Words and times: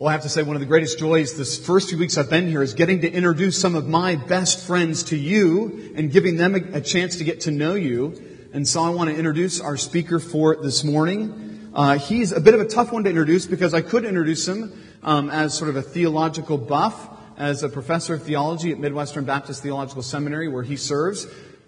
Well, 0.00 0.08
I 0.08 0.12
have 0.12 0.22
to 0.22 0.30
say, 0.30 0.42
one 0.42 0.56
of 0.56 0.60
the 0.60 0.66
greatest 0.66 0.98
joys 0.98 1.36
this 1.36 1.58
first 1.58 1.90
few 1.90 1.98
weeks 1.98 2.16
I've 2.16 2.30
been 2.30 2.48
here 2.48 2.62
is 2.62 2.72
getting 2.72 3.02
to 3.02 3.12
introduce 3.12 3.60
some 3.60 3.74
of 3.74 3.86
my 3.86 4.16
best 4.16 4.66
friends 4.66 5.02
to 5.04 5.16
you 5.16 5.92
and 5.94 6.10
giving 6.10 6.38
them 6.38 6.54
a, 6.54 6.78
a 6.78 6.80
chance 6.80 7.16
to 7.16 7.24
get 7.24 7.42
to 7.42 7.50
know 7.50 7.74
you. 7.74 8.48
And 8.54 8.66
so 8.66 8.82
I 8.82 8.88
want 8.88 9.10
to 9.10 9.16
introduce 9.16 9.60
our 9.60 9.76
speaker 9.76 10.18
for 10.18 10.56
this 10.56 10.84
morning. 10.84 11.70
Uh, 11.74 11.98
he's 11.98 12.32
a 12.32 12.40
bit 12.40 12.54
of 12.54 12.62
a 12.62 12.64
tough 12.64 12.92
one 12.92 13.04
to 13.04 13.10
introduce 13.10 13.44
because 13.44 13.74
I 13.74 13.82
could 13.82 14.06
introduce 14.06 14.48
him 14.48 14.72
um, 15.02 15.28
as 15.28 15.52
sort 15.52 15.68
of 15.68 15.76
a 15.76 15.82
theological 15.82 16.56
buff, 16.56 17.10
as 17.36 17.62
a 17.62 17.68
professor 17.68 18.14
of 18.14 18.22
theology 18.22 18.72
at 18.72 18.78
Midwestern 18.78 19.26
Baptist 19.26 19.62
Theological 19.62 20.02
Seminary 20.02 20.48
where 20.48 20.62
he 20.62 20.76
serves. 20.76 21.26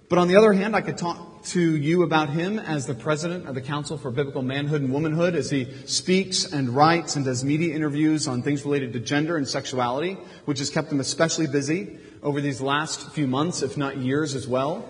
But 0.08 0.18
on 0.18 0.28
the 0.28 0.36
other 0.36 0.54
hand, 0.54 0.74
I 0.74 0.80
could 0.80 0.96
talk 0.96 1.31
to 1.44 1.76
you 1.76 2.02
about 2.02 2.30
him 2.30 2.58
as 2.58 2.86
the 2.86 2.94
president 2.94 3.48
of 3.48 3.54
the 3.54 3.60
Council 3.60 3.98
for 3.98 4.10
Biblical 4.10 4.42
Manhood 4.42 4.80
and 4.80 4.92
Womanhood 4.92 5.34
as 5.34 5.50
he 5.50 5.66
speaks 5.86 6.44
and 6.44 6.68
writes 6.70 7.16
and 7.16 7.24
does 7.24 7.44
media 7.44 7.74
interviews 7.74 8.28
on 8.28 8.42
things 8.42 8.64
related 8.64 8.92
to 8.92 9.00
gender 9.00 9.36
and 9.36 9.46
sexuality, 9.46 10.16
which 10.44 10.58
has 10.60 10.70
kept 10.70 10.92
him 10.92 11.00
especially 11.00 11.46
busy 11.46 11.98
over 12.22 12.40
these 12.40 12.60
last 12.60 13.10
few 13.10 13.26
months, 13.26 13.62
if 13.62 13.76
not 13.76 13.96
years 13.96 14.34
as 14.34 14.46
well. 14.46 14.88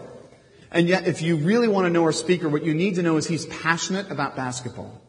And 0.71 0.89
yet, 0.89 1.07
if 1.07 1.23
you 1.23 1.37
really 1.37 1.69
want 1.69 1.87
to 1.87 1.91
know 1.91 2.05
our 2.05 2.13
speaker, 2.13 2.49
what 2.49 2.65
you 2.65 2.75
need 2.75 2.97
to 2.97 3.03
know 3.03 3.17
is 3.17 3.27
he's 3.27 3.47
passionate 3.47 4.11
about 4.11 4.37
basketball. 4.37 5.01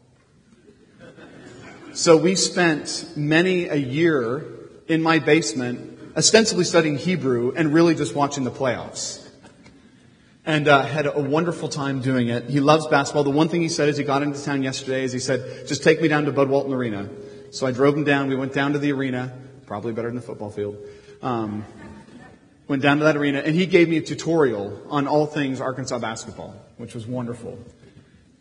So 1.92 2.16
we 2.16 2.34
spent 2.34 3.12
many 3.16 3.68
a 3.68 3.76
year 3.76 4.44
in 4.88 5.00
my 5.00 5.20
basement, 5.20 5.98
ostensibly 6.16 6.64
studying 6.64 6.96
Hebrew 6.96 7.52
and 7.54 7.72
really 7.72 7.94
just 7.94 8.14
watching 8.14 8.44
the 8.44 8.50
playoffs 8.50 9.23
and 10.46 10.68
uh, 10.68 10.84
had 10.84 11.06
a 11.06 11.20
wonderful 11.20 11.68
time 11.68 12.00
doing 12.00 12.28
it. 12.28 12.50
He 12.50 12.60
loves 12.60 12.86
basketball. 12.86 13.24
The 13.24 13.30
one 13.30 13.48
thing 13.48 13.62
he 13.62 13.68
said 13.68 13.88
as 13.88 13.96
he 13.96 14.04
got 14.04 14.22
into 14.22 14.42
town 14.42 14.62
yesterday 14.62 15.04
is 15.04 15.12
he 15.12 15.18
said, 15.18 15.66
just 15.66 15.82
take 15.82 16.02
me 16.02 16.08
down 16.08 16.26
to 16.26 16.32
Bud 16.32 16.48
Walton 16.48 16.72
Arena. 16.72 17.08
So 17.50 17.66
I 17.66 17.72
drove 17.72 17.96
him 17.96 18.04
down. 18.04 18.28
We 18.28 18.36
went 18.36 18.52
down 18.52 18.72
to 18.72 18.78
the 18.78 18.92
arena, 18.92 19.32
probably 19.66 19.92
better 19.92 20.08
than 20.08 20.16
the 20.16 20.22
football 20.22 20.50
field. 20.50 20.76
Um, 21.22 21.64
went 22.68 22.82
down 22.82 22.98
to 22.98 23.04
that 23.04 23.16
arena, 23.16 23.38
and 23.38 23.54
he 23.54 23.64
gave 23.64 23.88
me 23.88 23.96
a 23.96 24.02
tutorial 24.02 24.82
on 24.88 25.06
all 25.06 25.26
things 25.26 25.60
Arkansas 25.60 25.98
basketball, 25.98 26.54
which 26.76 26.94
was 26.94 27.06
wonderful. 27.06 27.58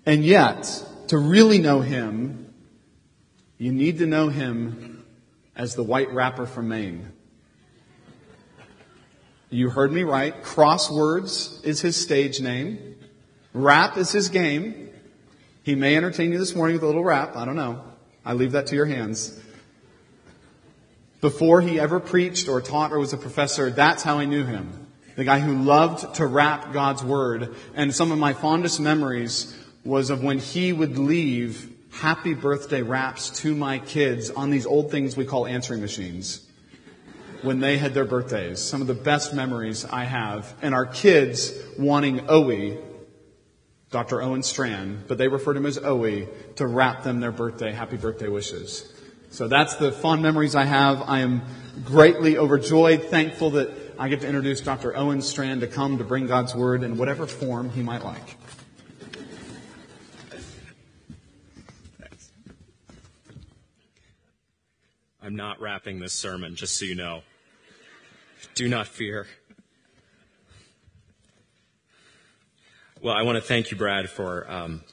And 0.05 0.25
yet, 0.25 0.83
to 1.08 1.17
really 1.17 1.59
know 1.59 1.80
him, 1.80 2.53
you 3.58 3.72
need 3.72 3.99
to 3.99 4.05
know 4.05 4.27
him 4.27 5.05
as 5.55 5.75
the 5.75 5.83
white 5.83 6.11
rapper 6.11 6.45
from 6.45 6.67
Maine. 6.67 7.12
You 9.53 9.69
heard 9.69 9.91
me 9.91 10.01
right. 10.01 10.43
Crosswords 10.43 11.63
is 11.63 11.79
his 11.79 11.95
stage 11.95 12.41
name. 12.41 12.95
Rap 13.53 13.97
is 13.97 14.11
his 14.11 14.29
game. 14.29 14.89
He 15.61 15.75
may 15.75 15.95
entertain 15.95 16.31
you 16.31 16.39
this 16.39 16.55
morning 16.55 16.75
with 16.75 16.81
a 16.81 16.87
little 16.87 17.03
rap. 17.03 17.35
I 17.35 17.45
don't 17.45 17.55
know. 17.55 17.83
I 18.25 18.33
leave 18.33 18.53
that 18.53 18.65
to 18.67 18.75
your 18.75 18.87
hands. 18.87 19.39
Before 21.21 21.61
he 21.61 21.79
ever 21.79 21.99
preached 21.99 22.49
or 22.49 22.61
taught 22.61 22.93
or 22.93 22.97
was 22.97 23.13
a 23.13 23.17
professor, 23.17 23.69
that's 23.69 24.01
how 24.01 24.17
I 24.17 24.25
knew 24.25 24.43
him. 24.43 24.87
The 25.17 25.23
guy 25.23 25.37
who 25.37 25.61
loved 25.61 26.15
to 26.15 26.25
rap 26.25 26.73
God's 26.73 27.03
word. 27.03 27.53
And 27.75 27.93
some 27.93 28.11
of 28.11 28.17
my 28.17 28.33
fondest 28.33 28.79
memories 28.79 29.55
was 29.85 30.09
of 30.09 30.23
when 30.23 30.39
he 30.39 30.73
would 30.73 30.97
leave 30.97 31.71
happy 31.91 32.33
birthday 32.33 32.81
raps 32.81 33.29
to 33.41 33.53
my 33.53 33.77
kids 33.77 34.31
on 34.31 34.49
these 34.49 34.65
old 34.65 34.89
things 34.89 35.15
we 35.15 35.25
call 35.25 35.45
answering 35.45 35.79
machines 35.79 36.43
when 37.44 37.59
they 37.59 37.77
had 37.77 37.94
their 37.94 38.05
birthdays. 38.05 38.61
Some 38.61 38.81
of 38.81 38.88
the 38.88 38.94
best 38.94 39.33
memories 39.33 39.86
I 39.86 40.05
have. 40.05 40.53
And 40.61 40.73
our 40.73 40.86
kids 40.86 41.53
wanting 41.77 42.19
Owie, 42.22 42.81
Dr. 43.91 44.22
Owen 44.22 44.41
Strachan, 44.41 45.03
but 45.08 45.17
they 45.17 45.27
referred 45.27 45.53
to 45.53 45.59
him 45.59 45.66
as 45.66 45.77
Owie, 45.77 46.27
to 46.55 46.66
rap 46.66 47.03
them 47.03 47.19
their 47.19 47.31
birthday, 47.31 47.71
happy 47.71 47.97
birthday 47.97 48.27
wishes. 48.27 48.91
So 49.30 49.47
that's 49.47 49.75
the 49.75 49.91
fond 49.91 50.21
memories 50.21 50.55
I 50.55 50.64
have. 50.64 51.03
I 51.08 51.19
am 51.19 51.41
greatly 51.83 52.38
overjoyed, 52.38 53.03
thankful 53.05 53.52
that 53.52 53.69
I 53.99 54.09
get 54.09 54.21
to 54.21 54.27
introduce 54.27 54.61
Dr. 54.61 54.95
Owen 54.95 55.21
Strachan 55.21 55.59
to 55.59 55.67
come 55.67 55.97
to 55.97 56.03
bring 56.03 56.27
God's 56.27 56.55
Word 56.55 56.83
in 56.83 56.98
whatever 56.98 57.27
form 57.27 57.70
he 57.70 57.81
might 57.81 58.04
like. 58.04 58.37
I'm 65.21 65.36
not 65.36 65.61
rapping 65.61 65.99
this 65.99 66.14
sermon, 66.14 66.55
just 66.55 66.77
so 66.77 66.86
you 66.86 66.95
know. 66.95 67.23
Do 68.55 68.67
not 68.67 68.87
fear. 68.87 69.27
Well, 73.02 73.14
I 73.14 73.23
want 73.23 73.36
to 73.36 73.42
thank 73.42 73.71
you, 73.71 73.77
Brad, 73.77 74.09
for 74.09 74.49
um, 74.49 74.83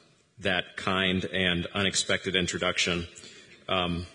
that 0.41 0.77
kind 0.77 1.25
and 1.27 1.67
unexpected 1.75 2.35
introduction, 2.35 3.07
um, 3.69 4.07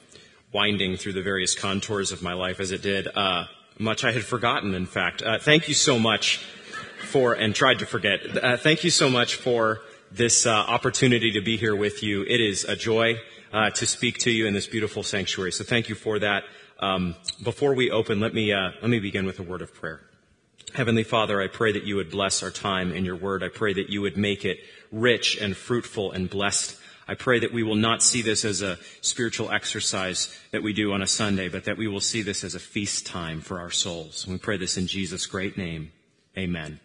winding 0.51 0.97
through 0.97 1.13
the 1.13 1.22
various 1.22 1.56
contours 1.56 2.12
of 2.12 2.22
my 2.22 2.34
life 2.34 2.59
as 2.59 2.72
it 2.72 2.81
did. 2.81 3.07
Uh, 3.07 3.46
much 3.78 4.03
I 4.03 4.12
had 4.12 4.23
forgotten, 4.23 4.73
in 4.73 4.85
fact. 4.85 5.22
Uh, 5.22 5.38
thank 5.40 5.67
you 5.67 5.73
so 5.73 6.00
much 6.00 6.38
for, 7.03 7.34
and 7.34 7.53
tried 7.53 7.79
to 7.79 7.85
forget, 7.85 8.19
uh, 8.44 8.57
thank 8.57 8.84
you 8.84 8.90
so 8.90 9.09
much 9.09 9.35
for 9.35 9.81
this 10.12 10.46
uh, 10.46 10.52
opportunity 10.52 11.31
to 11.34 11.41
be 11.41 11.57
here 11.57 11.75
with 11.75 12.03
you. 12.03 12.23
It 12.23 12.41
is 12.41 12.63
a 12.63 12.75
joy 12.75 13.19
uh, 13.53 13.69
to 13.72 13.85
speak 13.85 14.17
to 14.19 14.31
you 14.31 14.47
in 14.47 14.53
this 14.53 14.67
beautiful 14.67 15.03
sanctuary. 15.03 15.52
So 15.52 15.63
thank 15.63 15.90
you 15.90 15.96
for 15.96 16.19
that. 16.19 16.44
Um, 16.80 17.16
before 17.41 17.74
we 17.74 17.91
open, 17.91 18.19
let 18.19 18.34
me 18.34 18.52
uh, 18.52 18.72
let 18.81 18.90
me 18.90 19.00
begin 19.00 19.25
with 19.25 19.40
a 19.40 19.44
word 19.44 19.62
of 19.62 19.74
prayer. 19.74 20.02
Heavenly 20.74 21.03
Father, 21.03 21.41
I 21.41 21.47
pray 21.47 21.72
that 21.72 21.84
you 21.84 21.96
would 21.96 22.12
bless 22.12 22.44
our 22.44 22.52
time 22.52 22.91
in 22.91 23.06
your 23.06 23.16
word. 23.16 23.44
I 23.44 23.50
pray 23.50 23.74
that 23.74 23.90
you 23.90 24.02
would 24.02 24.18
make 24.18 24.44
it 24.44 24.59
rich 24.91 25.38
and 25.40 25.56
fruitful 25.56 26.12
and 26.12 26.30
blessed. 26.30 26.78
I 27.08 27.14
pray 27.14 27.40
that 27.40 27.53
we 27.53 27.64
will 27.64 27.75
not 27.75 28.02
see 28.02 28.22
this 28.22 28.44
as 28.44 28.62
a 28.62 28.78
spiritual 29.02 29.52
exercise 29.52 30.38
that 30.52 30.64
we 30.64 30.74
do 30.74 30.91
on 30.91 31.02
a 31.02 31.08
Sunday, 31.08 31.50
but 31.50 31.66
that 31.66 31.78
we 31.78 31.88
will 31.88 32.02
see 32.02 32.24
this 32.24 32.44
as 32.44 32.56
a 32.56 32.59
feast 32.59 33.06
time 33.06 33.41
for 33.41 33.59
our 33.59 33.72
souls. 33.72 34.25
And 34.25 34.34
we 34.34 34.40
pray 34.40 34.58
this 34.58 34.75
in 34.75 34.88
Jesus' 34.88 35.28
great 35.28 35.56
name. 35.56 35.91
Amen. 36.38 36.80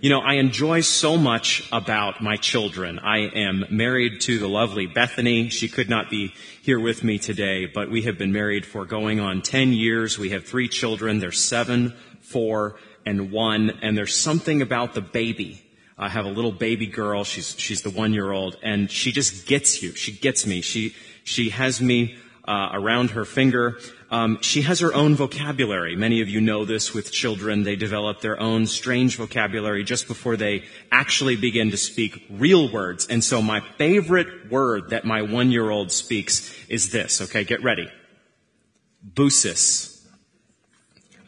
You 0.00 0.10
know, 0.10 0.20
I 0.20 0.34
enjoy 0.34 0.80
so 0.82 1.16
much 1.16 1.68
about 1.72 2.22
my 2.22 2.36
children. 2.36 2.98
I 2.98 3.18
am 3.20 3.64
married 3.70 4.20
to 4.22 4.38
the 4.38 4.48
lovely 4.48 4.86
Bethany. 4.86 5.48
She 5.48 5.68
could 5.68 5.88
not 5.88 6.10
be 6.10 6.34
here 6.62 6.80
with 6.80 7.04
me 7.04 7.18
today, 7.18 7.66
but 7.66 7.90
we 7.90 8.02
have 8.02 8.18
been 8.18 8.32
married 8.32 8.66
for 8.66 8.84
going 8.84 9.20
on 9.20 9.42
10 9.42 9.72
years. 9.72 10.18
We 10.18 10.30
have 10.30 10.44
three 10.44 10.68
children. 10.68 11.20
They're 11.20 11.32
seven, 11.32 11.94
four, 12.20 12.76
and 13.06 13.30
one. 13.30 13.70
And 13.82 13.96
there's 13.96 14.14
something 14.14 14.62
about 14.62 14.94
the 14.94 15.00
baby. 15.00 15.62
I 15.96 16.08
have 16.08 16.24
a 16.24 16.30
little 16.30 16.52
baby 16.52 16.86
girl. 16.86 17.24
She's, 17.24 17.58
she's 17.58 17.82
the 17.82 17.90
one 17.90 18.12
year 18.12 18.32
old 18.32 18.56
and 18.62 18.90
she 18.90 19.12
just 19.12 19.46
gets 19.46 19.82
you. 19.82 19.94
She 19.94 20.12
gets 20.12 20.46
me. 20.46 20.60
She, 20.60 20.94
she 21.22 21.50
has 21.50 21.80
me 21.80 22.16
uh, 22.46 22.70
around 22.72 23.10
her 23.10 23.24
finger. 23.24 23.78
Um, 24.14 24.38
she 24.42 24.62
has 24.62 24.78
her 24.78 24.94
own 24.94 25.16
vocabulary. 25.16 25.96
Many 25.96 26.20
of 26.20 26.28
you 26.28 26.40
know 26.40 26.64
this 26.64 26.94
with 26.94 27.10
children. 27.10 27.64
They 27.64 27.74
develop 27.74 28.20
their 28.20 28.38
own 28.38 28.68
strange 28.68 29.16
vocabulary 29.16 29.82
just 29.82 30.06
before 30.06 30.36
they 30.36 30.62
actually 30.92 31.34
begin 31.34 31.72
to 31.72 31.76
speak 31.76 32.24
real 32.30 32.70
words. 32.70 33.08
And 33.08 33.24
so 33.24 33.42
my 33.42 33.58
favorite 33.58 34.52
word 34.52 34.90
that 34.90 35.04
my 35.04 35.22
one-year-old 35.22 35.90
speaks 35.90 36.54
is 36.68 36.92
this. 36.92 37.22
Okay, 37.22 37.42
get 37.42 37.64
ready. 37.64 37.90
Busis. 39.04 40.06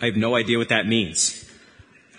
I 0.01 0.07
have 0.07 0.17
no 0.17 0.37
idea 0.37 0.57
what 0.57 0.69
that 0.69 0.87
means. 0.87 1.45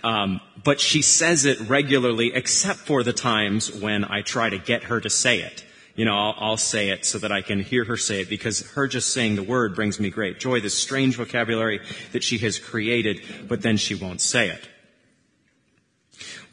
Um, 0.04 0.42
but 0.66 0.82
she 0.82 1.02
says 1.02 1.46
it 1.46 1.62
regularly, 1.70 2.34
except 2.34 2.80
for 2.80 3.04
the 3.04 3.14
times 3.14 3.74
when 3.74 4.04
I 4.04 4.22
try 4.22 4.50
to 4.50 4.58
get 4.58 4.84
her 4.84 5.00
to 5.00 5.10
say 5.10 5.40
it 5.40 5.64
you 5.98 6.06
know, 6.06 6.16
I'll, 6.16 6.36
I'll, 6.38 6.58
say 6.58 6.90
it 6.90 7.06
so 7.06 7.18
that 7.18 7.32
I 7.32 7.42
can 7.42 7.60
hear 7.60 7.84
her 7.84 7.98
say 7.98 8.22
it 8.22 8.30
because 8.30 8.62
her 8.72 8.88
just 8.88 9.12
saying 9.12 9.36
the 9.36 9.44
word 9.44 9.76
brings 9.76 10.00
me 10.00 10.10
great 10.12 10.40
joy, 10.40 10.62
this 10.62 10.78
strange 10.78 11.18
vocabulary 11.18 11.82
that 12.12 12.24
she 12.24 12.38
has 12.38 12.60
created, 12.60 13.22
but 13.48 13.64
then 13.64 13.78
she 13.78 13.96
won't 13.96 14.22
say 14.22 14.50
it. 14.50 14.70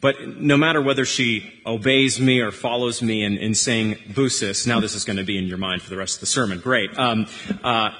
But 0.01 0.37
no 0.37 0.57
matter 0.57 0.81
whether 0.81 1.05
she 1.05 1.61
obeys 1.65 2.19
me 2.19 2.41
or 2.41 2.51
follows 2.51 3.01
me 3.01 3.23
in, 3.23 3.37
in 3.37 3.55
saying 3.55 3.95
busis, 4.09 4.67
now 4.67 4.79
this 4.79 4.95
is 4.95 5.05
going 5.05 5.17
to 5.17 5.23
be 5.23 5.37
in 5.37 5.45
your 5.45 5.57
mind 5.57 5.81
for 5.81 5.89
the 5.89 5.97
rest 5.97 6.17
of 6.17 6.19
the 6.21 6.25
sermon. 6.25 6.59
Great. 6.59 6.97
Um, 6.97 7.27
uh, 7.63 7.91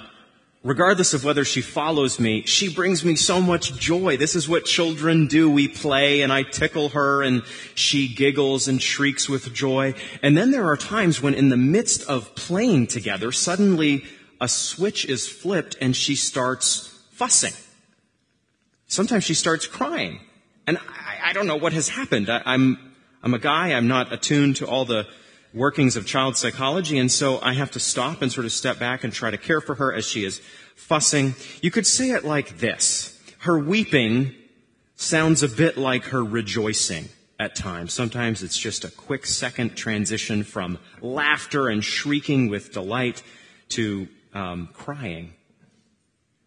regardless 0.65 1.13
of 1.13 1.23
whether 1.23 1.45
she 1.45 1.61
follows 1.61 2.19
me, 2.19 2.41
she 2.41 2.73
brings 2.73 3.05
me 3.05 3.15
so 3.15 3.39
much 3.39 3.77
joy. 3.77 4.17
This 4.17 4.35
is 4.35 4.49
what 4.49 4.65
children 4.65 5.27
do. 5.27 5.49
We 5.49 5.67
play 5.67 6.21
and 6.21 6.33
I 6.33 6.41
tickle 6.41 6.89
her 6.89 7.21
and 7.21 7.43
she 7.75 8.07
giggles 8.07 8.67
and 8.67 8.81
shrieks 8.81 9.29
with 9.29 9.53
joy. 9.53 9.93
And 10.23 10.35
then 10.35 10.49
there 10.49 10.65
are 10.65 10.75
times 10.75 11.21
when 11.21 11.35
in 11.35 11.49
the 11.49 11.55
midst 11.55 12.09
of 12.09 12.33
playing 12.33 12.87
together, 12.87 13.31
suddenly 13.31 14.05
a 14.41 14.47
switch 14.47 15.05
is 15.05 15.29
flipped 15.29 15.77
and 15.81 15.95
she 15.95 16.15
starts 16.15 16.87
fussing. 17.11 17.53
Sometimes 18.87 19.23
she 19.23 19.35
starts 19.35 19.67
crying. 19.67 20.19
And 20.65 20.79
I, 20.79 21.29
I 21.29 21.33
don't 21.33 21.45
know 21.45 21.57
what 21.57 21.73
has 21.73 21.89
happened. 21.89 22.27
I, 22.27 22.41
I'm, 22.43 22.79
I'm 23.21 23.35
a 23.35 23.39
guy. 23.39 23.73
I'm 23.73 23.87
not 23.87 24.11
attuned 24.11 24.55
to 24.57 24.65
all 24.65 24.85
the 24.85 25.05
workings 25.55 25.95
of 25.95 26.05
child 26.05 26.35
psychology, 26.37 26.99
and 26.99 27.11
so 27.11 27.39
I 27.41 27.53
have 27.53 27.71
to 27.71 27.79
stop 27.79 28.21
and 28.21 28.31
sort 28.31 28.45
of 28.45 28.51
step 28.51 28.77
back 28.77 29.03
and 29.03 29.13
try 29.13 29.31
to 29.31 29.37
care 29.37 29.61
for 29.61 29.75
her 29.75 29.93
as 29.93 30.05
she 30.05 30.25
is 30.25 30.41
fussing. 30.75 31.33
You 31.61 31.71
could 31.71 31.87
say 31.87 32.11
it 32.11 32.25
like 32.25 32.59
this. 32.59 33.17
Her 33.39 33.57
weeping 33.57 34.35
sounds 34.95 35.43
a 35.43 35.49
bit 35.49 35.77
like 35.77 36.05
her 36.05 36.23
rejoicing 36.23 37.09
at 37.39 37.55
times. 37.55 37.93
Sometimes 37.93 38.43
it's 38.43 38.57
just 38.57 38.83
a 38.83 38.91
quick 38.91 39.25
second 39.25 39.75
transition 39.75 40.43
from 40.43 40.77
laughter 41.01 41.67
and 41.69 41.83
shrieking 41.83 42.49
with 42.49 42.73
delight 42.73 43.23
to 43.69 44.07
um, 44.33 44.69
crying. 44.73 45.33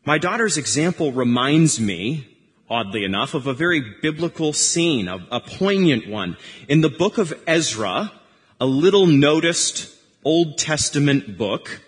My 0.04 0.18
daughter's 0.18 0.56
example 0.56 1.12
reminds 1.12 1.78
me, 1.80 2.26
oddly 2.70 3.04
enough, 3.04 3.34
of 3.34 3.46
a 3.46 3.52
very 3.52 3.96
biblical 4.00 4.52
scene, 4.52 5.08
a, 5.08 5.26
a 5.30 5.40
poignant 5.40 6.08
one. 6.08 6.36
In 6.68 6.80
the 6.80 6.88
book 6.88 7.18
of 7.18 7.34
Ezra, 7.46 8.12
a 8.60 8.66
little 8.66 9.06
noticed 9.06 9.94
Old 10.24 10.58
Testament 10.58 11.38
book, 11.38 11.80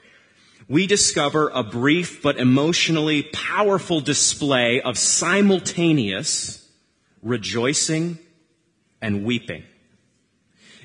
we 0.68 0.86
discover 0.86 1.48
a 1.48 1.64
brief 1.64 2.22
but 2.22 2.38
emotionally 2.38 3.24
powerful 3.24 4.00
display 4.00 4.80
of 4.80 4.96
simultaneous 4.96 6.68
rejoicing 7.22 8.18
and 9.02 9.24
weeping. 9.24 9.64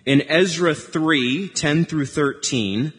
In 0.05 0.23
Ezra 0.23 0.73
3, 0.73 1.49
10 1.49 1.85
through 1.85 2.07
13, 2.07 2.91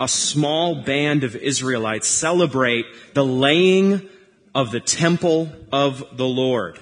a 0.00 0.08
small 0.08 0.82
band 0.82 1.22
of 1.22 1.36
Israelites 1.36 2.08
celebrate 2.08 2.86
the 3.12 3.24
laying 3.24 4.08
of 4.54 4.70
the 4.70 4.80
temple 4.80 5.50
of 5.70 6.16
the 6.16 6.26
Lord. 6.26 6.78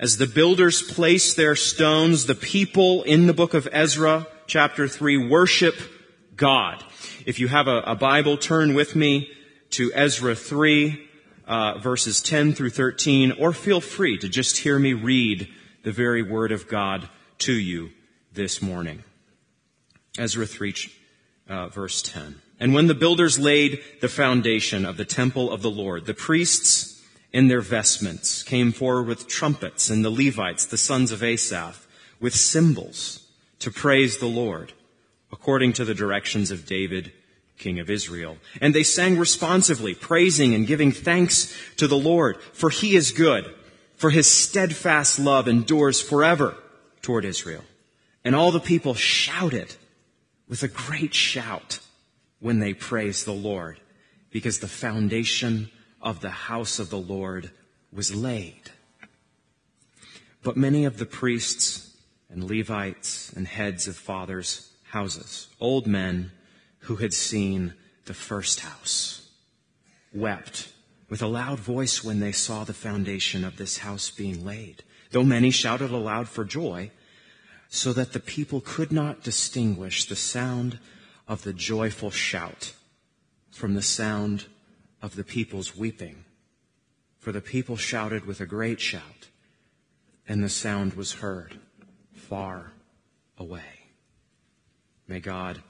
As 0.00 0.16
the 0.16 0.26
builders 0.26 0.80
place 0.80 1.34
their 1.34 1.56
stones, 1.56 2.24
the 2.24 2.34
people 2.34 3.02
in 3.02 3.26
the 3.26 3.34
book 3.34 3.52
of 3.52 3.68
Ezra, 3.72 4.26
chapter 4.48 4.88
3, 4.88 5.28
worship 5.28 5.76
God. 6.34 6.82
If 7.26 7.38
you 7.38 7.48
have 7.48 7.68
a, 7.68 7.80
a 7.80 7.94
Bible, 7.94 8.38
turn 8.38 8.74
with 8.74 8.96
me 8.96 9.30
to 9.70 9.92
Ezra 9.94 10.34
3, 10.34 11.06
uh, 11.46 11.78
verses 11.78 12.22
10 12.22 12.54
through 12.54 12.70
13, 12.70 13.32
or 13.32 13.52
feel 13.52 13.80
free 13.80 14.16
to 14.18 14.28
just 14.28 14.58
hear 14.58 14.78
me 14.78 14.94
read 14.94 15.48
the 15.84 15.92
very 15.92 16.22
word 16.22 16.50
of 16.50 16.66
God 16.66 17.08
to 17.40 17.52
you 17.52 17.90
this 18.32 18.60
morning. 18.62 19.04
Ezra 20.18 20.46
3, 20.46 20.74
uh, 21.48 21.68
verse 21.68 22.00
10. 22.02 22.36
And 22.58 22.72
when 22.72 22.86
the 22.86 22.94
builders 22.94 23.38
laid 23.38 23.82
the 24.00 24.08
foundation 24.08 24.86
of 24.86 24.96
the 24.96 25.04
temple 25.04 25.52
of 25.52 25.60
the 25.60 25.70
Lord, 25.70 26.06
the 26.06 26.14
priests 26.14 27.04
in 27.32 27.48
their 27.48 27.60
vestments 27.60 28.42
came 28.42 28.72
forward 28.72 29.06
with 29.06 29.28
trumpets, 29.28 29.90
and 29.90 30.02
the 30.02 30.10
Levites, 30.10 30.64
the 30.64 30.78
sons 30.78 31.12
of 31.12 31.22
Asaph, 31.22 31.86
with 32.18 32.34
cymbals 32.34 33.27
to 33.60 33.70
praise 33.70 34.18
the 34.18 34.26
Lord, 34.26 34.72
according 35.32 35.72
to 35.74 35.84
the 35.84 35.94
directions 35.94 36.50
of 36.50 36.66
David 36.66 37.12
king 37.58 37.78
of 37.78 37.90
Israel. 37.90 38.38
And 38.60 38.74
they 38.74 38.84
sang 38.84 39.18
responsively, 39.18 39.94
praising 39.94 40.54
and 40.54 40.66
giving 40.66 40.92
thanks 40.92 41.54
to 41.76 41.86
the 41.86 41.98
Lord, 41.98 42.40
for 42.52 42.70
he 42.70 42.96
is 42.96 43.12
good, 43.12 43.52
for 43.96 44.10
his 44.10 44.30
steadfast 44.30 45.18
love 45.18 45.48
endures 45.48 46.00
forever 46.00 46.56
toward 47.02 47.24
Israel. 47.24 47.64
And 48.24 48.34
all 48.34 48.52
the 48.52 48.60
people 48.60 48.94
shouted 48.94 49.74
with 50.48 50.62
a 50.62 50.68
great 50.68 51.14
shout 51.14 51.80
when 52.40 52.60
they 52.60 52.74
praised 52.74 53.26
the 53.26 53.32
Lord, 53.32 53.80
because 54.30 54.60
the 54.60 54.68
foundation 54.68 55.70
of 56.00 56.20
the 56.20 56.30
house 56.30 56.78
of 56.78 56.90
the 56.90 56.98
Lord 56.98 57.50
was 57.92 58.14
laid. 58.14 58.70
But 60.42 60.56
many 60.56 60.84
of 60.84 60.98
the 60.98 61.06
priests 61.06 61.87
and 62.30 62.44
Levites 62.44 63.32
and 63.32 63.46
heads 63.46 63.88
of 63.88 63.96
fathers' 63.96 64.72
houses, 64.90 65.48
old 65.60 65.86
men, 65.86 66.32
who 66.80 66.96
had 66.96 67.12
seen 67.12 67.74
the 68.04 68.14
first 68.14 68.60
house 68.60 69.28
wept 70.12 70.72
with 71.08 71.22
a 71.22 71.26
loud 71.26 71.58
voice 71.58 72.04
when 72.04 72.20
they 72.20 72.32
saw 72.32 72.64
the 72.64 72.74
foundation 72.74 73.44
of 73.44 73.56
this 73.56 73.78
house 73.78 74.10
being 74.10 74.44
laid, 74.44 74.82
though 75.10 75.24
many 75.24 75.50
shouted 75.50 75.90
aloud 75.90 76.28
for 76.28 76.44
joy, 76.44 76.90
so 77.68 77.92
that 77.92 78.12
the 78.12 78.20
people 78.20 78.60
could 78.60 78.92
not 78.92 79.22
distinguish 79.22 80.04
the 80.04 80.16
sound 80.16 80.78
of 81.26 81.42
the 81.44 81.52
joyful 81.52 82.10
shout 82.10 82.74
from 83.50 83.74
the 83.74 83.82
sound 83.82 84.46
of 85.02 85.16
the 85.16 85.24
people's 85.24 85.76
weeping. 85.76 86.24
For 87.18 87.32
the 87.32 87.40
people 87.40 87.76
shouted 87.76 88.24
with 88.24 88.40
a 88.40 88.46
great 88.46 88.80
shout, 88.80 89.28
and 90.26 90.42
the 90.42 90.48
sound 90.48 90.94
was 90.94 91.14
heard 91.14 91.58
far 92.28 92.72
away. 93.38 93.62
May 95.06 95.20
God 95.20 95.62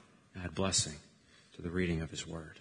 add 0.43 0.53
blessing 0.53 0.95
to 1.55 1.61
the 1.61 1.69
reading 1.69 2.01
of 2.01 2.11
his 2.11 2.27
word. 2.27 2.59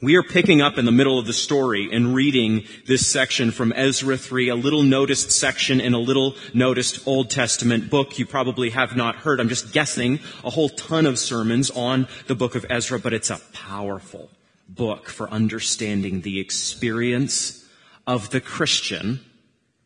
We 0.00 0.14
are 0.14 0.22
picking 0.22 0.60
up 0.60 0.78
in 0.78 0.84
the 0.84 0.92
middle 0.92 1.18
of 1.18 1.26
the 1.26 1.32
story 1.32 1.88
and 1.92 2.14
reading 2.14 2.68
this 2.86 3.04
section 3.04 3.50
from 3.50 3.72
Ezra 3.74 4.16
3, 4.16 4.50
a 4.50 4.54
little 4.54 4.84
noticed 4.84 5.32
section 5.32 5.80
in 5.80 5.92
a 5.92 5.98
little 5.98 6.36
noticed 6.54 7.04
Old 7.04 7.30
Testament 7.30 7.90
book 7.90 8.16
you 8.16 8.24
probably 8.24 8.70
have 8.70 8.94
not 8.94 9.16
heard. 9.16 9.40
I'm 9.40 9.48
just 9.48 9.72
guessing 9.72 10.20
a 10.44 10.50
whole 10.50 10.68
ton 10.68 11.04
of 11.04 11.18
sermons 11.18 11.72
on 11.72 12.06
the 12.28 12.36
book 12.36 12.54
of 12.54 12.64
Ezra, 12.70 13.00
but 13.00 13.12
it's 13.12 13.30
a 13.30 13.40
powerful 13.52 14.30
book 14.68 15.08
for 15.08 15.28
understanding 15.30 16.20
the 16.20 16.38
experience 16.38 17.68
of 18.06 18.30
the 18.30 18.40
Christian 18.40 19.18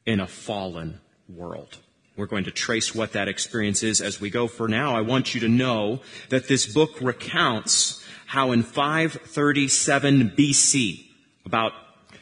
in 0.05 0.21
a 0.21 0.27
fallen 0.27 1.01
world. 1.27 1.79
We're 2.15 2.27
going 2.27 2.45
to 2.45 2.51
trace 2.51 2.95
what 2.95 3.13
that 3.13 3.29
experience 3.29 3.83
is 3.83 4.03
as 4.03 4.21
we 4.21 4.29
go. 4.29 4.47
For 4.47 4.69
now, 4.69 4.95
I 4.95 5.01
want 5.01 5.35
you 5.35 5.41
to 5.41 5.49
know 5.49 6.01
that 6.29 6.47
this 6.47 6.67
book 6.67 7.01
recounts 7.01 8.05
how 8.27 8.53
in 8.53 8.63
537 8.63 10.33
BC, 10.37 11.07
about 11.47 11.73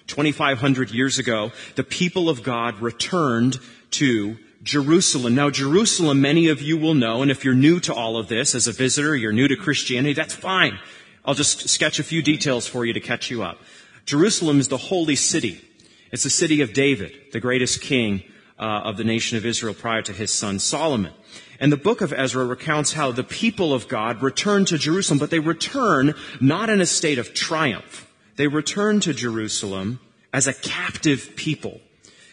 2500 0.07 0.91
years 0.93 1.19
ago, 1.19 1.51
the 1.75 1.83
people 1.83 2.29
of 2.29 2.45
God 2.45 2.81
returned 2.81 3.59
to 3.93 4.37
Jerusalem. 4.63 5.35
Now, 5.35 5.51
Jerusalem, 5.51 6.21
many 6.21 6.49
of 6.49 6.63
you 6.63 6.77
will 6.77 6.95
know, 6.95 7.23
and 7.23 7.31
if 7.31 7.45
you're 7.45 7.55
new 7.55 7.81
to 7.81 7.95
all 7.95 8.17
of 8.17 8.29
this 8.29 8.55
as 8.55 8.69
a 8.69 8.73
visitor, 8.73 9.17
you're 9.17 9.33
new 9.33 9.49
to 9.49 9.57
Christianity, 9.57 10.13
that's 10.13 10.35
fine. 10.35 10.79
I'll 11.25 11.35
just 11.35 11.69
sketch 11.69 11.99
a 11.99 12.05
few 12.05 12.23
details 12.23 12.67
for 12.67 12.85
you 12.85 12.93
to 12.93 13.01
catch 13.01 13.31
you 13.31 13.43
up. 13.43 13.59
Jerusalem 14.07 14.61
is 14.61 14.69
the 14.69 14.77
holy 14.77 15.17
city. 15.17 15.65
It's 16.13 16.25
the 16.25 16.31
city 16.31 16.61
of 16.61 16.73
David, 16.73 17.13
the 17.33 17.41
greatest 17.41 17.81
king 17.81 18.23
uh, 18.61 18.83
of 18.85 18.99
the 18.99 19.05
nation 19.05 19.39
of 19.39 19.47
Israel 19.47 19.75
prior 19.75 20.03
to 20.03 20.13
his 20.13 20.33
son 20.33 20.59
Solomon. 20.59 21.13
And 21.59 21.73
the 21.73 21.77
book 21.77 22.01
of 22.01 22.13
Ezra 22.13 22.45
recounts 22.45 22.93
how 22.93 23.11
the 23.11 23.25
people 23.25 23.75
of 23.75 23.89
God 23.89 24.23
return 24.23 24.65
to 24.67 24.79
Jerusalem, 24.79 25.19
but 25.19 25.31
they 25.31 25.39
return 25.39 26.15
not 26.41 26.71
in 26.71 26.81
a 26.81 26.87
state 26.87 27.19
of 27.19 27.35
triumph. 27.35 28.07
They 28.37 28.47
return 28.47 29.01
to 29.01 29.13
Jerusalem 29.13 29.99
as 30.33 30.47
a 30.47 30.55
captive 30.55 31.35
people. 31.37 31.81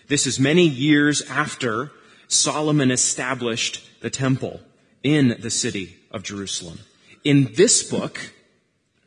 This 0.07 0.27
is 0.27 0.39
many 0.39 0.67
years 0.67 1.21
after 1.23 1.91
Solomon 2.27 2.91
established 2.91 3.83
the 4.01 4.09
temple 4.09 4.61
in 5.03 5.37
the 5.39 5.49
city 5.49 5.97
of 6.11 6.23
Jerusalem. 6.23 6.79
In 7.23 7.53
this 7.55 7.83
book, 7.83 8.33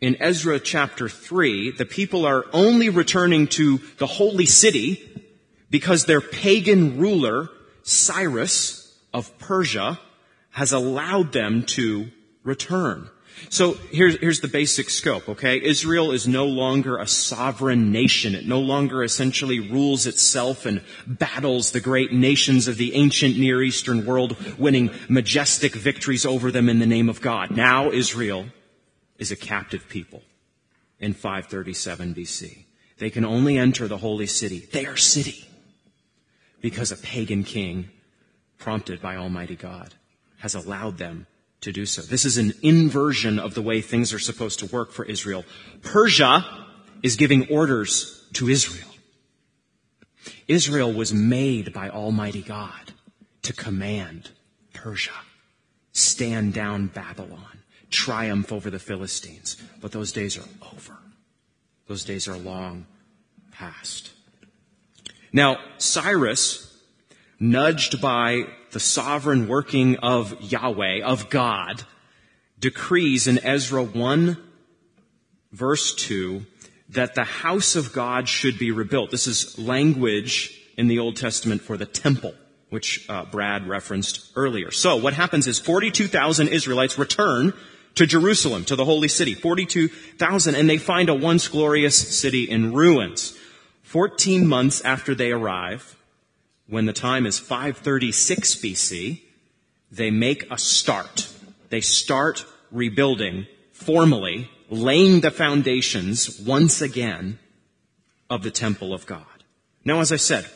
in 0.00 0.17
Ezra 0.20 0.58
chapter 0.58 1.08
3, 1.08 1.72
the 1.72 1.87
people 1.87 2.26
are 2.26 2.44
only 2.52 2.89
returning 2.89 3.46
to 3.48 3.79
the 3.98 4.06
holy 4.06 4.46
city 4.46 5.19
because 5.70 6.05
their 6.05 6.20
pagan 6.20 6.98
ruler, 6.98 7.48
Cyrus 7.82 8.94
of 9.15 9.36
Persia, 9.39 9.98
has 10.50 10.72
allowed 10.72 11.32
them 11.32 11.62
to 11.65 12.10
return. 12.43 13.08
So 13.48 13.74
here's, 13.91 14.19
here's 14.19 14.41
the 14.41 14.48
basic 14.48 14.91
scope, 14.91 15.29
okay? 15.29 15.60
Israel 15.62 16.10
is 16.10 16.29
no 16.29 16.44
longer 16.46 16.98
a 16.98 17.06
sovereign 17.06 17.91
nation. 17.91 18.34
It 18.34 18.46
no 18.46 18.60
longer 18.60 19.03
essentially 19.03 19.60
rules 19.60 20.06
itself 20.06 20.67
and 20.67 20.82
battles 21.06 21.70
the 21.70 21.81
great 21.81 22.12
nations 22.12 22.69
of 22.69 22.77
the 22.77 22.94
ancient 22.94 23.39
Near 23.39 23.62
Eastern 23.62 24.05
world, 24.05 24.36
winning 24.58 24.91
majestic 25.08 25.74
victories 25.74 26.27
over 26.27 26.50
them 26.50 26.69
in 26.69 26.81
the 26.81 26.86
name 26.86 27.08
of 27.08 27.20
God. 27.20 27.50
Now 27.50 27.91
Israel 27.91 28.46
is 29.19 29.31
a 29.31 29.36
captive 29.36 29.89
people 29.89 30.22
in 30.98 31.15
537 31.15 32.15
BC. 32.15 32.65
They 32.98 33.10
can 33.10 33.24
only 33.24 33.56
enter 33.56 33.89
the 33.89 33.96
holy 33.96 34.27
city, 34.27 34.58
their 34.58 34.96
city, 34.96 35.48
because 36.60 36.93
a 36.93 36.96
pagan 36.96 37.44
king, 37.44 37.90
prompted 38.58 39.00
by 39.00 39.17
Almighty 39.17 39.56
God, 39.56 39.94
has 40.38 40.55
allowed 40.55 40.98
them 40.98 41.26
to 41.60 41.72
do 41.72 41.84
so. 41.86 42.02
This 42.02 42.24
is 42.24 42.38
an 42.38 42.55
inversion 42.62 43.38
of 43.38 43.55
the 43.55 43.62
way 43.62 43.81
things 43.81 44.12
are 44.12 44.19
supposed 44.19 44.58
to 44.60 44.67
work 44.67 44.93
for 44.93 45.05
Israel. 45.05 45.44
Persia 45.82 46.44
is 47.02 47.17
giving 47.17 47.48
orders 47.48 48.26
to 48.34 48.48
Israel. 48.48 48.88
Israel 50.48 50.93
was 50.93 51.12
made 51.12 51.72
by 51.72 51.88
Almighty 51.88 52.43
God 52.43 52.93
to 53.43 53.52
command 53.52 54.31
Persia. 54.72 55.12
Stand 55.93 56.55
down 56.55 56.86
Babylon. 56.86 57.58
Triumph 57.90 58.52
over 58.52 58.70
the 58.70 58.79
Philistines. 58.79 59.56
But 59.81 59.93
those 59.93 60.12
days 60.12 60.38
are 60.38 60.48
over. 60.72 60.96
Those 61.88 62.05
days 62.05 62.29
are 62.29 62.36
long 62.36 62.86
past. 63.50 64.12
Now, 65.32 65.58
Cyrus, 65.79 66.67
nudged 67.39 68.01
by 68.01 68.46
the 68.72 68.81
sovereign 68.81 69.49
working 69.49 69.96
of 69.96 70.41
Yahweh, 70.41 71.03
of 71.03 71.31
God, 71.31 71.84
decrees 72.58 73.27
in 73.27 73.44
Ezra 73.44 73.82
1 73.82 74.37
verse 75.53 75.94
2 75.94 76.44
that 76.91 77.15
the 77.15 77.25
house 77.25 77.77
of 77.77 77.93
God 77.93 78.29
should 78.29 78.58
be 78.58 78.72
rebuilt. 78.72 79.10
This 79.10 79.27
is 79.27 79.58
language 79.58 80.56
in 80.77 80.89
the 80.89 80.99
Old 80.99 81.17
Testament 81.17 81.63
for 81.63 81.77
the 81.77 81.87
temple, 81.87 82.34
which 82.70 83.08
uh, 83.08 83.25
Brad 83.27 83.69
referenced 83.69 84.32
earlier. 84.34 84.70
So 84.70 84.96
what 84.96 85.15
happens 85.15 85.46
is 85.46 85.58
42,000 85.58 86.49
Israelites 86.49 86.99
return 86.99 87.53
to 87.96 88.06
Jerusalem, 88.06 88.65
to 88.67 88.77
the 88.77 88.84
holy 88.84 89.08
city, 89.08 89.34
42,000, 89.34 90.55
and 90.55 90.69
they 90.69 90.79
find 90.79 91.08
a 91.08 91.15
once 91.15 91.49
glorious 91.49 91.96
city 92.19 92.44
in 92.44 92.72
ruins. 92.72 93.37
14 93.91 94.47
months 94.47 94.81
after 94.82 95.17
they 95.17 95.32
arrive, 95.32 95.97
when 96.69 96.87
the 96.87 96.93
time 96.93 97.27
is 97.27 97.41
536 97.41 98.55
BC, 98.55 99.20
they 99.91 100.13
make 100.13 100.49
a 100.49 100.59
start. 100.59 101.29
They 101.70 101.81
start 101.81 102.47
rebuilding 102.70 103.49
formally, 103.73 104.49
laying 104.69 105.23
the 105.23 105.32
foundations 105.32 106.39
once 106.39 106.81
again 106.81 107.41
of 108.31 108.44
the 108.44 108.53
temple 108.53 108.94
of 108.94 109.06
God. 109.06 109.25
Now, 109.85 109.99
as 109.99 110.13
I 110.13 110.19
said, 110.19 110.47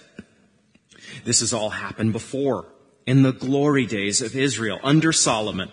this 1.24 1.40
has 1.40 1.52
all 1.52 1.70
happened 1.70 2.12
before 2.12 2.66
in 3.04 3.24
the 3.24 3.32
glory 3.32 3.86
days 3.86 4.22
of 4.22 4.36
Israel 4.36 4.78
under 4.84 5.10
Solomon, 5.10 5.72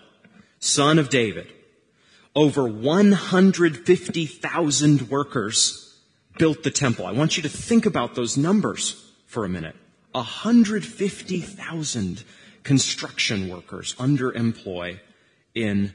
son 0.58 0.98
of 0.98 1.10
David. 1.10 1.54
Over 2.36 2.68
150,000 2.68 5.12
workers 5.12 5.90
built 6.38 6.64
the 6.64 6.72
temple. 6.72 7.06
I 7.06 7.12
want 7.12 7.38
you 7.38 7.44
to 7.44 7.50
think 7.50 7.86
about 7.86 8.16
those 8.16 8.38
numbers 8.38 9.12
for 9.28 9.46
a 9.46 9.50
minute. 9.50 9.76
150,000 10.12 12.24
construction 12.64 13.50
workers 13.50 13.96
under 13.98 14.32
employ 14.34 15.00
in 15.56 15.94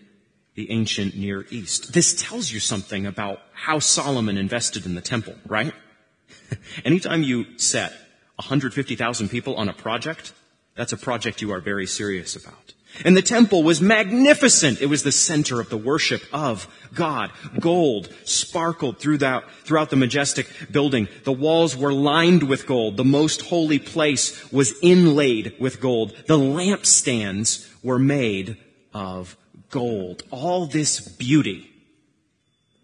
the 0.54 0.70
ancient 0.70 1.14
Near 1.16 1.44
East. 1.50 1.92
This 1.92 2.20
tells 2.20 2.50
you 2.50 2.60
something 2.60 3.06
about 3.06 3.40
how 3.52 3.78
Solomon 3.78 4.38
invested 4.38 4.86
in 4.86 4.94
the 4.94 5.02
temple, 5.02 5.34
right? 5.46 5.74
Anytime 6.84 7.22
you 7.22 7.58
set 7.58 7.92
150,000 8.36 9.28
people 9.28 9.54
on 9.56 9.68
a 9.68 9.74
project, 9.74 10.32
that's 10.74 10.92
a 10.92 10.96
project 10.96 11.42
you 11.42 11.52
are 11.52 11.60
very 11.60 11.86
serious 11.86 12.36
about. 12.36 12.72
And 13.04 13.16
the 13.16 13.22
temple 13.22 13.62
was 13.62 13.80
magnificent. 13.80 14.80
It 14.80 14.86
was 14.86 15.02
the 15.02 15.12
center 15.12 15.60
of 15.60 15.68
the 15.68 15.76
worship 15.76 16.22
of 16.32 16.66
God. 16.94 17.30
Gold 17.60 18.08
sparkled 18.24 18.98
throughout, 18.98 19.50
throughout 19.64 19.90
the 19.90 19.96
majestic 19.96 20.48
building. 20.70 21.08
The 21.24 21.32
walls 21.32 21.76
were 21.76 21.92
lined 21.92 22.42
with 22.44 22.66
gold. 22.66 22.96
The 22.96 23.04
most 23.04 23.42
holy 23.42 23.78
place 23.78 24.50
was 24.52 24.74
inlaid 24.82 25.54
with 25.60 25.80
gold. 25.80 26.16
The 26.26 26.38
lampstands 26.38 27.68
were 27.82 27.98
made 27.98 28.56
of 28.94 29.36
gold. 29.70 30.22
All 30.30 30.66
this 30.66 31.00
beauty 31.00 31.70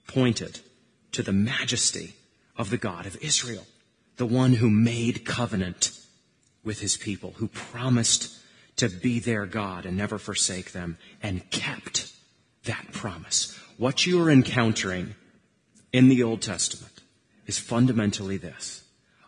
pointed 0.07 0.61
to 1.13 1.23
the 1.23 1.33
majesty 1.33 2.15
of 2.57 2.71
the 2.71 2.79
God 2.79 3.07
of 3.07 3.17
Israel, 3.23 3.67
the 4.17 4.27
one 4.27 4.55
who 4.55 4.71
made 4.71 5.25
covenant 5.25 5.99
with 6.65 6.81
his 6.81 6.97
people, 6.97 7.33
who 7.37 7.49
promised 7.49 8.39
to 8.83 8.89
be 8.89 9.21
their 9.21 9.47
God 9.47 9.87
and 9.87 9.97
never 9.97 10.19
forsake 10.19 10.73
them, 10.73 10.99
and 11.23 11.49
kept 11.51 12.13
that 12.65 12.91
promise. 12.91 13.57
What 13.77 14.07
you 14.07 14.21
are 14.21 14.29
encountering 14.29 15.15
in 15.93 16.09
the 16.09 16.25
Old 16.25 16.43
Testament 16.43 17.01
is 17.47 17.61
fundamentally 17.61 18.39
this 18.39 18.83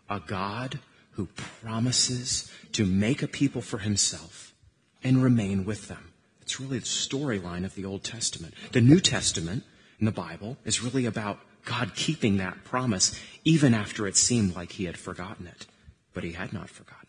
a 0.09 0.19
God 0.19 0.79
who 1.11 1.27
promises 1.61 2.51
to 2.73 2.85
make 2.85 3.23
a 3.23 3.29
people 3.29 3.61
for 3.61 3.77
himself 3.77 4.53
and 5.01 5.23
remain 5.23 5.63
with 5.63 5.87
them. 5.87 6.11
It's 6.41 6.59
really 6.59 6.79
the 6.79 6.85
storyline 6.85 7.63
of 7.63 7.75
the 7.75 7.85
Old 7.85 8.03
Testament. 8.03 8.53
The 8.73 8.81
New 8.81 8.99
Testament 8.99 9.63
in 10.01 10.05
the 10.05 10.11
Bible 10.11 10.57
is 10.65 10.83
really 10.83 11.05
about 11.05 11.39
God 11.63 11.95
keeping 11.95 12.37
that 12.37 12.65
promise 12.65 13.17
even 13.45 13.73
after 13.73 14.05
it 14.05 14.17
seemed 14.17 14.53
like 14.53 14.73
he 14.73 14.83
had 14.83 14.97
forgotten 14.97 15.47
it. 15.47 15.65
But 16.13 16.25
he 16.25 16.33
had 16.33 16.51
not 16.51 16.69
forgotten. 16.69 17.04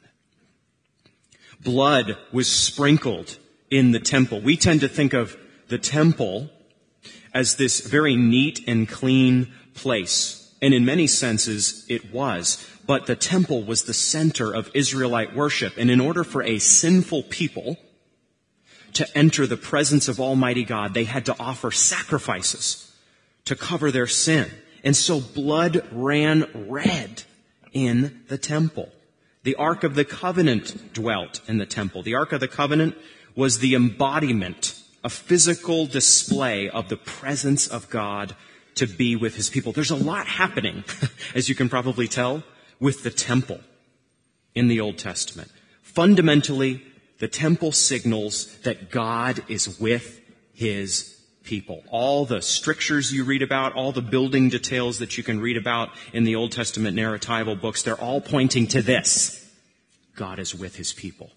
Blood 1.67 2.17
was 2.31 2.47
sprinkled 2.47 3.39
in 3.73 3.91
the 3.91 3.99
temple. 3.99 4.41
We 4.41 4.57
tend 4.57 4.83
to 4.83 4.89
think 4.89 5.13
of 5.13 5.37
the 5.67 5.79
temple 5.79 6.49
as 7.35 7.57
this 7.57 7.81
very 7.81 8.15
neat 8.15 8.61
and 8.69 8.89
clean 8.89 9.53
place. 9.75 10.55
And 10.63 10.73
in 10.73 10.85
many 10.85 11.09
senses, 11.09 11.85
it 11.89 12.13
was. 12.13 12.65
But 12.87 13.07
the 13.07 13.17
temple 13.17 13.65
was 13.65 13.83
the 13.83 13.93
center 13.93 14.55
of 14.55 14.71
Israelite 14.75 15.35
worship. 15.35 15.77
And 15.77 15.91
in 15.91 16.01
order 16.01 16.23
for 16.23 16.41
a 16.45 16.61
sinful 16.61 17.25
people 17.25 17.79
to 18.93 19.19
enter 19.19 19.45
the 19.45 19.57
presence 19.57 20.07
of 20.07 20.21
Almighty 20.21 20.63
God, 20.63 20.95
they 20.95 21.03
had 21.03 21.27
to 21.27 21.37
offer 21.41 21.73
sacrifices 21.73 22.97
to 23.45 23.57
cover 23.57 23.91
their 23.91 24.07
sin. 24.07 24.53
And 24.85 24.97
so 24.97 25.21
blood 25.21 25.85
ran 25.91 26.47
red 26.69 27.25
in 27.73 28.23
the 28.29 28.39
temple. 28.39 28.93
The 29.47 29.55
Ark 29.55 29.85
of 29.85 29.95
the 29.95 30.05
Covenant 30.05 30.93
dwelt 30.93 31.41
in 31.47 31.59
the 31.59 31.67
temple. 31.67 32.03
The 32.03 32.17
Ark 32.17 32.33
of 32.33 32.41
the 32.41 32.49
Covenant 32.49 32.97
was 33.37 33.61
the 33.61 33.77
embodiment, 33.77 34.77
a 35.05 35.09
physical 35.09 35.87
display 35.87 36.69
of 36.69 36.89
the 36.89 36.97
presence 36.97 37.69
of 37.69 37.89
God 37.89 38.35
to 38.75 38.89
be 38.89 39.15
with 39.15 39.37
his 39.37 39.49
people. 39.49 39.71
There's 39.71 39.93
a 39.93 39.95
lot 39.95 40.27
happening, 40.27 40.83
as 41.37 41.49
you 41.49 41.55
can 41.55 41.69
probably 41.69 42.09
tell, 42.09 42.43
with 42.81 43.05
the 43.05 43.11
temple 43.13 43.61
in 44.53 44.67
the 44.67 44.81
Old 44.81 44.99
Testament. 44.99 45.53
Fundamentally, 45.81 46.83
the 47.21 47.29
temple 47.29 47.71
signals 47.71 48.53
that 48.65 48.91
God 48.91 49.45
is 49.47 49.79
with 49.79 50.21
his 50.55 51.16
people. 51.47 51.83
All 51.89 52.27
the 52.27 52.43
strictures 52.43 53.13
you 53.13 53.25
read 53.25 53.43
about, 53.43 53.73
all 53.73 53.93
the 53.93 54.03
building 54.03 54.51
details 54.51 54.99
that 54.99 55.17
you 55.17 55.23
can 55.23 55.41
read 55.41 55.57
about 55.57 55.91
in 56.13 56.25
the 56.25 56.37
Old 56.37 56.53
Testament 56.53 56.97
narratival 56.97 57.59
books, 57.59 57.83
they're 57.83 58.01
all 58.01 58.21
pointing 58.21 58.67
to 58.69 58.83
this. 58.83 59.43
God 60.15 60.39
is 60.39 60.55
with 60.55 60.77
his 60.77 60.93
people. 60.93 61.31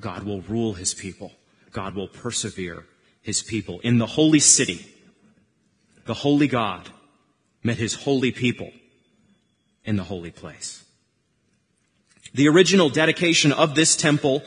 God 0.00 0.24
will 0.24 0.40
rule 0.42 0.74
his 0.74 0.94
people. 0.94 1.32
God 1.70 1.94
will 1.94 2.08
persevere 2.08 2.84
his 3.20 3.42
people. 3.42 3.78
In 3.80 3.98
the 3.98 4.06
holy 4.06 4.40
city, 4.40 4.86
the 6.06 6.14
holy 6.14 6.48
God 6.48 6.88
met 7.62 7.76
his 7.76 7.94
holy 7.94 8.32
people 8.32 8.72
in 9.84 9.96
the 9.96 10.04
holy 10.04 10.30
place. 10.30 10.84
The 12.34 12.48
original 12.48 12.88
dedication 12.88 13.52
of 13.52 13.74
this 13.74 13.94
temple 13.94 14.42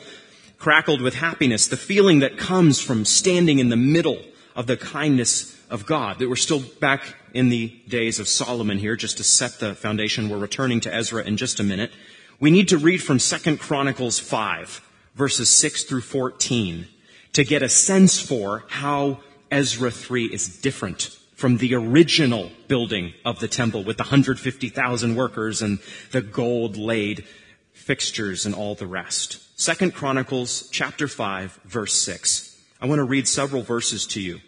crackled 0.58 1.00
with 1.00 1.14
happiness, 1.14 1.68
the 1.68 1.76
feeling 1.76 2.20
that 2.20 2.38
comes 2.38 2.80
from 2.80 3.04
standing 3.04 3.58
in 3.58 3.68
the 3.68 3.76
middle 3.76 4.22
of 4.56 4.66
the 4.66 4.76
kindness 4.76 5.56
of 5.70 5.86
God. 5.86 6.18
That 6.18 6.28
we're 6.28 6.36
still 6.36 6.60
back 6.80 7.14
in 7.32 7.50
the 7.50 7.68
days 7.86 8.18
of 8.18 8.26
Solomon 8.26 8.78
here, 8.78 8.96
just 8.96 9.18
to 9.18 9.24
set 9.24 9.60
the 9.60 9.74
foundation. 9.74 10.28
We're 10.28 10.38
returning 10.38 10.80
to 10.80 10.92
Ezra 10.92 11.22
in 11.22 11.36
just 11.36 11.60
a 11.60 11.62
minute. 11.62 11.92
We 12.40 12.50
need 12.50 12.68
to 12.68 12.78
read 12.78 13.02
from 13.02 13.18
2 13.18 13.58
Chronicles 13.58 14.18
5, 14.18 14.80
verses 15.14 15.48
6 15.50 15.84
through 15.84 16.00
14, 16.00 16.88
to 17.34 17.44
get 17.44 17.62
a 17.62 17.68
sense 17.68 18.20
for 18.20 18.64
how 18.68 19.20
Ezra 19.50 19.90
3 19.90 20.26
is 20.26 20.48
different 20.58 21.16
from 21.36 21.58
the 21.58 21.74
original 21.74 22.50
building 22.66 23.12
of 23.24 23.40
the 23.40 23.48
temple 23.48 23.84
with 23.84 23.98
the 23.98 24.02
150,000 24.02 25.14
workers 25.14 25.60
and 25.60 25.78
the 26.10 26.22
gold 26.22 26.78
laid 26.78 27.24
fixtures 27.72 28.46
and 28.46 28.54
all 28.54 28.74
the 28.74 28.86
rest. 28.86 29.38
Second 29.60 29.94
Chronicles 29.94 30.68
chapter 30.70 31.06
5 31.06 31.60
verse 31.64 31.94
6. 32.00 32.45
I 32.80 32.86
want 32.86 32.98
to 32.98 33.04
read 33.04 33.26
several 33.26 33.62
verses 33.62 34.06
to 34.08 34.20
you 34.20 34.40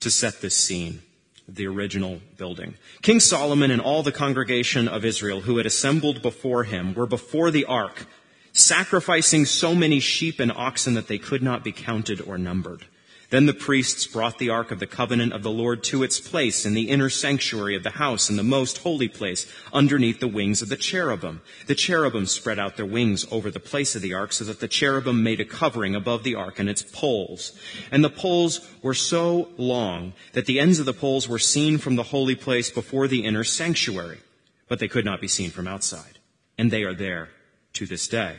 to 0.00 0.10
set 0.10 0.40
this 0.40 0.56
scene, 0.56 1.02
the 1.48 1.66
original 1.66 2.20
building. 2.36 2.74
King 3.02 3.20
Solomon 3.20 3.70
and 3.70 3.80
all 3.80 4.02
the 4.02 4.12
congregation 4.12 4.86
of 4.86 5.04
Israel 5.04 5.40
who 5.40 5.56
had 5.56 5.66
assembled 5.66 6.22
before 6.22 6.64
him 6.64 6.94
were 6.94 7.06
before 7.06 7.50
the 7.50 7.64
ark, 7.64 8.06
sacrificing 8.52 9.46
so 9.46 9.74
many 9.74 9.98
sheep 9.98 10.38
and 10.38 10.52
oxen 10.52 10.94
that 10.94 11.08
they 11.08 11.18
could 11.18 11.42
not 11.42 11.64
be 11.64 11.72
counted 11.72 12.20
or 12.20 12.38
numbered. 12.38 12.86
Then 13.30 13.46
the 13.46 13.54
priests 13.54 14.06
brought 14.06 14.38
the 14.38 14.50
ark 14.50 14.70
of 14.70 14.78
the 14.78 14.86
covenant 14.86 15.32
of 15.32 15.42
the 15.42 15.50
Lord 15.50 15.82
to 15.84 16.02
its 16.02 16.20
place 16.20 16.66
in 16.66 16.74
the 16.74 16.90
inner 16.90 17.08
sanctuary 17.08 17.74
of 17.74 17.82
the 17.82 17.90
house 17.90 18.28
in 18.28 18.36
the 18.36 18.42
most 18.42 18.78
holy 18.78 19.08
place 19.08 19.50
underneath 19.72 20.20
the 20.20 20.28
wings 20.28 20.62
of 20.62 20.68
the 20.68 20.76
cherubim. 20.76 21.40
The 21.66 21.74
cherubim 21.74 22.26
spread 22.26 22.58
out 22.58 22.76
their 22.76 22.86
wings 22.86 23.26
over 23.30 23.50
the 23.50 23.60
place 23.60 23.96
of 23.96 24.02
the 24.02 24.14
ark 24.14 24.32
so 24.32 24.44
that 24.44 24.60
the 24.60 24.68
cherubim 24.68 25.22
made 25.22 25.40
a 25.40 25.44
covering 25.44 25.94
above 25.94 26.22
the 26.22 26.34
ark 26.34 26.58
and 26.58 26.68
its 26.68 26.82
poles. 26.82 27.58
And 27.90 28.04
the 28.04 28.10
poles 28.10 28.60
were 28.82 28.94
so 28.94 29.48
long 29.56 30.12
that 30.32 30.46
the 30.46 30.60
ends 30.60 30.78
of 30.78 30.86
the 30.86 30.92
poles 30.92 31.28
were 31.28 31.38
seen 31.38 31.78
from 31.78 31.96
the 31.96 32.02
holy 32.02 32.34
place 32.34 32.70
before 32.70 33.08
the 33.08 33.24
inner 33.24 33.44
sanctuary, 33.44 34.20
but 34.68 34.78
they 34.78 34.88
could 34.88 35.04
not 35.04 35.20
be 35.20 35.28
seen 35.28 35.50
from 35.50 35.66
outside. 35.66 36.18
And 36.58 36.70
they 36.70 36.82
are 36.82 36.94
there 36.94 37.30
to 37.74 37.86
this 37.86 38.06
day. 38.06 38.36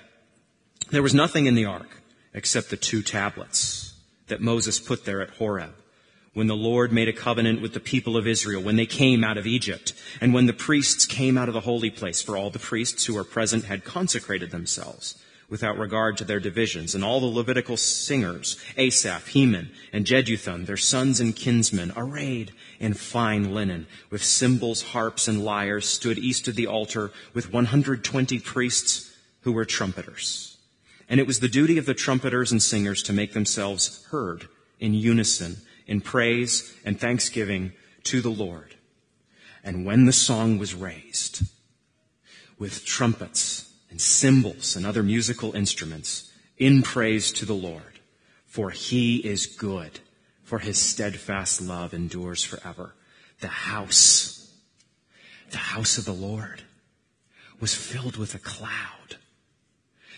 There 0.91 1.03
was 1.03 1.13
nothing 1.13 1.47
in 1.47 1.55
the 1.55 1.65
ark 1.65 1.89
except 2.33 2.69
the 2.69 2.77
two 2.77 3.01
tablets 3.01 3.84
that 4.27 4.41
Moses 4.41 4.79
put 4.79 5.05
there 5.05 5.22
at 5.22 5.32
Horeb 5.32 5.74
when 6.34 6.48
the 6.48 6.55
Lord 6.55 6.91
made 6.91 7.08
a 7.08 7.13
covenant 7.13 7.62
with 7.62 7.74
the 7.74 7.79
people 7.79 8.17
of 8.17 8.27
Israel 8.27 8.62
when 8.62 8.75
they 8.75 8.86
came 8.86 9.24
out 9.24 9.38
of 9.38 9.48
Egypt 9.48 9.94
and 10.20 10.34
when 10.34 10.46
the 10.46 10.53
priests 10.53 11.05
came 11.05 11.38
out 11.38 11.48
of 11.48 11.53
the 11.53 11.62
holy 11.62 11.89
place 11.89 12.22
for 12.22 12.36
all 12.36 12.50
the 12.50 12.60
priests 12.60 13.05
who 13.05 13.13
were 13.13 13.24
present 13.24 13.65
had 13.65 13.86
consecrated 13.86 14.51
themselves 14.51 15.15
without 15.50 15.77
regard 15.77 16.17
to 16.17 16.24
their 16.24 16.39
divisions 16.39 16.96
and 16.96 17.03
all 17.03 17.20
the 17.20 17.25
Levitical 17.25 17.77
singers, 17.77 18.58
Asaph, 18.77 19.27
Heman, 19.27 19.72
and 19.94 20.05
Jeduthun, 20.05 20.65
their 20.65 20.77
sons 20.77 21.20
and 21.20 21.36
kinsmen, 21.36 21.94
arrayed 21.96 22.51
in 22.79 22.94
fine 22.94 23.53
linen 23.53 23.88
with 24.10 24.24
cymbals, 24.24 24.82
harps, 24.82 25.27
and 25.27 25.46
lyres 25.46 25.88
stood 25.88 26.17
east 26.17 26.48
of 26.48 26.55
the 26.55 26.67
altar 26.67 27.12
with 27.34 27.53
120 27.53 28.39
priests 28.39 29.13
who 29.41 29.51
were 29.51 29.65
trumpeters. 29.65 30.54
And 31.07 31.19
it 31.19 31.27
was 31.27 31.39
the 31.39 31.47
duty 31.47 31.77
of 31.77 31.85
the 31.85 31.93
trumpeters 31.93 32.51
and 32.51 32.62
singers 32.62 33.03
to 33.03 33.13
make 33.13 33.33
themselves 33.33 34.05
heard 34.09 34.47
in 34.79 34.93
unison 34.93 35.57
in 35.88 36.01
praise 36.01 36.74
and 36.83 37.00
thanksgiving 37.00 37.74
to 38.03 38.21
the 38.21 38.29
Lord. 38.29 38.75
And 39.63 39.85
when 39.85 40.05
the 40.05 40.13
song 40.13 40.57
was 40.57 40.75
raised, 40.75 41.43
with 42.57 42.85
trumpets 42.85 43.71
and 43.89 44.00
cymbals 44.00 44.75
and 44.75 44.85
other 44.85 45.03
musical 45.03 45.53
instruments, 45.55 46.31
in 46.57 46.81
praise 46.81 47.31
to 47.33 47.45
the 47.45 47.55
Lord, 47.55 48.00
for 48.45 48.69
he 48.69 49.17
is 49.17 49.45
good, 49.45 50.00
for 50.43 50.59
his 50.59 50.77
steadfast 50.77 51.62
love 51.62 51.93
endures 51.93 52.43
forever. 52.43 52.95
The 53.41 53.47
house, 53.47 54.53
the 55.51 55.57
house 55.57 55.97
of 55.97 56.05
the 56.05 56.13
Lord 56.13 56.63
was 57.59 57.74
filled 57.74 58.17
with 58.17 58.35
a 58.35 58.39
cloud 58.39 59.17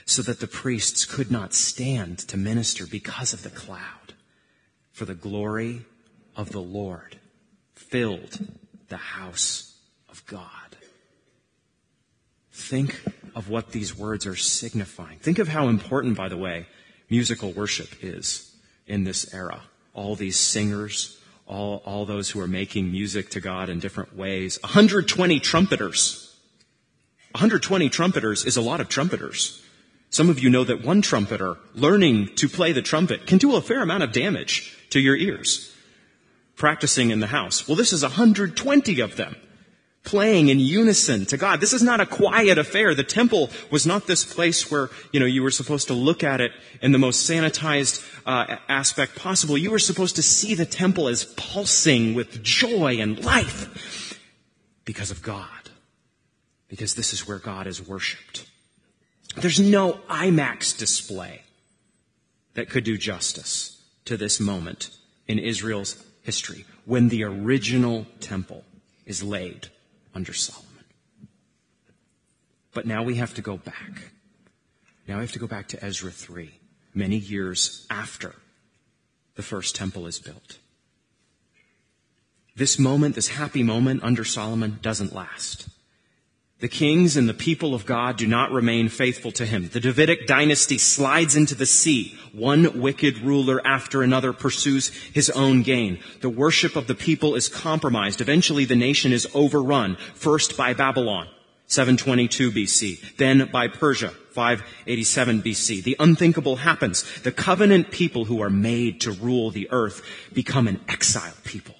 so 0.08 0.22
that 0.22 0.40
the 0.40 0.48
priests 0.48 1.04
could 1.04 1.30
not 1.30 1.54
stand 1.54 2.18
to 2.18 2.38
minister 2.38 2.88
because 2.88 3.34
of 3.34 3.44
the 3.44 3.50
cloud. 3.50 4.14
For 4.94 5.04
the 5.04 5.14
glory 5.14 5.86
of 6.36 6.52
the 6.52 6.62
Lord 6.62 7.18
filled 7.76 8.40
the 8.88 8.98
house 8.98 9.76
of 10.10 10.26
God. 10.26 10.78
Think 12.52 13.02
of 13.36 13.50
what 13.50 13.74
these 13.74 13.96
words 13.96 14.26
are 14.26 14.36
signifying. 14.38 15.20
Think 15.20 15.40
of 15.40 15.50
how 15.50 15.68
important, 15.68 16.16
by 16.16 16.30
the 16.30 16.38
way, 16.38 16.68
musical 17.10 17.52
worship 17.52 17.90
is 18.02 18.56
in 18.88 19.04
this 19.04 19.34
era. 19.34 19.62
All 19.94 20.16
these 20.16 20.40
singers, 20.40 21.20
all, 21.46 21.84
all 21.86 22.06
those 22.06 22.30
who 22.30 22.40
are 22.40 22.48
making 22.48 22.90
music 22.90 23.30
to 23.32 23.42
God 23.42 23.68
in 23.68 23.80
different 23.80 24.16
ways. 24.16 24.58
120 24.64 25.42
trumpeters. 25.42 26.34
120 27.34 27.90
trumpeters 27.90 28.46
is 28.46 28.56
a 28.56 28.62
lot 28.62 28.80
of 28.80 28.88
trumpeters. 28.88 29.62
Some 30.10 30.30
of 30.30 30.40
you 30.40 30.50
know 30.50 30.64
that 30.64 30.84
one 30.84 31.02
trumpeter 31.02 31.58
learning 31.76 32.36
to 32.36 32.48
play 32.48 32.72
the 32.72 32.82
trumpet 32.82 33.28
can 33.28 33.38
do 33.38 33.56
a 33.56 33.62
fair 33.62 33.82
amount 33.82 34.04
of 34.04 34.12
damage 34.12 34.76
to 34.92 35.00
your 35.00 35.16
ears. 35.16 35.74
Practicing 36.56 37.12
in 37.12 37.20
the 37.20 37.28
house. 37.28 37.68
Well, 37.68 37.78
this 37.78 37.94
is 37.94 38.02
120 38.04 39.00
of 39.02 39.16
them 39.16 39.36
playing 40.08 40.48
in 40.48 40.58
unison 40.58 41.26
to 41.26 41.36
God. 41.36 41.60
This 41.60 41.74
is 41.74 41.84
not 41.84 42.00
a 42.00 42.06
quiet 42.06 42.58
affair. 42.58 42.96
The 42.96 43.04
temple 43.04 43.50
was 43.70 43.86
not 43.86 44.08
this 44.08 44.24
place 44.24 44.72
where, 44.72 44.90
you 45.12 45.20
know, 45.20 45.26
you 45.26 45.44
were 45.44 45.52
supposed 45.52 45.88
to 45.88 45.94
look 45.94 46.24
at 46.24 46.40
it 46.40 46.54
in 46.82 46.94
the 46.94 46.98
most 46.98 47.30
sanitized 47.30 48.02
uh, 48.26 48.56
aspect 48.70 49.18
possible. 49.18 49.58
You 49.58 49.72
were 49.72 49.80
supposed 49.80 50.16
to 50.16 50.24
see 50.24 50.56
the 50.56 50.66
temple 50.66 51.10
as 51.10 51.26
pulsing 51.36 52.14
with 52.14 52.42
joy 52.42 52.98
and 53.02 53.24
life 53.24 54.18
because 54.86 55.12
of 55.12 55.22
God. 55.22 55.50
Because 56.70 56.96
this 56.96 57.12
is 57.12 57.28
where 57.28 57.40
God 57.40 57.68
is 57.68 57.86
worshiped. 57.86 58.47
There's 59.40 59.60
no 59.60 59.94
IMAX 60.10 60.78
display 60.78 61.44
that 62.56 62.70
could 62.70 62.84
do 62.84 62.98
justice 62.98 63.80
to 64.06 64.18
this 64.18 64.40
moment 64.40 64.90
in 65.28 65.38
Israel's 65.38 66.04
history 66.24 66.66
when 66.86 67.10
the 67.10 67.24
original 67.24 68.08
temple 68.20 68.64
is 69.06 69.22
laid 69.22 69.70
under 70.16 70.34
Solomon. 70.34 70.86
But 72.74 72.88
now 72.88 73.04
we 73.04 73.16
have 73.16 73.36
to 73.36 73.42
go 73.44 73.58
back. 73.58 74.12
Now 75.08 75.18
we 75.18 75.22
have 75.22 75.32
to 75.34 75.40
go 75.40 75.48
back 75.48 75.68
to 75.70 75.86
Ezra 75.86 76.10
3, 76.10 76.52
many 76.96 77.18
years 77.18 77.86
after 77.92 78.34
the 79.36 79.44
first 79.44 79.76
temple 79.76 80.08
is 80.08 80.18
built. 80.20 80.58
This 82.56 82.80
moment, 82.80 83.14
this 83.14 83.28
happy 83.28 83.62
moment 83.62 84.04
under 84.04 84.26
Solomon 84.26 84.80
doesn't 84.82 85.14
last. 85.14 85.70
The 86.60 86.68
kings 86.68 87.16
and 87.16 87.30
the 87.30 87.36
people 87.36 87.76
of 87.76 87.86
God 87.86 88.18
do 88.18 88.26
not 88.26 88.52
remain 88.52 88.90
faithful 88.90 89.32
to 89.34 89.46
him. 89.46 89.68
The 89.68 89.80
Davidic 89.80 90.26
dynasty 90.26 90.80
slides 90.80 91.36
into 91.36 91.54
the 91.54 91.68
sea. 91.68 92.18
One 92.34 92.82
wicked 92.82 93.20
ruler 93.20 93.62
after 93.64 94.02
another 94.02 94.34
pursues 94.34 94.88
his 95.14 95.30
own 95.30 95.62
gain. 95.62 96.00
The 96.22 96.32
worship 96.32 96.76
of 96.76 96.88
the 96.88 96.96
people 96.96 97.36
is 97.36 97.48
compromised. 97.48 98.22
Eventually 98.22 98.66
the 98.66 98.76
nation 98.76 99.12
is 99.12 99.28
overrun, 99.36 99.98
first 100.16 100.58
by 100.58 100.74
Babylon, 100.74 101.28
722 101.68 102.52
BC, 102.52 103.18
then 103.18 103.50
by 103.52 103.68
Persia, 103.68 104.10
587 104.32 105.44
BC. 105.44 105.84
The 105.84 105.96
unthinkable 106.00 106.56
happens. 106.56 107.22
The 107.22 107.32
covenant 107.32 107.92
people 107.92 108.26
who 108.26 108.42
are 108.42 108.50
made 108.50 109.00
to 109.02 109.12
rule 109.12 109.52
the 109.52 109.70
earth 109.70 110.02
become 110.34 110.68
an 110.68 110.82
exiled 110.90 111.44
people. 111.44 111.76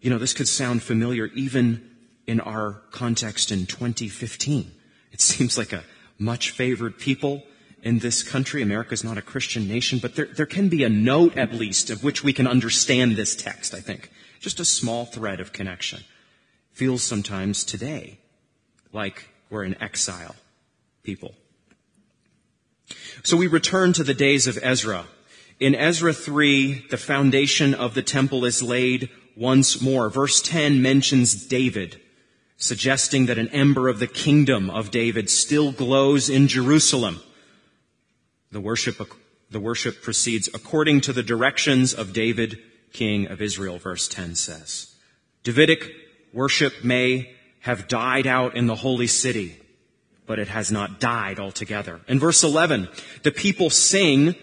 You 0.00 0.10
know, 0.10 0.18
this 0.18 0.34
could 0.34 0.48
sound 0.48 0.84
familiar 0.84 1.26
even 1.34 1.89
in 2.30 2.38
our 2.38 2.80
context 2.92 3.50
in 3.50 3.66
2015. 3.66 4.70
It 5.10 5.20
seems 5.20 5.58
like 5.58 5.72
a 5.72 5.82
much 6.16 6.50
favored 6.52 6.96
people 6.96 7.42
in 7.82 7.98
this 7.98 8.22
country. 8.22 8.62
America 8.62 8.92
is 8.92 9.02
not 9.02 9.18
a 9.18 9.22
Christian 9.22 9.66
nation, 9.66 9.98
but 9.98 10.14
there, 10.14 10.26
there 10.26 10.46
can 10.46 10.68
be 10.68 10.84
a 10.84 10.88
note 10.88 11.36
at 11.36 11.52
least 11.52 11.90
of 11.90 12.04
which 12.04 12.22
we 12.22 12.32
can 12.32 12.46
understand 12.46 13.16
this 13.16 13.34
text, 13.34 13.74
I 13.74 13.80
think. 13.80 14.12
Just 14.38 14.60
a 14.60 14.64
small 14.64 15.06
thread 15.06 15.40
of 15.40 15.52
connection. 15.52 16.04
Feels 16.72 17.02
sometimes 17.02 17.64
today 17.64 18.20
like 18.92 19.28
we're 19.50 19.64
in 19.64 19.82
exile 19.82 20.36
people. 21.02 21.34
So 23.24 23.36
we 23.36 23.48
return 23.48 23.92
to 23.94 24.04
the 24.04 24.14
days 24.14 24.46
of 24.46 24.56
Ezra. 24.62 25.06
In 25.58 25.74
Ezra 25.74 26.12
3, 26.12 26.86
the 26.90 26.96
foundation 26.96 27.74
of 27.74 27.94
the 27.94 28.02
temple 28.02 28.44
is 28.44 28.62
laid 28.62 29.10
once 29.36 29.80
more. 29.82 30.08
Verse 30.10 30.40
10 30.40 30.80
mentions 30.80 31.34
David 31.34 32.00
suggesting 32.60 33.26
that 33.26 33.38
an 33.38 33.48
ember 33.48 33.88
of 33.88 33.98
the 33.98 34.06
kingdom 34.06 34.70
of 34.70 34.90
David 34.90 35.28
still 35.30 35.72
glows 35.72 36.28
in 36.28 36.46
Jerusalem. 36.46 37.20
The 38.52 38.60
worship, 38.60 39.00
the 39.50 39.58
worship 39.58 40.02
proceeds 40.02 40.48
according 40.52 41.00
to 41.02 41.12
the 41.12 41.22
directions 41.22 41.94
of 41.94 42.12
David, 42.12 42.58
king 42.92 43.26
of 43.26 43.40
Israel, 43.40 43.78
verse 43.78 44.06
10 44.06 44.34
says. 44.34 44.94
Davidic 45.42 45.90
worship 46.34 46.84
may 46.84 47.34
have 47.60 47.88
died 47.88 48.26
out 48.26 48.54
in 48.54 48.66
the 48.66 48.74
holy 48.74 49.06
city, 49.06 49.58
but 50.26 50.38
it 50.38 50.48
has 50.48 50.70
not 50.70 51.00
died 51.00 51.40
altogether. 51.40 52.00
In 52.08 52.18
verse 52.18 52.44
11, 52.44 52.88
the 53.22 53.32
people 53.32 53.70
sing 53.70 54.34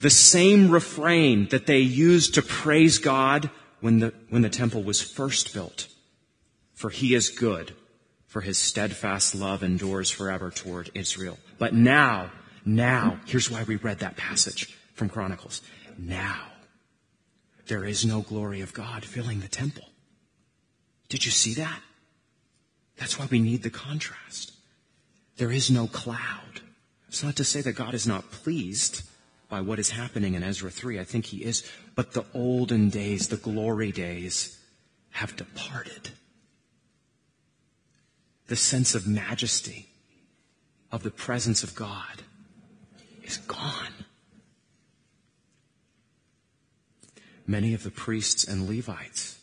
the 0.00 0.10
same 0.10 0.70
refrain 0.70 1.48
that 1.48 1.66
they 1.66 1.78
used 1.80 2.34
to 2.34 2.42
praise 2.42 2.98
God 2.98 3.50
when 3.80 4.00
the, 4.00 4.12
when 4.28 4.42
the 4.42 4.50
temple 4.50 4.82
was 4.82 5.00
first 5.00 5.54
built 5.54 5.88
for 6.76 6.90
he 6.90 7.14
is 7.14 7.30
good, 7.30 7.74
for 8.26 8.42
his 8.42 8.58
steadfast 8.58 9.34
love 9.34 9.64
endures 9.64 10.10
forever 10.10 10.50
toward 10.50 10.90
Israel. 10.94 11.38
But 11.58 11.74
now, 11.74 12.30
now, 12.64 13.18
here's 13.26 13.50
why 13.50 13.64
we 13.64 13.76
read 13.76 14.00
that 14.00 14.16
passage 14.16 14.78
from 14.94 15.08
Chronicles. 15.08 15.62
Now, 15.98 16.42
there 17.66 17.84
is 17.84 18.04
no 18.04 18.20
glory 18.20 18.60
of 18.60 18.74
God 18.74 19.04
filling 19.04 19.40
the 19.40 19.48
temple. 19.48 19.88
Did 21.08 21.24
you 21.24 21.32
see 21.32 21.54
that? 21.54 21.80
That's 22.98 23.18
why 23.18 23.26
we 23.30 23.38
need 23.38 23.62
the 23.62 23.70
contrast. 23.70 24.52
There 25.38 25.50
is 25.50 25.70
no 25.70 25.86
cloud. 25.86 26.60
It's 27.08 27.22
not 27.22 27.36
to 27.36 27.44
say 27.44 27.62
that 27.62 27.72
God 27.72 27.94
is 27.94 28.06
not 28.06 28.30
pleased 28.30 29.02
by 29.48 29.60
what 29.60 29.78
is 29.78 29.90
happening 29.90 30.34
in 30.34 30.42
Ezra 30.42 30.70
3. 30.70 30.98
I 30.98 31.04
think 31.04 31.26
he 31.26 31.44
is. 31.44 31.62
But 31.94 32.12
the 32.12 32.24
olden 32.34 32.90
days, 32.90 33.28
the 33.28 33.36
glory 33.36 33.92
days, 33.92 34.58
have 35.10 35.36
departed 35.36 36.10
the 38.48 38.56
sense 38.56 38.94
of 38.94 39.06
majesty 39.06 39.88
of 40.92 41.02
the 41.02 41.10
presence 41.10 41.62
of 41.62 41.74
God 41.74 42.22
is 43.22 43.38
gone. 43.38 43.92
Many 47.46 47.74
of 47.74 47.82
the 47.82 47.90
priests 47.90 48.44
and 48.44 48.68
Levites 48.68 49.38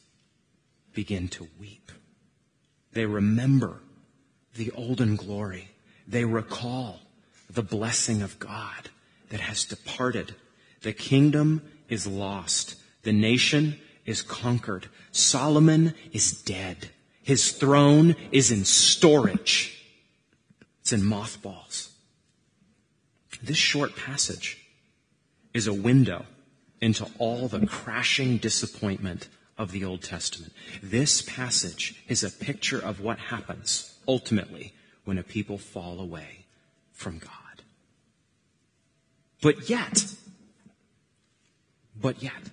begin 0.94 1.28
to 1.30 1.48
weep. 1.60 1.92
They 2.92 3.06
remember 3.06 3.80
the 4.56 4.72
olden 4.72 5.16
glory. 5.16 5.70
They 6.08 6.26
recall 6.26 7.00
the 7.50 7.64
blessing 7.64 8.22
of 8.22 8.40
God 8.40 8.90
that 9.30 9.40
has 9.40 9.66
departed. 9.66 10.36
The 10.82 10.94
kingdom 10.94 11.62
is 11.88 12.06
lost. 12.06 12.76
The 13.04 13.14
nation 13.14 13.80
is 14.06 14.22
conquered. 14.22 14.88
Solomon 15.12 15.94
is 16.12 16.32
dead. 16.42 16.90
His 17.24 17.52
throne 17.52 18.16
is 18.32 18.52
in 18.52 18.66
storage. 18.66 19.82
It's 20.82 20.94
in 20.94 21.04
mothballs. 21.04 21.90
This 23.42 23.58
short 23.58 23.96
passage 23.96 24.60
is 25.54 25.68
a 25.68 25.74
window 25.74 26.26
into 26.82 27.08
all 27.18 27.48
the 27.48 27.66
crashing 27.66 28.38
disappointment 28.38 29.30
of 29.58 29.72
the 29.72 29.86
Old 29.86 30.02
Testament. 30.02 30.52
This 30.82 31.22
passage 31.22 32.04
is 32.08 32.24
a 32.24 32.30
picture 32.30 32.80
of 32.80 33.00
what 33.00 33.20
happens 33.20 33.98
ultimately 34.08 34.74
when 35.06 35.18
a 35.18 35.24
people 35.24 35.58
fall 35.58 36.00
away 36.00 36.46
from 36.92 37.20
God. 37.20 37.64
But 39.42 39.70
yet, 39.70 40.06
but 42.00 42.24
yet, 42.24 42.44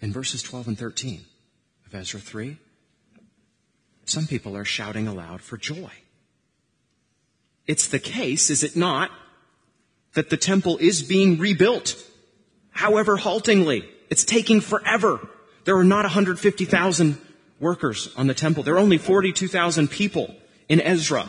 in 0.00 0.12
verses 0.12 0.42
12 0.42 0.68
and 0.68 0.78
13 0.78 1.20
of 1.86 1.94
Ezra 1.94 2.20
3, 2.20 2.56
some 4.04 4.26
people 4.26 4.56
are 4.56 4.64
shouting 4.64 5.06
aloud 5.06 5.40
for 5.40 5.56
joy. 5.56 5.90
It's 7.66 7.86
the 7.86 7.98
case, 7.98 8.50
is 8.50 8.62
it 8.62 8.76
not, 8.76 9.10
that 10.14 10.30
the 10.30 10.36
temple 10.36 10.78
is 10.78 11.02
being 11.02 11.38
rebuilt. 11.38 11.96
however 12.74 13.18
haltingly. 13.18 13.84
It's 14.08 14.24
taking 14.24 14.60
forever. 14.60 15.20
There 15.64 15.76
are 15.76 15.84
not 15.84 16.04
150,000 16.04 17.18
workers 17.60 18.08
on 18.16 18.26
the 18.26 18.34
temple. 18.34 18.62
There 18.62 18.74
are 18.74 18.78
only 18.78 18.98
42,000 18.98 19.88
people 19.88 20.34
in 20.68 20.80
Ezra 20.80 21.28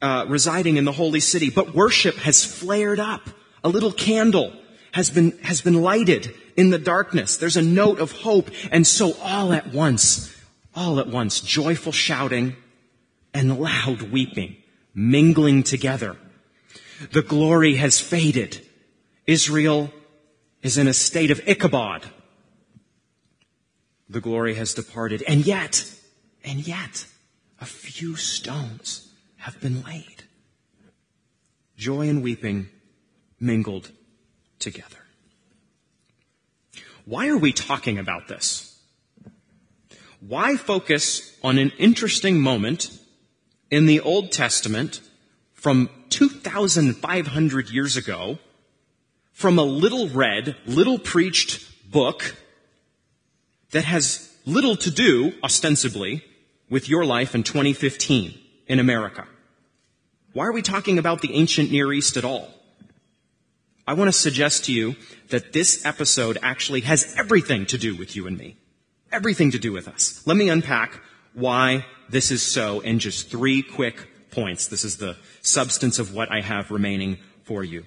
uh, 0.00 0.24
residing 0.28 0.76
in 0.76 0.84
the 0.84 0.92
holy 0.92 1.20
city. 1.20 1.50
But 1.50 1.74
worship 1.74 2.16
has 2.16 2.44
flared 2.44 3.00
up. 3.00 3.22
A 3.64 3.68
little 3.68 3.92
candle 3.92 4.52
has 4.92 5.10
been, 5.10 5.36
has 5.42 5.60
been 5.60 5.82
lighted 5.82 6.34
in 6.56 6.70
the 6.70 6.78
darkness. 6.78 7.36
There's 7.36 7.56
a 7.56 7.62
note 7.62 7.98
of 7.98 8.12
hope. 8.12 8.50
And 8.70 8.86
so 8.86 9.14
all 9.20 9.52
at 9.52 9.72
once, 9.72 10.34
all 10.76 11.00
at 11.00 11.08
once, 11.08 11.40
joyful 11.40 11.92
shouting 11.92 12.54
and 13.32 13.58
loud 13.58 14.02
weeping 14.02 14.56
mingling 14.96 15.62
together. 15.62 16.16
The 17.12 17.22
glory 17.22 17.76
has 17.76 18.00
faded. 18.00 18.66
Israel 19.26 19.92
is 20.62 20.78
in 20.78 20.88
a 20.88 20.94
state 20.94 21.30
of 21.30 21.46
Ichabod. 21.46 22.06
The 24.08 24.22
glory 24.22 24.54
has 24.54 24.72
departed. 24.72 25.22
And 25.28 25.46
yet, 25.46 25.84
and 26.42 26.66
yet, 26.66 27.06
a 27.60 27.66
few 27.66 28.16
stones 28.16 29.12
have 29.36 29.60
been 29.60 29.82
laid. 29.82 30.24
Joy 31.76 32.08
and 32.08 32.22
weeping 32.22 32.70
mingled 33.38 33.90
together. 34.58 34.96
Why 37.04 37.28
are 37.28 37.36
we 37.36 37.52
talking 37.52 37.98
about 37.98 38.28
this? 38.28 38.65
Why 40.20 40.56
focus 40.56 41.36
on 41.42 41.58
an 41.58 41.72
interesting 41.78 42.40
moment 42.40 42.90
in 43.70 43.86
the 43.86 44.00
Old 44.00 44.32
Testament 44.32 45.00
from 45.52 45.90
2,500 46.10 47.70
years 47.70 47.96
ago 47.96 48.38
from 49.32 49.58
a 49.58 49.64
little 49.64 50.08
read, 50.08 50.56
little 50.66 50.98
preached 50.98 51.90
book 51.90 52.34
that 53.72 53.84
has 53.84 54.32
little 54.46 54.76
to 54.76 54.90
do, 54.90 55.32
ostensibly, 55.42 56.24
with 56.70 56.88
your 56.88 57.04
life 57.04 57.34
in 57.34 57.42
2015 57.42 58.38
in 58.66 58.78
America. 58.78 59.26
Why 60.32 60.46
are 60.46 60.52
we 60.52 60.62
talking 60.62 60.98
about 60.98 61.20
the 61.20 61.34
ancient 61.34 61.70
Near 61.70 61.92
East 61.92 62.16
at 62.16 62.24
all? 62.24 62.50
I 63.86 63.94
want 63.94 64.08
to 64.08 64.18
suggest 64.18 64.64
to 64.64 64.72
you 64.72 64.96
that 65.28 65.52
this 65.52 65.84
episode 65.84 66.38
actually 66.42 66.80
has 66.82 67.14
everything 67.16 67.66
to 67.66 67.78
do 67.78 67.94
with 67.94 68.16
you 68.16 68.26
and 68.26 68.36
me. 68.36 68.56
Everything 69.12 69.50
to 69.52 69.58
do 69.58 69.72
with 69.72 69.88
us. 69.88 70.22
Let 70.26 70.36
me 70.36 70.48
unpack 70.48 71.00
why 71.34 71.84
this 72.08 72.30
is 72.30 72.42
so 72.42 72.80
in 72.80 72.98
just 72.98 73.30
three 73.30 73.62
quick 73.62 74.30
points. 74.30 74.68
This 74.68 74.84
is 74.84 74.96
the 74.96 75.16
substance 75.42 75.98
of 75.98 76.14
what 76.14 76.30
I 76.30 76.40
have 76.40 76.70
remaining 76.70 77.18
for 77.44 77.62
you. 77.62 77.84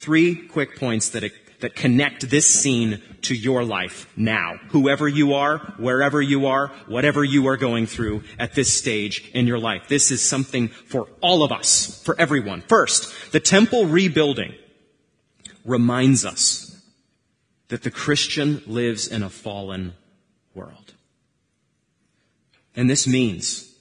Three 0.00 0.34
quick 0.34 0.78
points 0.78 1.10
that, 1.10 1.32
that 1.60 1.74
connect 1.74 2.30
this 2.30 2.46
scene 2.48 3.02
to 3.22 3.34
your 3.34 3.64
life 3.64 4.10
now. 4.16 4.56
Whoever 4.68 5.08
you 5.08 5.34
are, 5.34 5.58
wherever 5.78 6.22
you 6.22 6.46
are, 6.46 6.68
whatever 6.86 7.24
you 7.24 7.48
are 7.48 7.56
going 7.56 7.86
through 7.86 8.22
at 8.38 8.54
this 8.54 8.72
stage 8.72 9.30
in 9.34 9.46
your 9.46 9.58
life. 9.58 9.88
This 9.88 10.10
is 10.10 10.22
something 10.22 10.68
for 10.68 11.08
all 11.20 11.42
of 11.42 11.50
us, 11.50 12.02
for 12.04 12.18
everyone. 12.20 12.62
First, 12.62 13.32
the 13.32 13.40
temple 13.40 13.86
rebuilding 13.86 14.54
reminds 15.64 16.24
us 16.24 16.80
that 17.68 17.82
the 17.82 17.90
Christian 17.90 18.62
lives 18.66 19.08
in 19.08 19.22
a 19.22 19.30
fallen 19.30 19.94
world. 20.58 20.94
And 22.74 22.90
this 22.90 23.06
means 23.06 23.74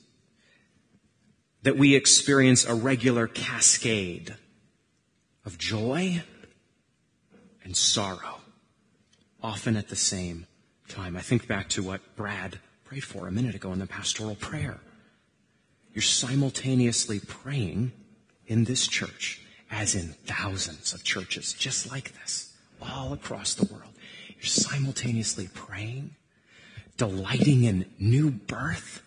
that 1.63 1.77
we 1.77 1.95
experience 1.95 2.65
a 2.65 2.75
regular 2.75 3.27
cascade 3.27 4.35
of 5.45 5.57
joy 5.57 6.23
and 7.63 7.75
sorrow, 7.75 8.41
often 9.41 9.75
at 9.75 9.89
the 9.89 9.95
same 9.95 10.47
time. 10.87 11.17
I 11.17 11.21
think 11.21 11.47
back 11.47 11.67
to 11.69 11.83
what 11.83 12.15
Brad 12.15 12.59
prayed 12.85 13.03
for 13.03 13.27
a 13.27 13.31
minute 13.31 13.55
ago 13.55 13.73
in 13.73 13.79
the 13.79 13.87
pastoral 13.87 14.35
prayer. 14.35 14.79
You're 15.93 16.01
simultaneously 16.01 17.19
praying 17.19 17.91
in 18.45 18.63
this 18.63 18.87
church, 18.87 19.41
as 19.69 19.95
in 19.95 20.15
thousands 20.25 20.93
of 20.93 21.03
churches 21.03 21.53
just 21.53 21.91
like 21.91 22.13
this, 22.21 22.53
all 22.81 23.13
across 23.13 23.53
the 23.53 23.65
world. 23.73 23.93
You're 24.35 24.45
simultaneously 24.45 25.49
praying, 25.53 26.15
delighting 26.97 27.63
in 27.63 27.85
new 27.99 28.31
birth, 28.31 29.01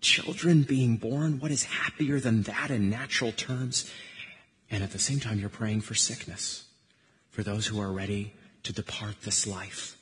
children 0.00 0.62
being 0.62 0.96
born. 0.96 1.38
What 1.38 1.50
is 1.50 1.64
happier 1.64 2.18
than 2.18 2.42
that 2.42 2.70
in 2.70 2.90
natural 2.90 3.32
terms? 3.32 3.90
And 4.70 4.82
at 4.82 4.92
the 4.92 4.98
same 4.98 5.20
time, 5.20 5.38
you're 5.38 5.48
praying 5.48 5.82
for 5.82 5.94
sickness, 5.94 6.64
for 7.30 7.42
those 7.42 7.66
who 7.66 7.80
are 7.80 7.92
ready 7.92 8.34
to 8.64 8.72
depart 8.72 9.22
this 9.22 9.46
life. 9.46 9.96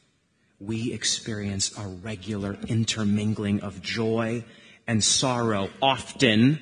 We 0.60 0.92
experience 0.92 1.76
a 1.76 1.86
regular 1.86 2.56
intermingling 2.68 3.60
of 3.60 3.82
joy 3.82 4.44
and 4.86 5.02
sorrow, 5.02 5.70
often 5.80 6.60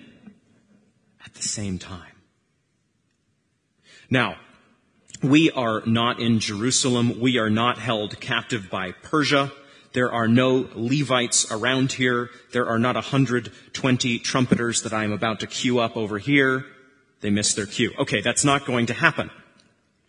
at 1.25 1.35
the 1.35 1.43
same 1.43 1.79
time. 1.79 2.13
Now, 4.09 4.37
we 5.23 5.51
are 5.51 5.83
not 5.85 6.19
in 6.19 6.41
Jerusalem. 6.41 7.21
We 7.21 7.39
are 7.39 7.51
not 7.51 7.79
held 7.79 8.19
captive 8.21 8.71
by 8.71 8.93
Persia. 8.93 9.53
There 9.93 10.13
are 10.13 10.29
no 10.29 10.69
Levites 10.75 11.51
around 11.51 11.93
here. 11.93 12.31
There 12.53 12.67
are 12.67 12.79
not 12.79 12.95
120 12.95 14.19
trumpeters 14.21 14.83
that 14.83 14.93
I 14.93 15.05
am 15.05 15.13
about 15.13 15.41
to 15.41 15.47
queue 15.47 15.81
up 15.81 15.97
over 15.97 16.19
here. 16.19 16.65
They 17.21 17.31
missed 17.31 17.57
their 17.57 17.67
cue. 17.67 17.93
Okay, 17.99 18.21
that's 18.21 18.45
not 18.45 18.65
going 18.65 18.87
to 18.87 18.95
happen. 18.95 19.31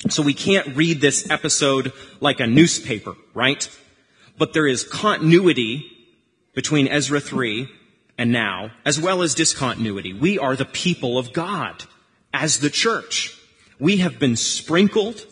So 0.10 0.24
we 0.24 0.34
can't 0.34 0.76
read 0.76 1.02
this 1.02 1.30
episode 1.30 1.94
like 2.20 2.40
a 2.40 2.48
newspaper, 2.48 3.16
right? 3.34 3.70
But 4.38 4.54
there 4.54 4.68
is 4.68 4.84
continuity 4.84 5.92
between 6.54 6.88
Ezra 6.88 7.20
3 7.20 7.70
and 8.18 8.32
now, 8.32 8.72
as 8.86 9.00
well 9.00 9.22
as 9.22 9.36
discontinuity. 9.36 10.14
We 10.14 10.38
are 10.38 10.56
the 10.56 10.66
people 10.66 11.18
of 11.18 11.34
God 11.34 11.84
as 12.34 12.60
the 12.60 12.70
church. 12.70 13.38
We 13.80 13.98
have 13.98 14.20
been 14.20 14.36
sprinkled 14.36 15.26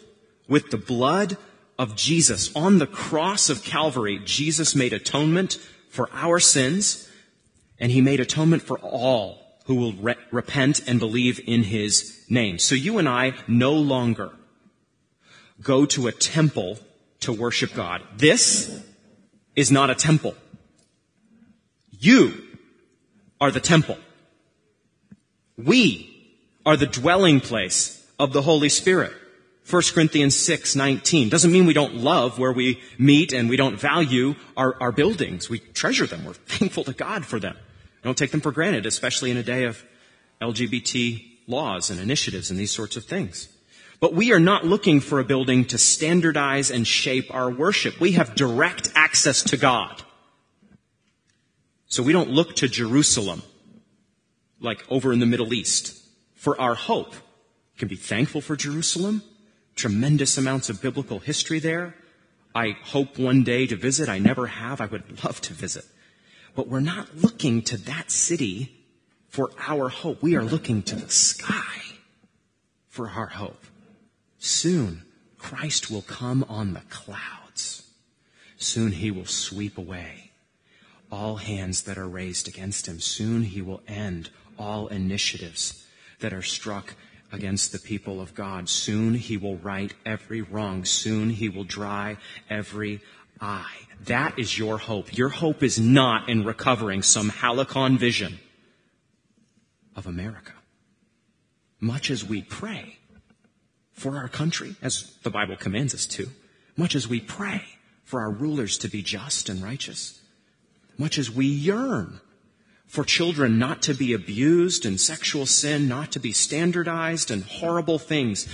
with 0.47 0.71
the 0.71 0.77
blood 0.77 1.37
of 1.79 1.95
Jesus. 1.95 2.53
On 2.55 2.77
the 2.77 2.85
cross 2.85 3.49
of 3.49 3.63
Calvary, 3.63 4.19
Jesus 4.25 4.75
made 4.75 4.91
atonement 4.91 5.53
for 5.89 6.09
our 6.13 6.39
sins, 6.39 7.09
and 7.79 7.91
he 7.91 8.01
made 8.01 8.19
atonement 8.19 8.61
for 8.61 8.77
all 8.79 9.39
who 9.65 9.75
will 9.75 9.93
re- 9.93 10.15
repent 10.29 10.81
and 10.87 10.99
believe 10.99 11.39
in 11.47 11.63
his 11.63 12.21
name. 12.29 12.59
So 12.59 12.75
you 12.75 12.97
and 12.97 13.07
I 13.07 13.33
no 13.47 13.73
longer 13.73 14.31
go 15.61 15.85
to 15.85 16.07
a 16.07 16.11
temple 16.11 16.77
to 17.21 17.31
worship 17.31 17.73
God. 17.73 18.01
This 18.15 18.83
is 19.55 19.71
not 19.71 19.89
a 19.89 19.95
temple. 19.95 20.35
You 21.91 22.33
are 23.39 23.51
the 23.51 23.59
temple. 23.59 23.97
We 25.57 26.09
are 26.65 26.75
the 26.75 26.85
dwelling 26.85 27.39
place 27.39 28.05
of 28.17 28.33
the 28.33 28.41
Holy 28.41 28.69
Spirit. 28.69 29.13
1 29.69 29.81
Corinthians 29.93 30.35
6, 30.35 30.75
19. 30.75 31.29
Doesn't 31.29 31.51
mean 31.51 31.65
we 31.65 31.73
don't 31.73 31.95
love 31.95 32.39
where 32.39 32.51
we 32.51 32.81
meet 32.97 33.33
and 33.33 33.49
we 33.49 33.57
don't 33.57 33.79
value 33.79 34.33
our, 34.57 34.75
our 34.81 34.91
buildings. 34.91 35.49
We 35.49 35.59
treasure 35.59 36.07
them. 36.07 36.25
We're 36.25 36.33
thankful 36.33 36.83
to 36.85 36.93
God 36.93 37.25
for 37.25 37.39
them. 37.39 37.55
Don't 38.03 38.17
take 38.17 38.31
them 38.31 38.41
for 38.41 38.51
granted, 38.51 38.85
especially 38.85 39.29
in 39.29 39.37
a 39.37 39.43
day 39.43 39.65
of 39.65 39.83
LGBT 40.41 41.23
laws 41.47 41.89
and 41.89 41.99
initiatives 41.99 42.49
and 42.49 42.59
these 42.59 42.71
sorts 42.71 42.95
of 42.95 43.05
things. 43.05 43.49
But 43.99 44.13
we 44.13 44.31
are 44.31 44.39
not 44.39 44.65
looking 44.65 45.01
for 45.01 45.19
a 45.19 45.25
building 45.25 45.65
to 45.65 45.77
standardize 45.77 46.71
and 46.71 46.87
shape 46.87 47.33
our 47.33 47.51
worship. 47.51 47.99
We 47.99 48.13
have 48.13 48.33
direct 48.33 48.91
access 48.95 49.43
to 49.43 49.57
God. 49.57 50.01
So 51.87 52.01
we 52.01 52.13
don't 52.13 52.29
look 52.29 52.55
to 52.57 52.67
Jerusalem, 52.67 53.41
like 54.59 54.83
over 54.89 55.11
in 55.11 55.19
the 55.19 55.25
Middle 55.25 55.53
East, 55.53 55.95
for 56.35 56.59
our 56.59 56.75
hope. 56.75 57.13
We 57.13 57.79
can 57.79 57.87
be 57.87 57.97
thankful 57.97 58.41
for 58.41 58.55
Jerusalem. 58.55 59.21
Tremendous 59.79 60.37
amounts 60.37 60.69
of 60.69 60.81
biblical 60.81 61.19
history 61.19 61.59
there. 61.59 61.95
I 62.53 62.75
hope 62.83 63.17
one 63.17 63.43
day 63.43 63.65
to 63.65 63.77
visit. 63.77 64.09
I 64.09 64.19
never 64.19 64.47
have. 64.47 64.81
I 64.81 64.87
would 64.87 65.23
love 65.23 65.39
to 65.43 65.53
visit. 65.53 65.85
But 66.53 66.67
we're 66.67 66.81
not 66.81 67.15
looking 67.15 67.61
to 67.61 67.77
that 67.77 68.11
city 68.11 68.75
for 69.29 69.51
our 69.69 69.87
hope. 69.87 70.21
We 70.21 70.35
are 70.35 70.43
looking 70.43 70.83
to 70.83 70.97
the 70.97 71.09
sky 71.09 71.79
for 72.89 73.11
our 73.11 73.27
hope. 73.27 73.63
Soon, 74.37 75.03
Christ 75.37 75.89
will 75.89 76.01
come 76.01 76.43
on 76.49 76.73
the 76.73 76.83
clouds. 76.89 77.83
Soon 78.57 78.91
he 78.91 79.11
will 79.11 79.23
sweep 79.23 79.77
away 79.77 80.31
all 81.09 81.37
hands 81.37 81.83
that 81.83 81.97
are 81.97 82.09
raised 82.09 82.49
against 82.49 82.85
him. 82.85 82.99
Soon 82.99 83.43
he 83.43 83.61
will 83.61 83.81
end 83.87 84.29
all 84.57 84.87
initiatives 84.87 85.85
that 86.19 86.33
are 86.33 86.41
struck 86.41 86.95
against 87.31 87.71
the 87.71 87.79
people 87.79 88.21
of 88.21 88.33
God. 88.33 88.69
Soon 88.69 89.13
he 89.13 89.37
will 89.37 89.57
right 89.57 89.93
every 90.05 90.41
wrong. 90.41 90.85
Soon 90.85 91.29
he 91.29 91.49
will 91.49 91.63
dry 91.63 92.17
every 92.49 93.01
eye. 93.39 93.87
That 94.05 94.39
is 94.39 94.57
your 94.57 94.77
hope. 94.77 95.15
Your 95.15 95.29
hope 95.29 95.63
is 95.63 95.79
not 95.79 96.29
in 96.29 96.43
recovering 96.43 97.03
some 97.03 97.29
halcyon 97.29 97.97
vision 97.97 98.39
of 99.95 100.07
America. 100.07 100.53
Much 101.79 102.09
as 102.09 102.25
we 102.25 102.41
pray 102.41 102.97
for 103.91 104.17
our 104.17 104.29
country, 104.29 104.75
as 104.81 105.13
the 105.23 105.29
Bible 105.29 105.55
commands 105.55 105.93
us 105.93 106.05
to, 106.05 106.29
much 106.75 106.95
as 106.95 107.07
we 107.07 107.19
pray 107.19 107.63
for 108.03 108.21
our 108.21 108.31
rulers 108.31 108.77
to 108.79 108.87
be 108.87 109.01
just 109.01 109.49
and 109.49 109.61
righteous, 109.61 110.19
much 110.97 111.17
as 111.17 111.29
we 111.29 111.45
yearn 111.45 112.19
for 112.89 113.03
children 113.03 113.59
not 113.59 113.83
to 113.83 113.93
be 113.93 114.13
abused 114.13 114.83
and 114.83 114.99
sexual 114.99 115.45
sin 115.45 115.87
not 115.87 116.11
to 116.11 116.19
be 116.19 116.33
standardized 116.33 117.29
and 117.29 117.43
horrible 117.43 117.99
things 117.99 118.47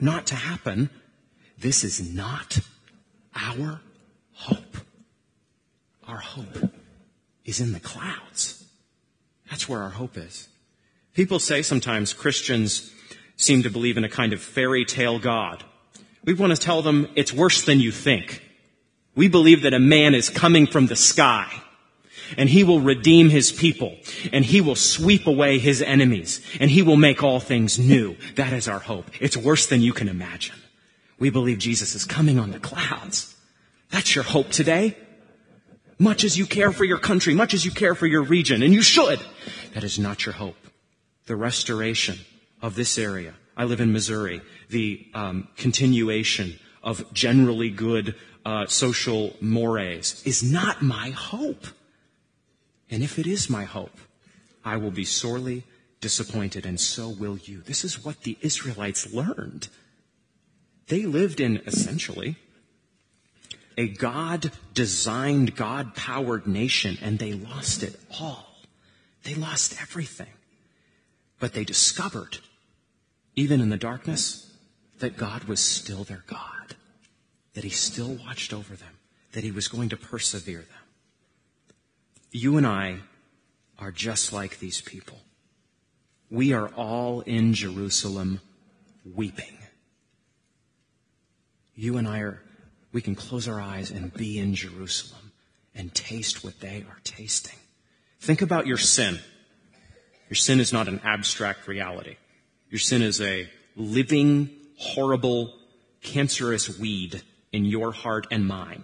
not 0.00 0.26
to 0.28 0.36
happen, 0.36 0.88
this 1.58 1.82
is 1.82 2.14
not 2.14 2.60
our 3.34 3.80
hope. 4.32 4.76
Our 6.06 6.18
hope 6.18 6.70
is 7.44 7.60
in 7.60 7.72
the 7.72 7.80
clouds. 7.80 8.64
That's 9.50 9.68
where 9.68 9.82
our 9.82 9.90
hope 9.90 10.16
is. 10.16 10.48
People 11.12 11.40
say 11.40 11.60
sometimes 11.60 12.12
Christians 12.12 12.92
seem 13.36 13.64
to 13.64 13.70
believe 13.70 13.96
in 13.96 14.04
a 14.04 14.08
kind 14.08 14.32
of 14.32 14.40
fairy 14.40 14.84
tale 14.84 15.18
God. 15.18 15.64
We 16.24 16.34
want 16.34 16.54
to 16.54 16.60
tell 16.60 16.80
them 16.80 17.08
it's 17.16 17.32
worse 17.32 17.62
than 17.64 17.80
you 17.80 17.90
think. 17.90 18.40
We 19.16 19.26
believe 19.26 19.62
that 19.62 19.74
a 19.74 19.80
man 19.80 20.14
is 20.14 20.30
coming 20.30 20.66
from 20.68 20.86
the 20.86 20.96
sky 20.96 21.60
and 22.36 22.48
he 22.48 22.64
will 22.64 22.80
redeem 22.80 23.30
his 23.30 23.52
people 23.52 23.96
and 24.32 24.44
he 24.44 24.60
will 24.60 24.74
sweep 24.74 25.26
away 25.26 25.58
his 25.58 25.82
enemies 25.82 26.40
and 26.60 26.70
he 26.70 26.82
will 26.82 26.96
make 26.96 27.22
all 27.22 27.40
things 27.40 27.78
new. 27.78 28.16
That 28.36 28.52
is 28.52 28.68
our 28.68 28.78
hope. 28.78 29.06
It's 29.20 29.36
worse 29.36 29.66
than 29.66 29.82
you 29.82 29.92
can 29.92 30.08
imagine. 30.08 30.56
We 31.18 31.30
believe 31.30 31.58
Jesus 31.58 31.94
is 31.94 32.04
coming 32.04 32.38
on 32.38 32.50
the 32.50 32.58
clouds. 32.58 33.34
That's 33.90 34.14
your 34.14 34.24
hope 34.24 34.50
today. 34.50 34.96
Much 35.98 36.24
as 36.24 36.36
you 36.36 36.46
care 36.46 36.72
for 36.72 36.84
your 36.84 36.98
country, 36.98 37.34
much 37.34 37.54
as 37.54 37.64
you 37.64 37.70
care 37.70 37.94
for 37.94 38.06
your 38.06 38.22
region, 38.22 38.62
and 38.62 38.74
you 38.74 38.82
should, 38.82 39.20
that 39.74 39.84
is 39.84 39.98
not 39.98 40.26
your 40.26 40.34
hope. 40.34 40.56
The 41.26 41.36
restoration 41.36 42.18
of 42.60 42.74
this 42.74 42.98
area. 42.98 43.34
I 43.56 43.64
live 43.64 43.80
in 43.80 43.92
Missouri. 43.92 44.42
The 44.70 45.06
um, 45.14 45.48
continuation 45.56 46.58
of 46.82 47.12
generally 47.14 47.70
good 47.70 48.16
uh, 48.44 48.66
social 48.66 49.34
mores 49.40 50.22
is 50.26 50.42
not 50.42 50.82
my 50.82 51.10
hope. 51.10 51.66
And 52.90 53.02
if 53.02 53.18
it 53.18 53.26
is 53.26 53.50
my 53.50 53.64
hope, 53.64 53.98
I 54.64 54.76
will 54.76 54.90
be 54.90 55.04
sorely 55.04 55.64
disappointed, 56.00 56.66
and 56.66 56.78
so 56.78 57.08
will 57.08 57.38
you. 57.38 57.62
This 57.62 57.84
is 57.84 58.04
what 58.04 58.22
the 58.22 58.36
Israelites 58.40 59.12
learned. 59.12 59.68
They 60.88 61.06
lived 61.06 61.40
in 61.40 61.62
essentially 61.66 62.36
a 63.76 63.88
God 63.88 64.52
designed, 64.72 65.56
God 65.56 65.94
powered 65.94 66.46
nation, 66.46 66.98
and 67.02 67.18
they 67.18 67.32
lost 67.32 67.82
it 67.82 67.98
all. 68.20 68.54
They 69.24 69.34
lost 69.34 69.80
everything. 69.80 70.32
But 71.40 71.54
they 71.54 71.64
discovered, 71.64 72.38
even 73.34 73.60
in 73.60 73.70
the 73.70 73.76
darkness, 73.76 74.52
that 75.00 75.16
God 75.16 75.44
was 75.44 75.60
still 75.60 76.04
their 76.04 76.24
God, 76.26 76.76
that 77.54 77.64
He 77.64 77.70
still 77.70 78.16
watched 78.24 78.52
over 78.52 78.76
them, 78.76 78.94
that 79.32 79.42
He 79.42 79.50
was 79.50 79.68
going 79.68 79.88
to 79.88 79.96
persevere 79.96 80.60
them. 80.60 80.83
You 82.36 82.56
and 82.56 82.66
I 82.66 82.96
are 83.78 83.92
just 83.92 84.32
like 84.32 84.58
these 84.58 84.80
people. 84.80 85.20
We 86.28 86.52
are 86.52 86.66
all 86.66 87.20
in 87.20 87.54
Jerusalem 87.54 88.40
weeping. 89.04 89.56
You 91.76 91.96
and 91.96 92.08
I 92.08 92.18
are, 92.22 92.42
we 92.92 93.02
can 93.02 93.14
close 93.14 93.46
our 93.46 93.60
eyes 93.60 93.92
and 93.92 94.12
be 94.12 94.40
in 94.40 94.56
Jerusalem 94.56 95.30
and 95.76 95.94
taste 95.94 96.42
what 96.42 96.58
they 96.58 96.84
are 96.88 96.98
tasting. 97.04 97.58
Think 98.18 98.42
about 98.42 98.66
your 98.66 98.78
sin. 98.78 99.20
Your 100.28 100.34
sin 100.34 100.58
is 100.58 100.72
not 100.72 100.88
an 100.88 101.00
abstract 101.04 101.68
reality. 101.68 102.16
Your 102.68 102.80
sin 102.80 103.00
is 103.00 103.20
a 103.20 103.48
living, 103.76 104.50
horrible, 104.76 105.54
cancerous 106.02 106.80
weed 106.80 107.22
in 107.52 107.64
your 107.64 107.92
heart 107.92 108.26
and 108.32 108.44
mine, 108.44 108.82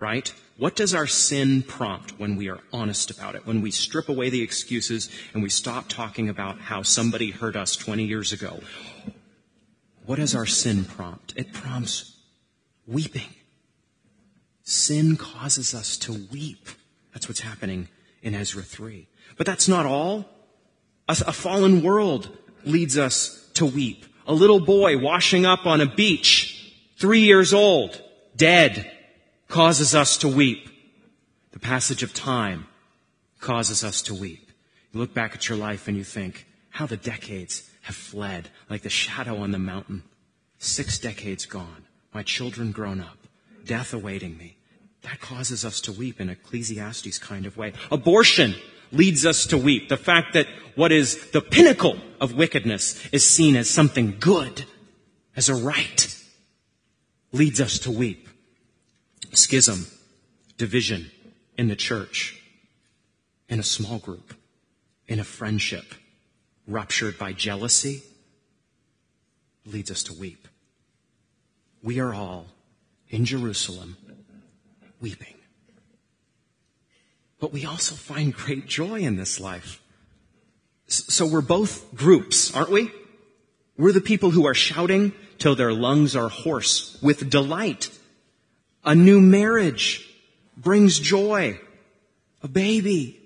right? 0.00 0.32
What 0.58 0.74
does 0.74 0.94
our 0.94 1.06
sin 1.06 1.62
prompt 1.62 2.18
when 2.18 2.36
we 2.36 2.48
are 2.48 2.60
honest 2.72 3.10
about 3.10 3.34
it? 3.34 3.46
When 3.46 3.60
we 3.60 3.70
strip 3.70 4.08
away 4.08 4.30
the 4.30 4.40
excuses 4.40 5.10
and 5.34 5.42
we 5.42 5.50
stop 5.50 5.88
talking 5.88 6.30
about 6.30 6.58
how 6.58 6.82
somebody 6.82 7.30
hurt 7.30 7.56
us 7.56 7.76
20 7.76 8.04
years 8.04 8.32
ago? 8.32 8.60
What 10.06 10.16
does 10.16 10.34
our 10.34 10.46
sin 10.46 10.84
prompt? 10.84 11.34
It 11.36 11.52
prompts 11.52 12.16
weeping. 12.86 13.34
Sin 14.62 15.16
causes 15.16 15.74
us 15.74 15.98
to 15.98 16.26
weep. 16.32 16.68
That's 17.12 17.28
what's 17.28 17.40
happening 17.40 17.88
in 18.22 18.34
Ezra 18.34 18.62
3. 18.62 19.06
But 19.36 19.46
that's 19.46 19.68
not 19.68 19.84
all. 19.84 20.24
A, 21.08 21.16
a, 21.26 21.32
fallen 21.32 21.82
world 21.82 22.36
leads 22.64 22.96
us 22.96 23.48
to 23.54 23.66
weep. 23.66 24.06
A 24.26 24.32
little 24.32 24.60
boy 24.60 24.98
washing 24.98 25.44
up 25.44 25.66
on 25.66 25.80
a 25.80 25.86
beach, 25.86 26.74
three 26.98 27.20
years 27.20 27.52
old, 27.52 28.00
dead, 28.34 28.90
causes 29.48 29.94
us 29.94 30.16
to 30.18 30.28
weep. 30.28 30.68
The 31.52 31.58
passage 31.58 32.02
of 32.02 32.12
time 32.12 32.66
causes 33.40 33.84
us 33.84 34.02
to 34.02 34.14
weep. 34.14 34.50
You 34.92 35.00
look 35.00 35.14
back 35.14 35.34
at 35.34 35.48
your 35.48 35.58
life 35.58 35.88
and 35.88 35.96
you 35.96 36.04
think, 36.04 36.46
how 36.70 36.86
the 36.86 36.96
decades 36.96 37.70
have 37.82 37.96
fled 37.96 38.50
like 38.68 38.82
the 38.82 38.90
shadow 38.90 39.38
on 39.38 39.52
the 39.52 39.58
mountain. 39.58 40.02
Six 40.58 40.98
decades 40.98 41.46
gone 41.46 41.86
my 42.16 42.22
children 42.22 42.72
grown 42.72 42.98
up, 42.98 43.18
death 43.66 43.92
awaiting 43.92 44.38
me. 44.38 44.56
That 45.02 45.20
causes 45.20 45.66
us 45.66 45.82
to 45.82 45.92
weep 45.92 46.18
in 46.18 46.30
Ecclesiastes 46.30 47.18
kind 47.18 47.44
of 47.44 47.58
way. 47.58 47.74
Abortion 47.92 48.54
leads 48.90 49.26
us 49.26 49.46
to 49.48 49.58
weep. 49.58 49.90
The 49.90 49.98
fact 49.98 50.32
that 50.32 50.46
what 50.76 50.92
is 50.92 51.30
the 51.32 51.42
pinnacle 51.42 51.98
of 52.18 52.32
wickedness 52.32 53.06
is 53.12 53.22
seen 53.22 53.54
as 53.54 53.68
something 53.68 54.16
good, 54.18 54.64
as 55.36 55.50
a 55.50 55.54
right, 55.54 56.24
leads 57.32 57.60
us 57.60 57.78
to 57.80 57.90
weep. 57.90 58.25
Schism, 59.36 59.86
division 60.56 61.10
in 61.56 61.68
the 61.68 61.76
church, 61.76 62.42
in 63.48 63.60
a 63.60 63.62
small 63.62 63.98
group, 63.98 64.34
in 65.06 65.20
a 65.20 65.24
friendship, 65.24 65.94
ruptured 66.66 67.18
by 67.18 67.32
jealousy, 67.32 68.02
leads 69.64 69.90
us 69.90 70.02
to 70.04 70.12
weep 70.12 70.48
we 71.86 72.00
are 72.00 72.12
all 72.12 72.46
in 73.08 73.24
Jerusalem 73.24 73.96
weeping. 75.00 75.34
But 77.38 77.52
we 77.52 77.64
also 77.64 77.94
find 77.94 78.34
great 78.34 78.66
joy 78.66 79.02
in 79.02 79.14
this 79.14 79.38
life. 79.38 79.80
So 80.88 81.26
we're 81.26 81.42
both 81.42 81.94
groups, 81.94 82.54
aren't 82.54 82.70
we? 82.70 82.90
We're 83.78 83.92
the 83.92 84.00
people 84.00 84.30
who 84.32 84.46
are 84.46 84.54
shouting 84.54 85.12
till 85.38 85.54
their 85.54 85.72
lungs 85.72 86.16
are 86.16 86.28
hoarse 86.28 86.98
with 87.00 87.30
delight. 87.30 87.95
A 88.86 88.94
new 88.94 89.20
marriage 89.20 90.08
brings 90.56 90.98
joy. 90.98 91.60
A 92.42 92.48
baby 92.48 93.20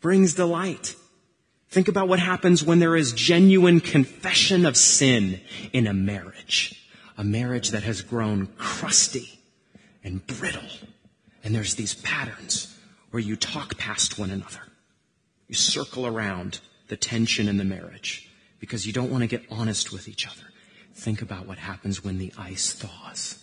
brings 0.00 0.34
delight. 0.34 0.96
Think 1.68 1.86
about 1.86 2.08
what 2.08 2.18
happens 2.18 2.64
when 2.64 2.80
there 2.80 2.96
is 2.96 3.12
genuine 3.12 3.80
confession 3.80 4.66
of 4.66 4.76
sin 4.76 5.40
in 5.72 5.86
a 5.86 5.94
marriage 5.94 6.76
a 7.20 7.24
marriage 7.24 7.72
that 7.72 7.82
has 7.82 8.00
grown 8.00 8.46
crusty 8.56 9.38
and 10.02 10.26
brittle. 10.26 10.62
And 11.44 11.54
there's 11.54 11.74
these 11.74 11.94
patterns 11.94 12.74
where 13.10 13.20
you 13.20 13.36
talk 13.36 13.76
past 13.76 14.18
one 14.18 14.30
another. 14.30 14.62
You 15.46 15.54
circle 15.54 16.06
around 16.06 16.60
the 16.88 16.96
tension 16.96 17.46
in 17.46 17.58
the 17.58 17.64
marriage 17.64 18.26
because 18.58 18.86
you 18.86 18.94
don't 18.94 19.10
want 19.10 19.20
to 19.20 19.26
get 19.26 19.44
honest 19.50 19.92
with 19.92 20.08
each 20.08 20.26
other. 20.26 20.48
Think 20.94 21.20
about 21.20 21.46
what 21.46 21.58
happens 21.58 22.02
when 22.02 22.16
the 22.16 22.32
ice 22.38 22.72
thaws. 22.72 23.39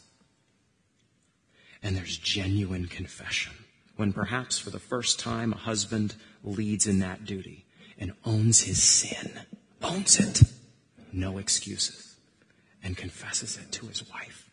And 1.84 1.96
there's 1.96 2.18
genuine 2.18 2.88
confession. 2.88 3.54
When 3.96 4.14
perhaps 4.14 4.60
for 4.60 4.70
the 4.70 4.80
first 4.80 5.20
time 5.20 5.54
a 5.54 5.58
husband 5.58 6.16
leads 6.44 6.88
in 6.88 7.00
that 7.00 7.26
duty 7.26 7.66
and 7.98 8.14
owns 8.26 8.62
his 8.62 8.82
sin. 8.82 9.32
Owns 9.82 10.20
it. 10.20 10.42
No 11.12 11.38
excuses 11.38 12.16
and 12.84 12.96
confesses 12.96 13.58
it 13.58 13.72
to 13.74 13.88
his 13.88 14.08
wife. 14.10 14.50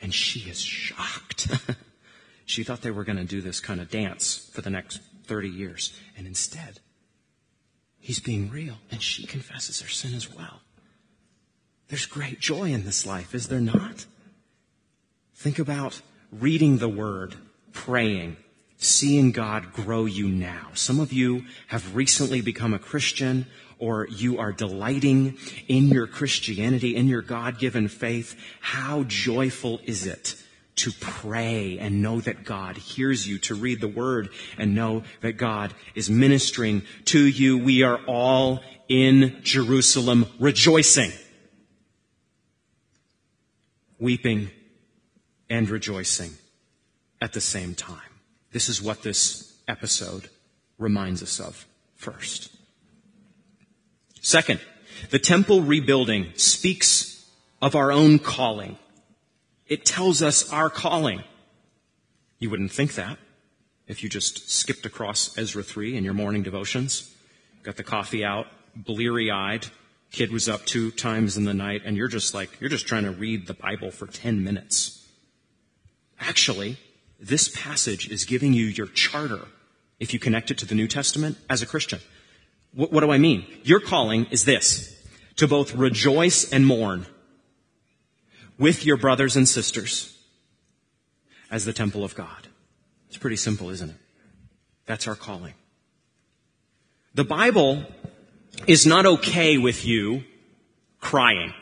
And 0.00 0.14
she 0.14 0.48
is 0.48 0.60
shocked. 0.60 1.48
she 2.44 2.64
thought 2.64 2.82
they 2.82 2.90
were 2.90 3.04
going 3.04 3.18
to 3.18 3.24
do 3.24 3.40
this 3.40 3.60
kind 3.60 3.80
of 3.80 3.90
dance 3.90 4.50
for 4.52 4.62
the 4.62 4.70
next 4.70 5.00
30 5.24 5.48
years. 5.48 5.98
And 6.16 6.26
instead, 6.26 6.80
he's 8.00 8.20
being 8.20 8.50
real 8.50 8.76
and 8.90 9.02
she 9.02 9.26
confesses 9.26 9.80
her 9.80 9.88
sin 9.88 10.14
as 10.14 10.32
well. 10.34 10.60
There's 11.88 12.06
great 12.06 12.40
joy 12.40 12.70
in 12.70 12.84
this 12.84 13.06
life, 13.06 13.34
is 13.34 13.48
there 13.48 13.60
not? 13.60 14.06
Think 15.34 15.58
about 15.58 16.02
reading 16.32 16.78
the 16.78 16.88
word, 16.88 17.34
praying, 17.72 18.36
seeing 18.76 19.32
God 19.32 19.72
grow 19.72 20.04
you 20.04 20.28
now. 20.28 20.68
Some 20.74 21.00
of 21.00 21.12
you 21.12 21.44
have 21.68 21.96
recently 21.96 22.40
become 22.40 22.74
a 22.74 22.78
Christian 22.78 23.46
or 23.78 24.06
you 24.08 24.38
are 24.38 24.52
delighting 24.52 25.38
in 25.68 25.88
your 25.88 26.06
Christianity, 26.06 26.96
in 26.96 27.06
your 27.06 27.22
God-given 27.22 27.88
faith. 27.88 28.38
How 28.60 29.04
joyful 29.04 29.80
is 29.84 30.06
it 30.06 30.34
to 30.76 30.92
pray 31.00 31.78
and 31.78 32.02
know 32.02 32.20
that 32.20 32.44
God 32.44 32.76
hears 32.76 33.26
you, 33.26 33.38
to 33.38 33.54
read 33.54 33.80
the 33.80 33.88
word 33.88 34.28
and 34.56 34.74
know 34.74 35.02
that 35.22 35.32
God 35.32 35.74
is 35.96 36.08
ministering 36.08 36.82
to 37.06 37.24
you. 37.24 37.58
We 37.58 37.82
are 37.82 37.98
all 38.06 38.60
in 38.88 39.40
Jerusalem 39.42 40.26
rejoicing, 40.38 41.10
weeping 43.98 44.50
and 45.50 45.68
rejoicing 45.68 46.32
at 47.20 47.32
the 47.32 47.40
same 47.40 47.74
time. 47.74 48.00
This 48.52 48.68
is 48.68 48.82
what 48.82 49.02
this 49.02 49.56
episode 49.66 50.28
reminds 50.78 51.22
us 51.22 51.40
of 51.40 51.66
first. 51.96 52.54
Second, 54.20 54.60
the 55.10 55.18
temple 55.18 55.62
rebuilding 55.62 56.32
speaks 56.36 57.26
of 57.60 57.74
our 57.74 57.92
own 57.92 58.18
calling. 58.18 58.78
It 59.66 59.84
tells 59.84 60.22
us 60.22 60.52
our 60.52 60.70
calling. 60.70 61.22
You 62.38 62.50
wouldn't 62.50 62.72
think 62.72 62.94
that 62.94 63.18
if 63.88 64.02
you 64.02 64.08
just 64.08 64.50
skipped 64.50 64.86
across 64.86 65.36
Ezra 65.38 65.62
3 65.62 65.96
in 65.96 66.04
your 66.04 66.14
morning 66.14 66.42
devotions, 66.42 67.12
got 67.62 67.76
the 67.76 67.82
coffee 67.82 68.24
out, 68.24 68.46
bleary 68.76 69.30
eyed, 69.30 69.66
kid 70.12 70.30
was 70.30 70.48
up 70.48 70.64
two 70.66 70.90
times 70.90 71.36
in 71.36 71.44
the 71.44 71.54
night, 71.54 71.82
and 71.84 71.96
you're 71.96 72.08
just 72.08 72.34
like, 72.34 72.60
you're 72.60 72.70
just 72.70 72.86
trying 72.86 73.04
to 73.04 73.10
read 73.10 73.46
the 73.46 73.54
Bible 73.54 73.90
for 73.90 74.06
10 74.06 74.44
minutes. 74.44 74.97
Actually, 76.20 76.76
this 77.20 77.48
passage 77.48 78.08
is 78.10 78.24
giving 78.24 78.52
you 78.52 78.66
your 78.66 78.86
charter 78.86 79.46
if 79.98 80.12
you 80.12 80.18
connect 80.18 80.50
it 80.50 80.58
to 80.58 80.66
the 80.66 80.74
New 80.74 80.88
Testament 80.88 81.36
as 81.48 81.62
a 81.62 81.66
Christian. 81.66 82.00
What, 82.72 82.92
what 82.92 83.00
do 83.00 83.10
I 83.10 83.18
mean? 83.18 83.46
Your 83.64 83.80
calling 83.80 84.26
is 84.26 84.44
this 84.44 84.94
to 85.36 85.48
both 85.48 85.74
rejoice 85.74 86.50
and 86.50 86.66
mourn 86.66 87.06
with 88.58 88.84
your 88.84 88.96
brothers 88.96 89.36
and 89.36 89.48
sisters 89.48 90.16
as 91.50 91.64
the 91.64 91.72
temple 91.72 92.04
of 92.04 92.14
God. 92.14 92.48
It's 93.08 93.16
pretty 93.16 93.36
simple, 93.36 93.70
isn't 93.70 93.90
it? 93.90 93.96
That's 94.86 95.06
our 95.06 95.14
calling. 95.14 95.54
The 97.14 97.24
Bible 97.24 97.84
is 98.66 98.86
not 98.86 99.06
okay 99.06 99.58
with 99.58 99.84
you 99.84 100.24
crying. 101.00 101.54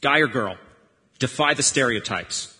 Guy 0.00 0.18
or 0.18 0.26
girl, 0.26 0.56
defy 1.18 1.54
the 1.54 1.62
stereotypes. 1.62 2.56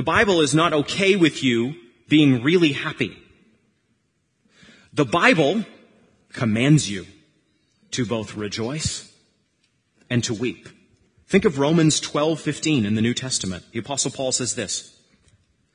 The 0.00 0.04
Bible 0.04 0.40
is 0.40 0.54
not 0.54 0.72
okay 0.72 1.14
with 1.14 1.44
you 1.44 1.74
being 2.08 2.42
really 2.42 2.72
happy. 2.72 3.18
The 4.94 5.04
Bible 5.04 5.66
commands 6.32 6.88
you 6.88 7.04
to 7.90 8.06
both 8.06 8.34
rejoice 8.34 9.12
and 10.08 10.24
to 10.24 10.32
weep. 10.32 10.70
Think 11.26 11.44
of 11.44 11.58
Romans 11.58 12.00
12:15 12.00 12.86
in 12.86 12.94
the 12.94 13.02
New 13.02 13.12
Testament. 13.12 13.70
The 13.72 13.78
apostle 13.80 14.10
Paul 14.10 14.32
says 14.32 14.54
this. 14.54 14.90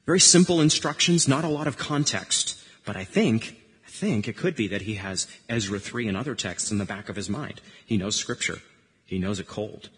Very 0.08 0.20
simple 0.20 0.60
instructions, 0.60 1.28
not 1.28 1.46
a 1.46 1.56
lot 1.60 1.68
of 1.68 1.78
context, 1.78 2.60
but 2.84 2.98
I 2.98 3.04
think 3.04 3.62
I 3.86 3.92
think 3.92 4.28
it 4.28 4.38
could 4.38 4.56
be 4.56 4.68
that 4.70 4.82
he 4.90 4.96
has 4.96 5.28
Ezra 5.48 5.80
3 5.80 6.08
and 6.08 6.18
other 6.18 6.34
texts 6.34 6.72
in 6.72 6.80
the 6.80 6.92
back 6.94 7.10
of 7.10 7.16
his 7.16 7.30
mind. 7.30 7.62
He 7.86 7.96
knows 7.96 8.16
scripture. 8.16 8.58
He 9.06 9.20
knows 9.20 9.40
it 9.40 9.48
cold. 9.48 9.90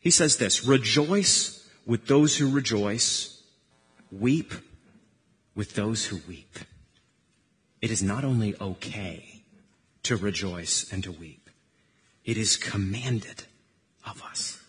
He 0.00 0.10
says 0.10 0.38
this, 0.38 0.64
rejoice 0.64 1.64
with 1.86 2.08
those 2.08 2.38
who 2.38 2.50
rejoice, 2.50 3.37
weep 4.10 4.52
with 5.54 5.74
those 5.74 6.06
who 6.06 6.20
weep. 6.28 6.58
It 7.80 7.90
is 7.90 8.02
not 8.02 8.24
only 8.24 8.54
okay 8.60 9.42
to 10.04 10.16
rejoice 10.16 10.90
and 10.92 11.02
to 11.04 11.12
weep. 11.12 11.50
It 12.24 12.36
is 12.36 12.56
commanded 12.56 13.44
of 14.06 14.22
us. 14.22 14.60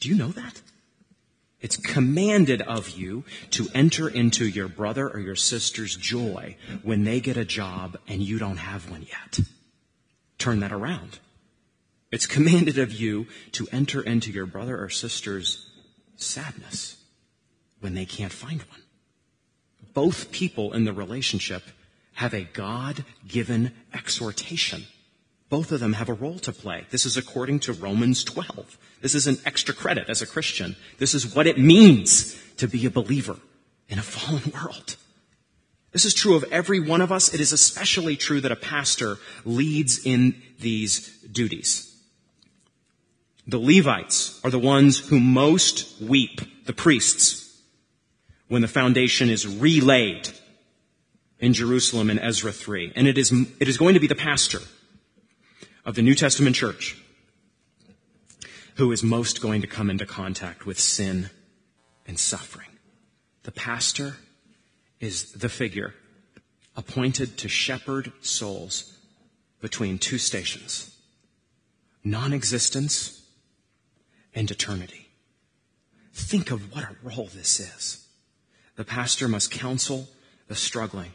Do 0.00 0.08
you 0.08 0.14
know 0.14 0.28
that? 0.28 0.60
It's 1.60 1.76
commanded 1.76 2.60
of 2.62 2.90
you 2.90 3.24
to 3.52 3.68
enter 3.74 4.08
into 4.08 4.46
your 4.46 4.68
brother 4.68 5.08
or 5.08 5.18
your 5.18 5.36
sister's 5.36 5.96
joy 5.96 6.56
when 6.82 7.04
they 7.04 7.20
get 7.20 7.38
a 7.38 7.44
job 7.44 7.96
and 8.06 8.20
you 8.20 8.38
don't 8.38 8.58
have 8.58 8.90
one 8.90 9.02
yet. 9.02 9.40
Turn 10.36 10.60
that 10.60 10.72
around. 10.72 11.18
It's 12.12 12.26
commanded 12.26 12.78
of 12.78 12.92
you 12.92 13.26
to 13.52 13.66
enter 13.72 14.02
into 14.02 14.30
your 14.30 14.46
brother 14.46 14.82
or 14.82 14.90
sister's 14.90 15.70
sadness 16.16 16.96
when 17.84 17.94
they 17.94 18.06
can't 18.06 18.32
find 18.32 18.62
one. 18.62 18.82
Both 19.92 20.32
people 20.32 20.72
in 20.72 20.84
the 20.84 20.92
relationship 20.92 21.62
have 22.14 22.34
a 22.34 22.44
God 22.44 23.04
given 23.28 23.72
exhortation 23.92 24.86
both 25.54 25.70
of 25.70 25.78
them 25.78 25.92
have 25.92 26.08
a 26.08 26.14
role 26.14 26.40
to 26.40 26.52
play. 26.52 26.84
This 26.90 27.06
is 27.06 27.16
according 27.16 27.60
to 27.60 27.72
Romans 27.72 28.24
12. 28.24 28.76
This 29.00 29.14
is 29.14 29.28
an 29.28 29.36
extra 29.44 29.72
credit 29.72 30.08
as 30.08 30.20
a 30.20 30.26
Christian. 30.26 30.74
This 30.98 31.14
is 31.14 31.32
what 31.32 31.46
it 31.46 31.58
means 31.58 32.36
to 32.56 32.66
be 32.66 32.84
a 32.86 32.90
believer 32.90 33.36
in 33.88 34.00
a 34.00 34.02
fallen 34.02 34.50
world. 34.52 34.96
This 35.92 36.04
is 36.04 36.12
true 36.12 36.34
of 36.34 36.44
every 36.50 36.80
one 36.80 37.00
of 37.00 37.12
us. 37.12 37.32
It 37.32 37.38
is 37.38 37.52
especially 37.52 38.16
true 38.16 38.40
that 38.40 38.50
a 38.50 38.56
pastor 38.56 39.18
leads 39.44 40.04
in 40.04 40.42
these 40.58 41.16
duties. 41.22 41.94
The 43.46 43.60
Levites 43.60 44.40
are 44.42 44.50
the 44.50 44.58
ones 44.58 44.98
who 44.98 45.20
most 45.20 46.02
weep, 46.02 46.40
the 46.66 46.72
priests, 46.72 47.43
when 48.48 48.62
the 48.62 48.68
foundation 48.68 49.30
is 49.30 49.46
relaid 49.46 50.28
in 51.38 51.52
Jerusalem 51.52 52.10
in 52.10 52.18
Ezra 52.18 52.52
3. 52.52 52.92
And 52.94 53.06
it 53.06 53.18
is, 53.18 53.32
it 53.60 53.68
is 53.68 53.76
going 53.76 53.94
to 53.94 54.00
be 54.00 54.06
the 54.06 54.14
pastor 54.14 54.60
of 55.84 55.94
the 55.94 56.02
New 56.02 56.14
Testament 56.14 56.56
church 56.56 57.00
who 58.76 58.90
is 58.90 59.02
most 59.02 59.40
going 59.40 59.60
to 59.60 59.66
come 59.66 59.90
into 59.90 60.06
contact 60.06 60.66
with 60.66 60.78
sin 60.78 61.30
and 62.06 62.18
suffering. 62.18 62.68
The 63.44 63.52
pastor 63.52 64.16
is 65.00 65.32
the 65.32 65.48
figure 65.48 65.94
appointed 66.76 67.38
to 67.38 67.48
shepherd 67.48 68.12
souls 68.20 68.98
between 69.60 69.98
two 69.98 70.18
stations 70.18 70.90
non-existence 72.06 73.22
and 74.34 74.50
eternity. 74.50 75.08
Think 76.12 76.50
of 76.50 76.74
what 76.74 76.84
a 76.84 76.96
role 77.02 77.30
this 77.32 77.60
is. 77.60 78.03
The 78.76 78.84
pastor 78.84 79.28
must 79.28 79.50
counsel 79.50 80.08
the 80.48 80.54
struggling 80.54 81.12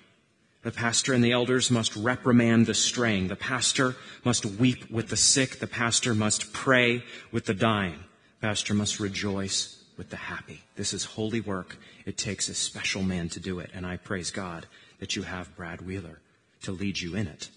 the 0.61 0.71
pastor 0.71 1.13
and 1.13 1.23
the 1.23 1.31
elders 1.31 1.71
must 1.71 1.95
reprimand 1.95 2.65
the 2.65 2.73
straying. 2.73 3.29
The 3.29 3.35
pastor 3.37 3.95
must 4.25 4.45
weep 4.45 4.91
with 4.91 5.07
the 5.07 5.17
sick. 5.17 5.59
The 5.59 5.67
pastor 5.67 6.13
must 6.13 6.51
pray 6.51 7.03
with 7.31 7.45
the 7.45 7.53
dying. 7.53 8.03
The 8.41 8.47
pastor 8.47 8.73
must 8.73 8.99
rejoice 8.99 9.81
with 9.97 10.09
the 10.09 10.17
happy. 10.17 10.63
This 10.75 10.93
is 10.93 11.05
holy 11.05 11.39
work. 11.39 11.77
It 12.05 12.17
takes 12.17 12.49
a 12.49 12.53
special 12.53 13.03
man 13.03 13.29
to 13.29 13.39
do 13.39 13.59
it. 13.59 13.71
And 13.73 13.85
I 13.85 13.97
praise 13.97 14.31
God 14.31 14.65
that 14.99 15.15
you 15.15 15.21
have 15.21 15.55
Brad 15.55 15.81
Wheeler 15.81 16.19
to 16.63 16.73
lead 16.73 16.99
you 16.99 17.15
in 17.15 17.27
it. 17.27 17.49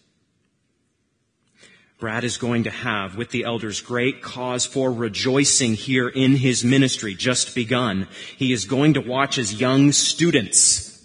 Brad 2.03 2.25
is 2.25 2.37
going 2.37 2.65
to 2.65 2.71
have 2.71 3.17
with 3.17 3.31
the 3.31 3.45
elders 3.45 3.81
great 3.81 4.23
cause 4.23 4.67
for 4.67 4.93
rejoicing 4.93 5.75
here 5.75 6.09
in 6.09 6.35
his 6.35 6.65
ministry 6.65 7.15
just 7.15 7.55
begun. 7.55 8.09
He 8.37 8.53
is 8.53 8.65
going 8.65 8.95
to 8.95 9.01
watch 9.01 9.39
as 9.39 9.61
young 9.61 9.93
students 9.93 11.01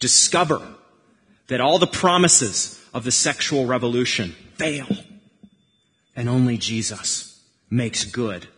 discover 0.00 0.60
that 1.46 1.60
all 1.60 1.78
the 1.78 1.86
promises 1.86 2.84
of 2.92 3.04
the 3.04 3.12
sexual 3.12 3.64
revolution 3.64 4.34
fail. 4.56 4.88
And 6.16 6.28
only 6.28 6.58
Jesus 6.58 7.40
makes 7.70 8.02
good 8.02 8.48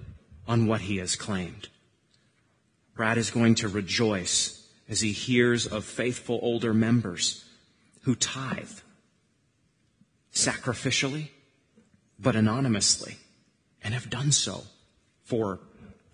on 0.47 0.67
what 0.67 0.81
he 0.81 0.97
has 0.97 1.15
claimed. 1.15 1.69
Brad 2.97 3.19
is 3.19 3.31
going 3.31 3.57
to 3.57 3.69
rejoice 3.69 4.67
as 4.89 5.03
he 5.03 5.13
hears 5.13 5.67
of 5.67 5.85
faithful 5.85 6.39
older 6.41 6.73
members 6.73 7.45
who 8.05 8.15
tithe 8.15 8.81
sacrificially, 10.39 11.29
but 12.19 12.37
anonymously, 12.37 13.17
and 13.83 13.95
have 13.95 14.09
done 14.09 14.33
so 14.33 14.63
for 15.25 15.61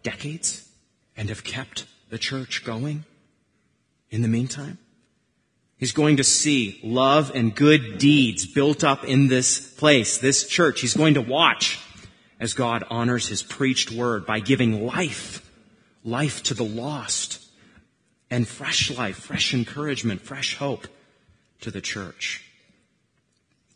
decades 0.03 0.69
and 1.17 1.29
have 1.29 1.45
kept 1.45 1.87
the 2.11 2.19
church 2.19 2.65
going 2.65 3.05
in 4.11 4.23
the 4.23 4.29
meantime. 4.29 4.79
He's 5.77 5.93
going 5.93 6.17
to 6.17 6.25
see 6.25 6.81
love 6.83 7.33
and 7.35 7.55
good 7.55 7.99
deeds 7.99 8.47
built 8.47 8.85
up 8.85 9.05
in 9.05 9.29
this 9.29 9.59
place, 9.75 10.19
this 10.19 10.49
church. 10.49 10.81
He's 10.81 10.97
going 10.97 11.15
to 11.15 11.21
watch 11.21 11.81
as 12.41 12.55
God 12.55 12.85
honors 12.91 13.29
his 13.29 13.43
preached 13.43 13.91
word 13.91 14.25
by 14.25 14.41
giving 14.41 14.87
life, 14.87 15.49
life 16.05 16.43
to 16.45 16.55
the 16.55 16.65
lost, 16.65 17.45
and 18.31 18.49
fresh 18.49 18.91
life, 18.91 19.17
fresh 19.17 19.53
encouragement, 19.53 20.23
fresh 20.23 20.57
hope 20.57 20.87
to 21.61 21.71
the 21.71 21.81
church. 21.81 22.43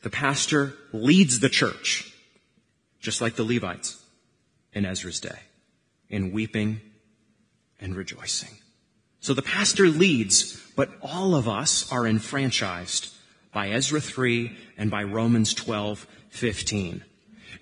The 0.09 0.17
pastor 0.17 0.73
leads 0.95 1.41
the 1.41 1.51
church, 1.51 2.11
just 2.99 3.21
like 3.21 3.37
the 3.37 3.45
Levites 3.45 4.03
in 4.73 4.87
Ezra's 4.87 5.21
day, 5.21 5.39
in 6.09 6.33
weeping 6.33 6.81
and 7.79 7.95
rejoicing. 7.95 8.57
So 9.21 9.35
the 9.35 9.43
pastor 9.43 9.87
leads, 9.89 10.59
but 10.75 10.89
all 11.03 11.35
of 11.35 11.47
us 11.47 11.93
are 11.93 12.07
enfranchised 12.07 13.13
by 13.53 13.69
Ezra 13.69 14.01
3 14.01 14.57
and 14.79 14.91
by 14.91 15.03
Romans 15.03 15.53
12, 15.53 16.07
15. 16.31 17.05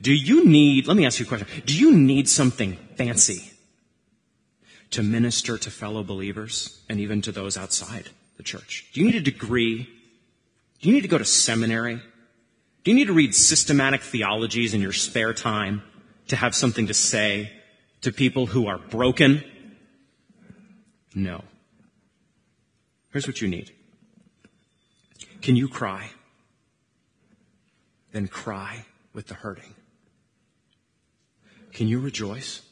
Do 0.00 0.14
you 0.14 0.44
need, 0.44 0.86
let 0.86 0.96
me 0.96 1.04
ask 1.04 1.18
you 1.18 1.26
a 1.26 1.28
question. 1.28 1.48
Do 1.64 1.76
you 1.76 1.96
need 1.96 2.28
something 2.28 2.74
fancy 2.94 3.50
to 4.92 5.02
minister 5.02 5.58
to 5.58 5.68
fellow 5.68 6.04
believers 6.04 6.80
and 6.88 7.00
even 7.00 7.22
to 7.22 7.32
those 7.32 7.56
outside 7.56 8.10
the 8.36 8.44
church? 8.44 8.88
Do 8.92 9.00
you 9.00 9.06
need 9.06 9.16
a 9.16 9.20
degree? 9.20 9.88
Do 10.80 10.88
you 10.88 10.94
need 10.94 11.02
to 11.02 11.08
go 11.08 11.18
to 11.18 11.24
seminary? 11.24 12.00
Do 12.86 12.92
you 12.92 12.94
need 12.94 13.08
to 13.08 13.14
read 13.14 13.34
systematic 13.34 14.00
theologies 14.00 14.72
in 14.72 14.80
your 14.80 14.92
spare 14.92 15.34
time 15.34 15.82
to 16.28 16.36
have 16.36 16.54
something 16.54 16.86
to 16.86 16.94
say 16.94 17.50
to 18.02 18.12
people 18.12 18.46
who 18.46 18.68
are 18.68 18.78
broken 18.78 19.42
No. 21.12 21.42
Here's 23.10 23.26
what 23.26 23.42
you 23.42 23.48
need. 23.48 23.72
Can 25.42 25.56
you 25.56 25.66
cry? 25.66 26.10
Then 28.12 28.28
cry 28.28 28.86
with 29.12 29.26
the 29.26 29.34
hurting. 29.34 29.74
Can 31.72 31.88
you 31.88 31.98
rejoice? 31.98 32.62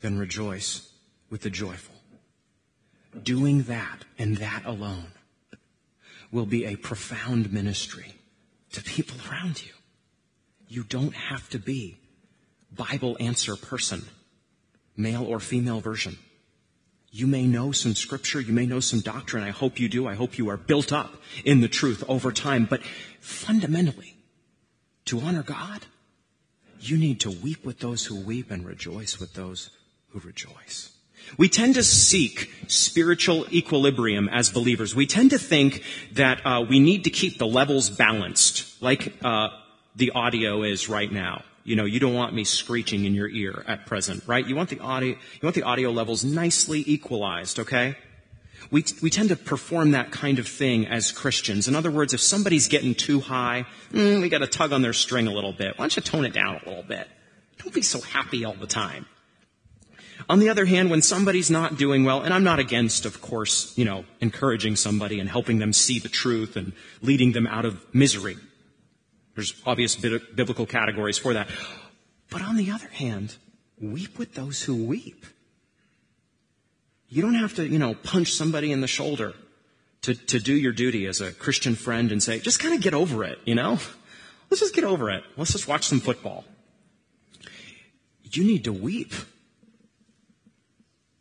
Then 0.00 0.16
rejoice 0.16 0.90
with 1.28 1.42
the 1.42 1.50
joyful. 1.50 1.96
Doing 3.22 3.64
that 3.64 4.06
and 4.18 4.38
that 4.38 4.64
alone 4.64 5.12
will 6.32 6.46
be 6.46 6.64
a 6.64 6.76
profound 6.76 7.52
ministry 7.52 8.14
to 8.72 8.82
people 8.82 9.16
around 9.30 9.62
you. 9.64 9.72
You 10.68 10.84
don't 10.84 11.14
have 11.14 11.48
to 11.50 11.58
be 11.58 11.98
Bible 12.72 13.16
answer 13.18 13.56
person, 13.56 14.04
male 14.96 15.24
or 15.24 15.40
female 15.40 15.80
version. 15.80 16.16
You 17.10 17.26
may 17.26 17.46
know 17.46 17.72
some 17.72 17.96
scripture, 17.96 18.40
you 18.40 18.52
may 18.52 18.66
know 18.66 18.78
some 18.78 19.00
doctrine. 19.00 19.42
I 19.42 19.50
hope 19.50 19.80
you 19.80 19.88
do. 19.88 20.06
I 20.06 20.14
hope 20.14 20.38
you 20.38 20.48
are 20.48 20.56
built 20.56 20.92
up 20.92 21.16
in 21.44 21.60
the 21.60 21.68
truth 21.68 22.04
over 22.06 22.30
time. 22.30 22.66
But 22.70 22.82
fundamentally, 23.18 24.14
to 25.06 25.18
honor 25.20 25.42
God, 25.42 25.86
you 26.80 26.96
need 26.96 27.20
to 27.20 27.30
weep 27.30 27.64
with 27.64 27.80
those 27.80 28.06
who 28.06 28.20
weep 28.20 28.50
and 28.50 28.64
rejoice 28.64 29.18
with 29.18 29.34
those 29.34 29.70
who 30.10 30.20
rejoice. 30.20 30.92
We 31.36 31.48
tend 31.48 31.74
to 31.74 31.82
seek 31.82 32.50
spiritual 32.66 33.46
equilibrium 33.52 34.28
as 34.28 34.50
believers. 34.50 34.94
We 34.94 35.06
tend 35.06 35.30
to 35.30 35.38
think 35.38 35.82
that 36.12 36.44
uh, 36.44 36.64
we 36.68 36.80
need 36.80 37.04
to 37.04 37.10
keep 37.10 37.38
the 37.38 37.46
levels 37.46 37.90
balanced, 37.90 38.82
like 38.82 39.12
uh, 39.24 39.48
the 39.96 40.10
audio 40.10 40.62
is 40.62 40.88
right 40.88 41.10
now. 41.10 41.44
You 41.64 41.76
know, 41.76 41.84
you 41.84 42.00
don't 42.00 42.14
want 42.14 42.34
me 42.34 42.44
screeching 42.44 43.04
in 43.04 43.14
your 43.14 43.28
ear 43.28 43.64
at 43.66 43.86
present, 43.86 44.24
right? 44.26 44.46
You 44.46 44.56
want 44.56 44.70
the 44.70 44.80
audio, 44.80 45.10
you 45.10 45.42
want 45.42 45.54
the 45.54 45.62
audio 45.62 45.90
levels 45.90 46.24
nicely 46.24 46.82
equalized, 46.86 47.60
okay? 47.60 47.96
We, 48.70 48.84
we 49.02 49.10
tend 49.10 49.30
to 49.30 49.36
perform 49.36 49.92
that 49.92 50.10
kind 50.10 50.38
of 50.38 50.46
thing 50.46 50.86
as 50.86 51.12
Christians. 51.12 51.68
In 51.68 51.74
other 51.74 51.90
words, 51.90 52.14
if 52.14 52.20
somebody's 52.20 52.68
getting 52.68 52.94
too 52.94 53.20
high, 53.20 53.66
mm, 53.92 54.20
we 54.20 54.28
gotta 54.28 54.46
tug 54.46 54.72
on 54.72 54.82
their 54.82 54.92
string 54.92 55.26
a 55.26 55.32
little 55.32 55.52
bit. 55.52 55.78
Why 55.78 55.84
don't 55.84 55.96
you 55.96 56.02
tone 56.02 56.24
it 56.24 56.32
down 56.32 56.60
a 56.64 56.68
little 56.68 56.84
bit? 56.84 57.08
Don't 57.58 57.74
be 57.74 57.82
so 57.82 58.00
happy 58.00 58.44
all 58.44 58.54
the 58.54 58.66
time. 58.66 59.06
On 60.28 60.38
the 60.38 60.48
other 60.48 60.64
hand, 60.64 60.90
when 60.90 61.02
somebody's 61.02 61.50
not 61.50 61.76
doing 61.76 62.04
well, 62.04 62.20
and 62.20 62.34
I'm 62.34 62.44
not 62.44 62.58
against, 62.58 63.06
of 63.06 63.20
course, 63.20 63.76
you 63.76 63.84
know, 63.84 64.04
encouraging 64.20 64.76
somebody 64.76 65.18
and 65.20 65.28
helping 65.28 65.58
them 65.58 65.72
see 65.72 65.98
the 65.98 66.08
truth 66.08 66.56
and 66.56 66.72
leading 67.02 67.32
them 67.32 67.46
out 67.46 67.64
of 67.64 67.82
misery. 67.94 68.36
There's 69.34 69.54
obvious 69.64 69.96
biblical 69.96 70.66
categories 70.66 71.18
for 71.18 71.34
that. 71.34 71.48
But 72.28 72.42
on 72.42 72.56
the 72.56 72.70
other 72.70 72.88
hand, 72.88 73.36
weep 73.80 74.18
with 74.18 74.34
those 74.34 74.62
who 74.62 74.84
weep. 74.84 75.24
You 77.08 77.22
don't 77.22 77.34
have 77.34 77.54
to, 77.54 77.66
you 77.66 77.78
know, 77.78 77.94
punch 77.94 78.32
somebody 78.32 78.70
in 78.70 78.80
the 78.80 78.86
shoulder 78.86 79.34
to, 80.02 80.14
to 80.14 80.38
do 80.38 80.54
your 80.54 80.72
duty 80.72 81.06
as 81.06 81.20
a 81.20 81.32
Christian 81.32 81.74
friend 81.74 82.12
and 82.12 82.22
say, 82.22 82.38
just 82.38 82.60
kind 82.60 82.74
of 82.74 82.80
get 82.80 82.94
over 82.94 83.24
it, 83.24 83.38
you 83.44 83.54
know? 83.54 83.78
Let's 84.48 84.60
just 84.60 84.74
get 84.74 84.84
over 84.84 85.10
it. 85.10 85.24
Let's 85.36 85.52
just 85.52 85.68
watch 85.68 85.86
some 85.86 86.00
football. 86.00 86.44
You 88.32 88.44
need 88.44 88.64
to 88.64 88.72
weep 88.72 89.12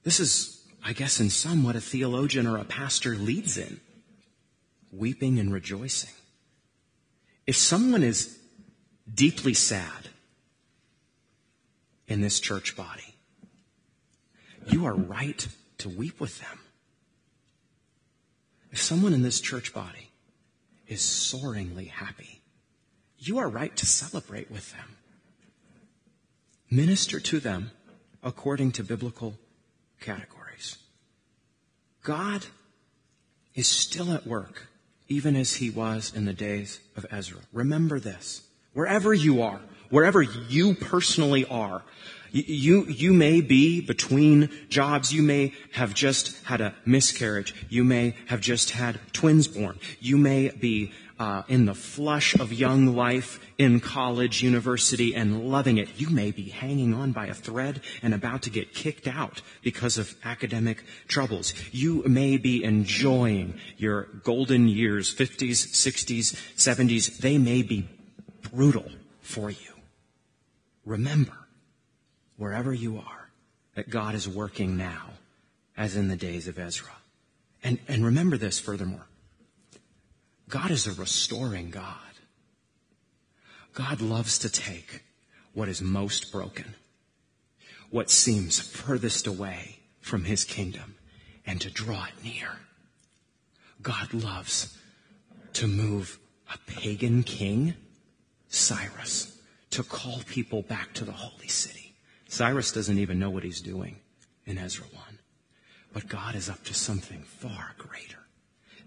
this 0.03 0.19
is, 0.19 0.61
I 0.83 0.93
guess, 0.93 1.19
in 1.19 1.29
some 1.29 1.63
what 1.63 1.75
a 1.75 1.81
theologian 1.81 2.47
or 2.47 2.57
a 2.57 2.63
pastor 2.63 3.15
leads 3.15 3.57
in 3.57 3.79
weeping 4.91 5.39
and 5.39 5.53
rejoicing. 5.53 6.13
If 7.45 7.57
someone 7.57 8.03
is 8.03 8.37
deeply 9.11 9.53
sad 9.53 10.09
in 12.07 12.21
this 12.21 12.39
church 12.39 12.75
body, 12.75 13.15
you 14.67 14.85
are 14.85 14.93
right 14.93 15.47
to 15.79 15.89
weep 15.89 16.19
with 16.19 16.39
them. 16.39 16.59
If 18.71 18.81
someone 18.81 19.13
in 19.13 19.23
this 19.23 19.41
church 19.41 19.73
body 19.73 20.11
is 20.87 21.01
soaringly 21.01 21.89
happy, 21.89 22.41
you 23.17 23.39
are 23.39 23.49
right 23.49 23.75
to 23.75 23.85
celebrate 23.85 24.49
with 24.51 24.71
them. 24.71 24.95
Minister 26.69 27.19
to 27.19 27.39
them 27.39 27.71
according 28.21 28.71
to 28.73 28.83
biblical 28.83 29.35
categories. 29.99 30.77
God 32.03 32.45
is 33.55 33.67
still 33.67 34.11
at 34.13 34.25
work, 34.25 34.67
even 35.07 35.35
as 35.35 35.55
he 35.55 35.69
was 35.69 36.13
in 36.15 36.25
the 36.25 36.33
days 36.33 36.79
of 36.95 37.05
Ezra. 37.11 37.41
Remember 37.51 37.99
this. 37.99 38.43
Wherever 38.73 39.13
you 39.13 39.41
are, 39.41 39.61
wherever 39.89 40.21
you 40.21 40.75
personally 40.75 41.45
are, 41.45 41.83
you, 42.31 42.85
you 42.85 43.11
may 43.11 43.41
be 43.41 43.81
between 43.81 44.49
jobs. 44.69 45.11
You 45.11 45.23
may 45.23 45.53
have 45.73 45.93
just 45.93 46.43
had 46.45 46.61
a 46.61 46.75
miscarriage. 46.85 47.55
You 47.69 47.83
may 47.83 48.15
have 48.27 48.39
just 48.39 48.71
had 48.71 48.99
twins 49.13 49.47
born. 49.47 49.79
You 49.99 50.17
may 50.17 50.49
be 50.49 50.93
uh, 51.17 51.43
in 51.47 51.65
the 51.65 51.73
flush 51.73 52.39
of 52.39 52.53
young 52.53 52.95
life 52.95 53.39
in 53.59 53.81
college, 53.81 54.41
university, 54.41 55.13
and 55.13 55.51
loving 55.51 55.77
it. 55.77 55.89
You 55.97 56.09
may 56.09 56.31
be 56.31 56.49
hanging 56.49 56.93
on 56.93 57.11
by 57.11 57.27
a 57.27 57.33
thread 57.33 57.81
and 58.01 58.13
about 58.13 58.43
to 58.43 58.49
get 58.49 58.73
kicked 58.73 59.05
out 59.05 59.41
because 59.61 59.97
of 59.97 60.15
academic 60.23 60.83
troubles. 61.09 61.53
You 61.73 62.01
may 62.07 62.37
be 62.37 62.63
enjoying 62.63 63.59
your 63.77 64.03
golden 64.23 64.69
years, 64.69 65.13
50s, 65.13 65.51
60s, 65.51 66.55
70s. 66.55 67.17
They 67.17 67.37
may 67.37 67.61
be 67.61 67.87
brutal 68.53 68.89
for 69.19 69.49
you. 69.49 69.73
Remember, 70.85 71.37
wherever 72.37 72.73
you 72.73 72.97
are, 72.97 73.29
that 73.75 73.89
God 73.89 74.15
is 74.15 74.27
working 74.27 74.77
now, 74.77 75.11
as 75.75 75.97
in 75.97 76.07
the 76.07 76.15
days 76.15 76.47
of 76.47 76.57
Ezra. 76.57 76.95
And, 77.61 77.77
and 77.89 78.05
remember 78.05 78.37
this 78.37 78.57
furthermore. 78.57 79.05
God 80.47 80.71
is 80.71 80.87
a 80.87 80.93
restoring 80.93 81.69
God. 81.69 82.08
God 83.79 84.01
loves 84.01 84.37
to 84.39 84.49
take 84.49 85.03
what 85.53 85.69
is 85.69 85.81
most 85.81 86.33
broken, 86.33 86.75
what 87.89 88.09
seems 88.09 88.59
furthest 88.59 89.25
away 89.25 89.79
from 90.01 90.25
his 90.25 90.43
kingdom, 90.43 90.95
and 91.45 91.61
to 91.61 91.71
draw 91.71 92.03
it 92.03 92.21
near. 92.21 92.57
God 93.81 94.13
loves 94.13 94.77
to 95.53 95.65
move 95.65 96.19
a 96.53 96.57
pagan 96.69 97.23
king, 97.23 97.73
Cyrus, 98.49 99.39
to 99.69 99.83
call 99.83 100.23
people 100.27 100.61
back 100.61 100.93
to 100.95 101.05
the 101.05 101.13
holy 101.13 101.47
city. 101.47 101.95
Cyrus 102.27 102.73
doesn't 102.73 102.99
even 102.99 103.17
know 103.17 103.29
what 103.29 103.43
he's 103.43 103.61
doing 103.61 103.95
in 104.45 104.57
Ezra 104.57 104.87
1. 104.91 105.03
But 105.93 106.09
God 106.09 106.35
is 106.35 106.49
up 106.49 106.65
to 106.65 106.73
something 106.73 107.21
far 107.23 107.75
greater. 107.77 108.27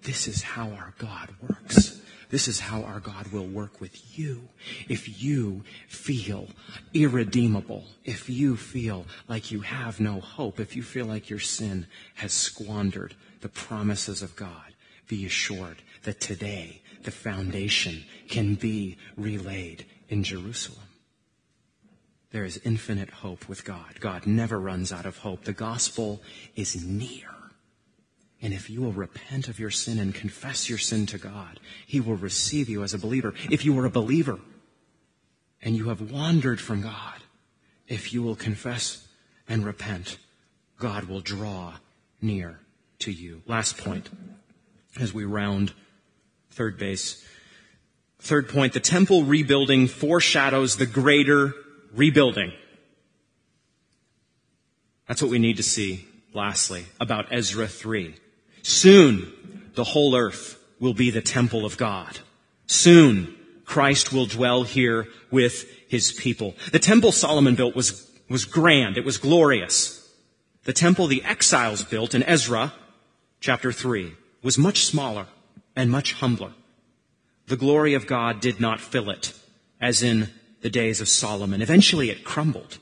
This 0.02 0.28
is 0.28 0.42
how 0.42 0.68
our 0.72 0.92
God 0.98 1.30
works. 1.40 2.01
This 2.32 2.48
is 2.48 2.60
how 2.60 2.82
our 2.84 2.98
God 2.98 3.28
will 3.28 3.46
work 3.46 3.78
with 3.78 4.18
you. 4.18 4.48
If 4.88 5.22
you 5.22 5.64
feel 5.86 6.48
irredeemable, 6.94 7.84
if 8.06 8.30
you 8.30 8.56
feel 8.56 9.04
like 9.28 9.50
you 9.50 9.60
have 9.60 10.00
no 10.00 10.18
hope, 10.18 10.58
if 10.58 10.74
you 10.74 10.82
feel 10.82 11.04
like 11.04 11.28
your 11.28 11.38
sin 11.38 11.86
has 12.14 12.32
squandered 12.32 13.14
the 13.42 13.50
promises 13.50 14.22
of 14.22 14.34
God, 14.34 14.72
be 15.08 15.26
assured 15.26 15.82
that 16.04 16.20
today 16.20 16.80
the 17.02 17.10
foundation 17.10 18.04
can 18.30 18.54
be 18.54 18.96
relaid 19.14 19.84
in 20.08 20.22
Jerusalem. 20.22 20.88
There 22.30 22.46
is 22.46 22.58
infinite 22.64 23.10
hope 23.10 23.46
with 23.46 23.62
God. 23.62 24.00
God 24.00 24.26
never 24.26 24.58
runs 24.58 24.90
out 24.90 25.04
of 25.04 25.18
hope. 25.18 25.44
The 25.44 25.52
gospel 25.52 26.22
is 26.56 26.82
near. 26.82 27.31
And 28.42 28.52
if 28.52 28.68
you 28.68 28.82
will 28.82 28.92
repent 28.92 29.46
of 29.46 29.60
your 29.60 29.70
sin 29.70 30.00
and 30.00 30.12
confess 30.12 30.68
your 30.68 30.78
sin 30.78 31.06
to 31.06 31.18
God, 31.18 31.60
He 31.86 32.00
will 32.00 32.16
receive 32.16 32.68
you 32.68 32.82
as 32.82 32.92
a 32.92 32.98
believer. 32.98 33.34
If 33.48 33.64
you 33.64 33.78
are 33.78 33.86
a 33.86 33.90
believer 33.90 34.40
and 35.62 35.76
you 35.76 35.88
have 35.88 36.10
wandered 36.10 36.60
from 36.60 36.82
God, 36.82 37.22
if 37.86 38.12
you 38.12 38.20
will 38.20 38.34
confess 38.34 39.06
and 39.48 39.64
repent, 39.64 40.18
God 40.78 41.04
will 41.04 41.20
draw 41.20 41.74
near 42.20 42.58
to 42.98 43.12
you. 43.12 43.42
Last 43.46 43.78
point 43.78 44.10
as 45.00 45.14
we 45.14 45.24
round 45.24 45.72
third 46.50 46.78
base. 46.78 47.24
Third 48.18 48.48
point, 48.48 48.72
the 48.72 48.80
temple 48.80 49.24
rebuilding 49.24 49.86
foreshadows 49.86 50.76
the 50.76 50.86
greater 50.86 51.54
rebuilding. 51.94 52.52
That's 55.06 55.22
what 55.22 55.30
we 55.30 55.38
need 55.38 55.56
to 55.56 55.62
see, 55.62 56.06
lastly, 56.32 56.86
about 57.00 57.32
Ezra 57.32 57.66
3. 57.66 58.14
Soon, 58.62 59.70
the 59.74 59.84
whole 59.84 60.16
earth 60.16 60.58
will 60.78 60.94
be 60.94 61.10
the 61.10 61.22
temple 61.22 61.64
of 61.64 61.76
God. 61.76 62.18
Soon, 62.66 63.36
Christ 63.64 64.12
will 64.12 64.26
dwell 64.26 64.64
here 64.64 65.08
with 65.30 65.66
his 65.88 66.12
people. 66.12 66.54
The 66.72 66.78
temple 66.78 67.12
Solomon 67.12 67.54
built 67.54 67.76
was, 67.76 68.10
was 68.28 68.44
grand. 68.44 68.96
It 68.96 69.04
was 69.04 69.18
glorious. 69.18 69.98
The 70.64 70.72
temple 70.72 71.06
the 71.06 71.24
exiles 71.24 71.84
built 71.84 72.14
in 72.14 72.22
Ezra 72.22 72.72
chapter 73.40 73.72
3 73.72 74.12
was 74.42 74.58
much 74.58 74.84
smaller 74.84 75.26
and 75.74 75.90
much 75.90 76.12
humbler. 76.14 76.52
The 77.46 77.56
glory 77.56 77.94
of 77.94 78.06
God 78.06 78.40
did 78.40 78.60
not 78.60 78.80
fill 78.80 79.10
it 79.10 79.32
as 79.80 80.02
in 80.02 80.30
the 80.60 80.70
days 80.70 81.00
of 81.00 81.08
Solomon. 81.08 81.60
Eventually 81.60 82.10
it 82.10 82.24
crumbled 82.24 82.78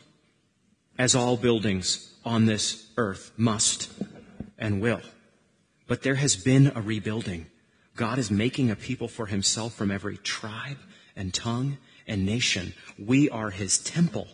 as 0.99 1.14
all 1.14 1.37
buildings 1.37 2.14
on 2.24 2.45
this 2.45 2.87
earth 2.97 3.33
must 3.37 3.91
and 4.59 4.81
will. 4.83 5.01
But 5.91 6.03
there 6.03 6.14
has 6.14 6.36
been 6.36 6.70
a 6.76 6.80
rebuilding. 6.80 7.47
God 7.97 8.20
is 8.20 8.30
making 8.30 8.70
a 8.70 8.76
people 8.76 9.09
for 9.09 9.26
himself 9.26 9.74
from 9.74 9.91
every 9.91 10.18
tribe 10.18 10.78
and 11.16 11.34
tongue 11.34 11.78
and 12.07 12.24
nation. 12.24 12.74
We 12.97 13.28
are 13.28 13.51
his 13.51 13.76
temple. 13.76 14.28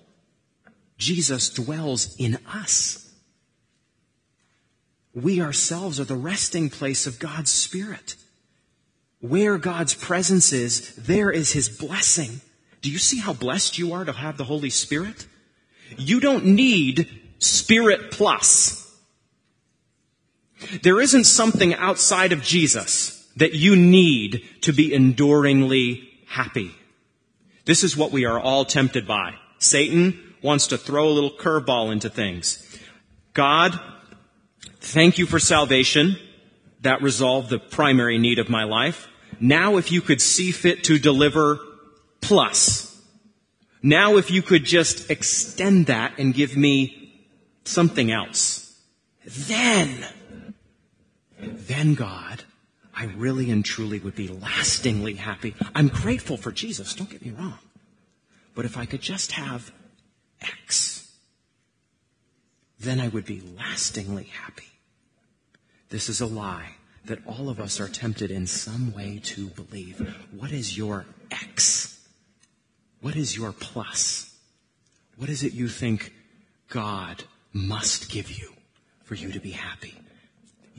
Jesus 0.99 1.49
dwells 1.49 2.15
in 2.19 2.39
us. 2.47 3.11
We 5.15 5.41
ourselves 5.41 5.99
are 5.99 6.05
the 6.05 6.15
resting 6.15 6.69
place 6.69 7.07
of 7.07 7.19
God's 7.19 7.53
Spirit. 7.53 8.17
Where 9.21 9.57
God's 9.57 9.95
presence 9.95 10.53
is, 10.53 10.95
there 10.97 11.31
is 11.31 11.53
his 11.53 11.71
blessing. 11.71 12.43
Do 12.83 12.91
you 12.91 12.99
see 12.99 13.19
how 13.19 13.33
blessed 13.33 13.79
you 13.79 13.95
are 13.95 14.05
to 14.05 14.13
have 14.13 14.37
the 14.37 14.45
Holy 14.45 14.69
Spirit? 14.69 15.27
You 15.97 16.21
don't 16.21 16.45
need 16.45 17.09
Spirit 17.39 18.11
plus. 18.11 18.86
There 20.83 21.01
isn't 21.01 21.25
something 21.25 21.75
outside 21.75 22.33
of 22.33 22.43
Jesus 22.43 23.29
that 23.37 23.55
you 23.55 23.77
need 23.77 24.43
to 24.63 24.73
be 24.73 24.95
enduringly 24.95 26.09
happy. 26.27 26.75
This 27.67 27.85
is 27.85 27.97
what 27.97 28.13
we 28.13 28.25
are 28.25 28.41
all 28.41 28.65
tempted 28.65 29.07
by. 29.07 29.35
Satan 29.59 30.35
wants 30.43 30.69
to 30.69 30.79
throw 30.79 31.09
a 31.09 31.11
little 31.11 31.31
curveball 31.31 31.93
into 31.93 32.09
things. 32.09 32.63
God, 33.35 33.79
thank 34.81 35.19
you 35.19 35.27
for 35.27 35.39
salvation. 35.39 36.17
That 36.83 37.03
resolved 37.03 37.51
the 37.51 37.59
primary 37.59 38.19
need 38.19 38.39
of 38.39 38.49
my 38.49 38.65
life. 38.65 39.09
Now 39.41 39.77
if 39.77 39.91
you 39.91 40.01
could 40.01 40.21
see 40.21 40.53
fit 40.53 40.85
to 40.85 40.99
deliver 40.99 41.59
plus. 42.21 42.97
Now 43.83 44.17
if 44.17 44.31
you 44.31 44.43
could 44.43 44.65
just 44.65 45.11
extend 45.11 45.87
that 45.87 46.19
and 46.19 46.33
give 46.33 46.57
me 46.57 47.25
something 47.65 48.11
else. 48.11 48.81
Then, 49.25 50.07
then 51.39 51.95
God, 51.95 52.45
I 52.95 53.05
really 53.05 53.51
and 53.51 53.65
truly 53.65 53.99
would 53.99 54.15
be 54.15 54.29
lastingly 54.29 55.15
happy. 55.15 55.55
I'm 55.75 55.89
grateful 55.89 56.37
for 56.37 56.51
Jesus, 56.51 56.95
don't 56.95 57.11
get 57.11 57.25
me 57.25 57.33
wrong. 57.33 57.59
But 58.55 58.65
if 58.65 58.79
I 58.79 58.87
could 58.87 59.03
just 59.03 59.33
have 59.33 59.71
X, 60.41 61.13
then 62.81 63.01
I 63.01 63.09
would 63.09 63.27
be 63.27 63.43
lastingly 63.57 64.25
happy. 64.25 64.65
This 65.91 66.09
is 66.09 66.21
a 66.21 66.27
lie 66.27 66.77
that 67.05 67.25
all 67.27 67.49
of 67.49 67.61
us 67.61 67.81
are 67.81 67.89
tempted 67.89 68.31
in 68.31 68.47
some 68.47 68.93
way 68.93 69.21
to 69.23 69.49
believe. 69.49 69.99
What 70.37 70.51
is 70.51 70.77
your 70.77 71.07
X? 71.31 72.01
What 73.01 73.15
is 73.15 73.37
your 73.37 73.53
plus? 73.53 74.35
What 75.17 75.29
is 75.29 75.43
it 75.43 75.53
you 75.53 75.69
think 75.69 76.13
God 76.69 77.25
must 77.53 78.11
give 78.11 78.31
you 78.31 78.53
for 79.05 79.15
you 79.15 79.31
to 79.33 79.41
be 79.41 79.53
happy? 79.53 79.95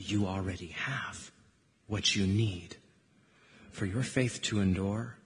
You 0.00 0.26
already 0.26 0.68
have 0.68 1.32
what 1.88 2.14
you 2.14 2.24
need 2.24 2.76
for 3.72 3.84
your 3.84 4.04
faith 4.04 4.40
to 4.42 4.60
endure 4.60 5.16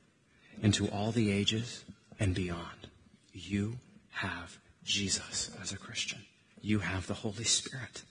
into 0.62 0.88
all 0.88 1.12
the 1.12 1.30
ages 1.30 1.84
and 2.18 2.34
beyond. 2.34 2.88
You 3.34 3.78
have 4.10 4.58
Jesus 4.82 5.50
as 5.60 5.72
a 5.72 5.76
Christian. 5.76 6.20
You 6.62 6.78
have 6.78 7.06
the 7.06 7.14
Holy 7.14 7.44
Spirit. 7.44 8.02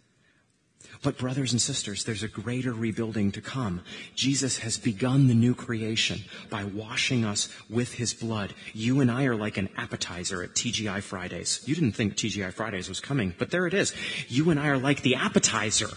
But 1.02 1.18
brothers 1.18 1.52
and 1.52 1.62
sisters, 1.62 2.04
there's 2.04 2.22
a 2.22 2.28
greater 2.28 2.74
rebuilding 2.74 3.32
to 3.32 3.42
come. 3.42 3.82
Jesus 4.14 4.60
has 4.60 4.78
begun 4.78 5.28
the 5.28 5.34
new 5.34 5.56
creation 5.56 6.20
by 6.50 6.64
washing 6.64 7.26
us 7.26 7.50
with 7.70 7.94
his 7.94 8.14
blood. 8.14 8.54
You 8.74 9.00
and 9.02 9.10
I 9.10 9.26
are 9.26 9.36
like 9.36 9.58
an 9.58 9.70
appetizer 9.78 10.44
at 10.44 10.54
TGI 10.54 11.02
Fridays. 11.02 11.64
You 11.66 11.74
didn't 11.74 11.94
think 11.94 12.16
TGI 12.16 12.54
Fridays 12.54 12.88
was 12.88 13.00
coming, 13.00 13.34
but 13.40 13.50
there 13.50 13.66
it 13.66 13.74
is. 13.74 13.96
You 14.28 14.52
and 14.52 14.60
I 14.60 14.68
are 14.68 14.78
like 14.78 15.02
the 15.02 15.16
appetizer. 15.16 15.90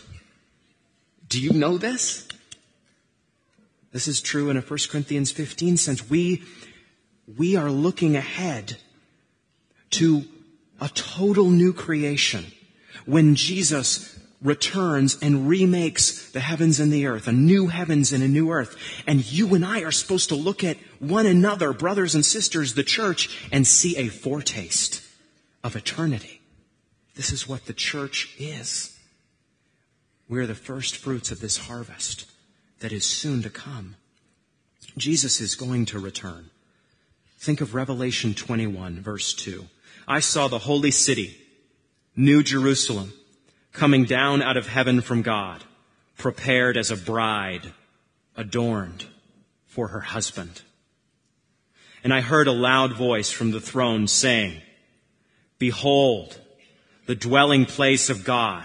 Do 1.35 1.41
you 1.41 1.53
know 1.53 1.79
this? 1.79 2.29
This 3.91 4.07
is 4.07 4.21
true 4.21 4.51
in 4.51 4.57
a 4.57 4.61
1 4.61 4.79
Corinthians 4.89 5.33
15 5.33 5.79
sense. 5.79 6.09
We, 6.09 6.45
we 7.37 7.57
are 7.57 7.73
looking 7.73 8.15
ahead 8.15 8.77
to 9.91 10.27
a 10.81 10.89
total 10.91 11.51
new 11.51 11.73
creation 11.73 12.53
when 13.05 13.35
Jesus 13.35 14.17
returns 14.43 15.19
and 15.21 15.49
remakes 15.49 16.31
the 16.31 16.39
heavens 16.39 16.79
and 16.79 16.93
the 16.93 17.09
earth, 17.09 17.27
a 17.27 17.33
new 17.33 17.67
heavens 17.67 18.13
and 18.13 18.23
a 18.23 18.29
new 18.29 18.53
earth. 18.53 18.77
And 19.05 19.29
you 19.33 19.57
and 19.57 19.65
I 19.65 19.81
are 19.81 19.91
supposed 19.91 20.29
to 20.29 20.37
look 20.37 20.63
at 20.63 20.77
one 21.01 21.27
another, 21.27 21.73
brothers 21.73 22.15
and 22.15 22.25
sisters, 22.25 22.75
the 22.75 22.85
church, 22.85 23.49
and 23.51 23.67
see 23.67 23.97
a 23.97 24.07
foretaste 24.07 25.03
of 25.65 25.75
eternity. 25.75 26.41
This 27.17 27.33
is 27.33 27.49
what 27.49 27.67
the 27.67 27.75
church 27.75 28.37
is. 28.39 28.94
We're 30.29 30.47
the 30.47 30.55
first 30.55 30.97
fruits 30.97 31.31
of 31.31 31.41
this 31.41 31.59
harvest 31.59 32.27
that 32.81 32.93
is 32.93 33.05
soon 33.05 33.43
to 33.43 33.51
come. 33.51 33.97
Jesus 34.97 35.41
is 35.41 35.55
going 35.55 35.87
to 35.87 35.99
return. 35.99 36.51
Think 37.39 37.61
of 37.61 37.75
Revelation 37.75 38.35
21 38.35 39.01
verse 39.01 39.35
2. 39.35 39.67
I 40.09 40.21
saw 40.21 40.49
the 40.49 40.61
holy 40.61 40.91
city, 40.91 41.37
New 42.17 42.43
Jerusalem, 42.43 43.13
coming 43.73 44.05
down 44.05 44.41
out 44.41 44.57
of 44.57 44.69
heaven 44.69 45.01
from 45.01 45.23
God, 45.23 45.65
prepared 46.17 46.77
as 46.77 46.91
a 46.91 46.97
bride, 46.97 47.73
adorned 48.37 49.07
for 49.67 49.89
her 49.89 50.01
husband. 50.01 50.63
And 52.03 52.13
I 52.13 52.21
heard 52.21 52.47
a 52.47 52.53
loud 52.53 52.97
voice 52.97 53.31
from 53.31 53.51
the 53.51 53.61
throne 53.61 54.09
saying, 54.09 54.61
Behold, 55.59 56.39
the 57.07 57.15
dwelling 57.15 57.67
place 57.67 58.11
of 58.11 58.25
God 58.25 58.65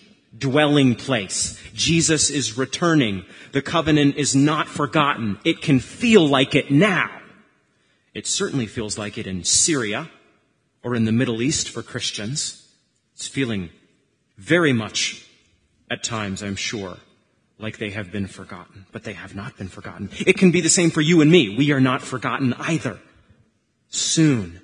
Dwelling 0.37 0.95
place. 0.95 1.61
Jesus 1.73 2.29
is 2.29 2.57
returning. 2.57 3.25
The 3.51 3.61
covenant 3.61 4.15
is 4.15 4.35
not 4.35 4.67
forgotten. 4.67 5.39
It 5.43 5.61
can 5.61 5.79
feel 5.79 6.25
like 6.27 6.55
it 6.55 6.71
now. 6.71 7.09
It 8.13 8.27
certainly 8.27 8.67
feels 8.67 8.97
like 8.97 9.17
it 9.17 9.27
in 9.27 9.43
Syria 9.43 10.09
or 10.83 10.95
in 10.95 11.05
the 11.05 11.11
Middle 11.11 11.41
East 11.41 11.69
for 11.69 11.81
Christians. 11.81 12.73
It's 13.13 13.27
feeling 13.27 13.69
very 14.37 14.73
much 14.73 15.25
at 15.89 16.03
times, 16.03 16.41
I'm 16.41 16.55
sure, 16.55 16.97
like 17.59 17.77
they 17.77 17.91
have 17.91 18.11
been 18.11 18.27
forgotten, 18.27 18.85
but 18.91 19.03
they 19.03 19.13
have 19.13 19.35
not 19.35 19.57
been 19.57 19.67
forgotten. 19.67 20.09
It 20.25 20.37
can 20.37 20.51
be 20.51 20.61
the 20.61 20.69
same 20.69 20.89
for 20.89 21.01
you 21.01 21.21
and 21.21 21.29
me. 21.29 21.55
We 21.55 21.71
are 21.71 21.81
not 21.81 22.01
forgotten 22.01 22.53
either. 22.57 22.99
Soon, 23.89 24.61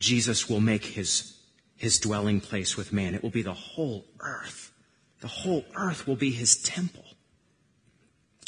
Jesus 0.00 0.48
will 0.48 0.60
make 0.60 0.84
his, 0.84 1.36
his 1.76 1.98
dwelling 1.98 2.40
place 2.40 2.76
with 2.76 2.92
man. 2.92 3.14
It 3.14 3.22
will 3.22 3.30
be 3.30 3.42
the 3.42 3.54
whole 3.54 4.04
earth. 4.18 4.69
The 5.20 5.28
whole 5.28 5.64
earth 5.74 6.06
will 6.06 6.16
be 6.16 6.30
his 6.30 6.56
temple. 6.56 7.04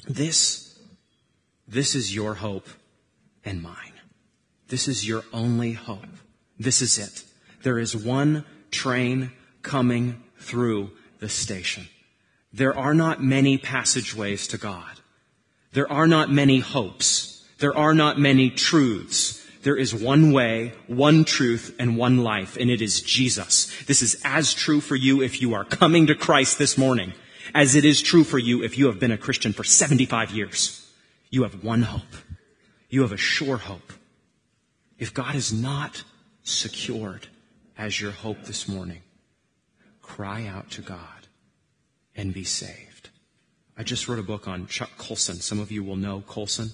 This, 0.08 0.78
this 1.68 1.94
is 1.94 2.14
your 2.14 2.34
hope 2.34 2.66
and 3.44 3.62
mine. 3.62 3.92
This 4.68 4.88
is 4.88 5.06
your 5.06 5.22
only 5.32 5.72
hope. 5.72 6.06
This 6.58 6.80
is 6.80 6.98
it. 6.98 7.24
There 7.62 7.78
is 7.78 7.94
one 7.94 8.44
train 8.70 9.32
coming 9.62 10.22
through 10.38 10.90
the 11.20 11.28
station. 11.28 11.88
There 12.52 12.76
are 12.76 12.94
not 12.94 13.22
many 13.22 13.58
passageways 13.58 14.46
to 14.48 14.58
God. 14.58 15.00
There 15.72 15.90
are 15.90 16.06
not 16.06 16.30
many 16.30 16.60
hopes. 16.60 17.44
There 17.58 17.76
are 17.76 17.94
not 17.94 18.18
many 18.18 18.50
truths. 18.50 19.41
There 19.62 19.76
is 19.76 19.94
one 19.94 20.32
way, 20.32 20.72
one 20.88 21.24
truth, 21.24 21.74
and 21.78 21.96
one 21.96 22.18
life, 22.18 22.56
and 22.56 22.68
it 22.68 22.82
is 22.82 23.00
Jesus. 23.00 23.72
This 23.84 24.02
is 24.02 24.20
as 24.24 24.54
true 24.54 24.80
for 24.80 24.96
you 24.96 25.22
if 25.22 25.40
you 25.40 25.54
are 25.54 25.64
coming 25.64 26.08
to 26.08 26.14
Christ 26.14 26.58
this 26.58 26.76
morning 26.76 27.12
as 27.54 27.74
it 27.74 27.84
is 27.84 28.02
true 28.02 28.24
for 28.24 28.38
you 28.38 28.62
if 28.62 28.78
you 28.78 28.86
have 28.86 28.98
been 28.98 29.12
a 29.12 29.18
Christian 29.18 29.52
for 29.52 29.64
75 29.64 30.30
years. 30.30 30.90
You 31.30 31.42
have 31.44 31.62
one 31.62 31.82
hope. 31.82 32.16
You 32.88 33.02
have 33.02 33.12
a 33.12 33.16
sure 33.16 33.56
hope. 33.56 33.92
If 34.98 35.14
God 35.14 35.34
is 35.34 35.52
not 35.52 36.04
secured 36.42 37.28
as 37.78 38.00
your 38.00 38.10
hope 38.10 38.42
this 38.44 38.68
morning, 38.68 39.02
cry 40.00 40.46
out 40.46 40.70
to 40.72 40.82
God 40.82 41.28
and 42.14 42.34
be 42.34 42.44
saved. 42.44 43.10
I 43.76 43.82
just 43.82 44.08
wrote 44.08 44.18
a 44.18 44.24
book 44.24 44.46
on 44.46 44.66
Chuck 44.66 44.90
Colson. 44.98 45.36
Some 45.36 45.58
of 45.58 45.72
you 45.72 45.82
will 45.82 45.96
know 45.96 46.22
Colson. 46.26 46.70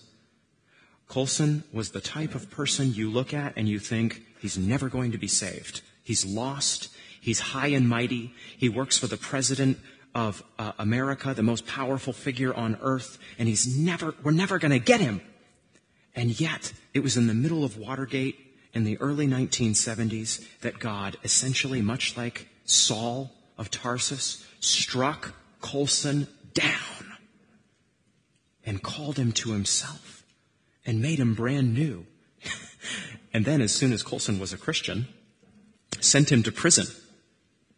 Colson 1.09 1.65
was 1.73 1.91
the 1.91 2.01
type 2.03 2.35
of 2.35 2.51
person 2.51 2.93
you 2.93 3.11
look 3.11 3.33
at 3.33 3.55
and 3.57 3.67
you 3.67 3.79
think 3.79 4.23
he's 4.41 4.59
never 4.59 4.91
going 4.91 5.13
to 5.13 5.19
be 5.19 5.27
saved. 5.27 5.81
He's 6.05 6.25
lost. 6.25 6.91
He's 7.21 7.41
high 7.41 7.69
and 7.69 7.89
mighty. 7.89 8.35
He 8.57 8.69
works 8.69 8.99
for 8.99 9.07
the 9.07 9.17
president 9.17 9.79
of 10.15 10.43
uh, 10.59 10.73
America, 10.79 11.33
the 11.33 11.43
most 11.43 11.67
powerful 11.67 12.13
figure 12.13 12.53
on 12.53 12.79
earth, 12.83 13.19
and 13.39 13.49
he's 13.49 13.79
never, 13.79 14.15
we're 14.23 14.33
never 14.33 14.59
going 14.59 14.71
to 14.71 14.79
get 14.79 15.01
him. 15.01 15.21
And 16.15 16.39
yet, 16.41 16.73
it 16.93 17.01
was 17.01 17.17
in 17.17 17.27
the 17.27 17.35
middle 17.35 17.65
of 17.65 17.79
Watergate 17.79 18.57
in 18.75 18.85
the 18.85 18.99
early 18.99 19.27
1970s 19.27 20.47
that 20.61 20.79
God, 20.79 21.17
essentially 21.25 21.81
much 21.81 22.17
like 22.17 22.49
Saul 22.65 23.33
of 23.57 23.71
Tarsus, 23.71 24.45
struck 24.61 25.35
Colson 25.61 26.27
down 26.55 27.17
and 28.65 28.83
called 28.83 29.17
him 29.17 29.33
to 29.33 29.53
himself 29.53 30.18
and 30.89 31.03
made 31.03 31.21
him 31.21 31.35
brand 31.35 31.75
new. 31.75 32.07
and 33.35 33.45
then, 33.45 33.61
as 33.61 33.75
soon 33.75 33.93
as 33.93 34.03
Colson 34.03 34.39
was 34.41 34.55
a 34.55 34.59
Christian, 34.59 35.07
sent 36.01 36.33
him 36.33 36.43
to 36.45 36.51
prison. 36.51 36.87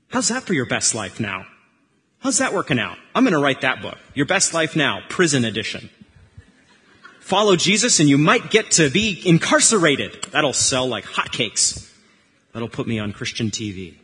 How's 0.08 0.28
that 0.28 0.44
for 0.44 0.54
your 0.54 0.66
best 0.66 0.94
life 0.94 1.18
now? 1.18 1.44
How's 2.20 2.38
that 2.38 2.54
working 2.54 2.78
out? 2.78 2.98
I'm 3.12 3.24
going 3.24 3.34
to 3.34 3.42
write 3.42 3.62
that 3.62 3.82
book. 3.82 3.98
Your 4.14 4.26
best 4.26 4.54
life 4.54 4.76
now, 4.76 5.00
prison 5.08 5.44
edition. 5.44 5.90
Follow 7.18 7.56
Jesus 7.56 7.98
and 7.98 8.08
you 8.08 8.16
might 8.16 8.50
get 8.50 8.72
to 8.72 8.88
be 8.90 9.20
incarcerated. 9.24 10.26
That'll 10.30 10.52
sell 10.52 10.86
like 10.86 11.04
hotcakes. 11.04 11.92
That'll 12.52 12.68
put 12.68 12.86
me 12.86 13.00
on 13.00 13.12
Christian 13.12 13.50
TV. 13.50 13.96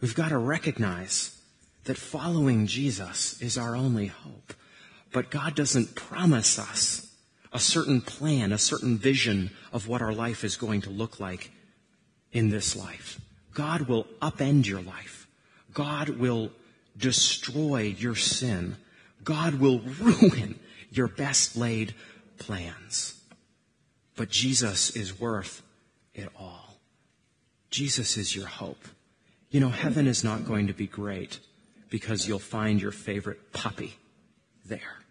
We've 0.00 0.14
got 0.14 0.30
to 0.30 0.38
recognize 0.38 1.38
that 1.84 1.98
following 1.98 2.66
Jesus 2.66 3.40
is 3.42 3.58
our 3.58 3.76
only 3.76 4.06
hope. 4.06 4.54
But 5.12 5.30
God 5.30 5.54
doesn't 5.54 5.94
promise 5.94 6.58
us 6.58 7.11
a 7.52 7.58
certain 7.58 8.00
plan, 8.00 8.52
a 8.52 8.58
certain 8.58 8.96
vision 8.96 9.50
of 9.72 9.86
what 9.86 10.02
our 10.02 10.12
life 10.12 10.44
is 10.44 10.56
going 10.56 10.80
to 10.82 10.90
look 10.90 11.20
like 11.20 11.50
in 12.32 12.50
this 12.50 12.74
life. 12.74 13.20
God 13.54 13.82
will 13.82 14.04
upend 14.20 14.66
your 14.66 14.80
life. 14.80 15.26
God 15.74 16.08
will 16.08 16.50
destroy 16.96 17.94
your 17.98 18.14
sin. 18.14 18.76
God 19.22 19.54
will 19.54 19.80
ruin 20.00 20.58
your 20.90 21.08
best 21.08 21.56
laid 21.56 21.94
plans. 22.38 23.20
But 24.16 24.30
Jesus 24.30 24.90
is 24.96 25.18
worth 25.18 25.62
it 26.14 26.28
all. 26.38 26.76
Jesus 27.70 28.16
is 28.16 28.36
your 28.36 28.46
hope. 28.46 28.84
You 29.50 29.60
know, 29.60 29.70
heaven 29.70 30.06
is 30.06 30.24
not 30.24 30.46
going 30.46 30.66
to 30.66 30.72
be 30.72 30.86
great 30.86 31.38
because 31.90 32.26
you'll 32.26 32.38
find 32.38 32.80
your 32.80 32.90
favorite 32.90 33.52
puppy 33.52 33.96
there. 34.64 35.01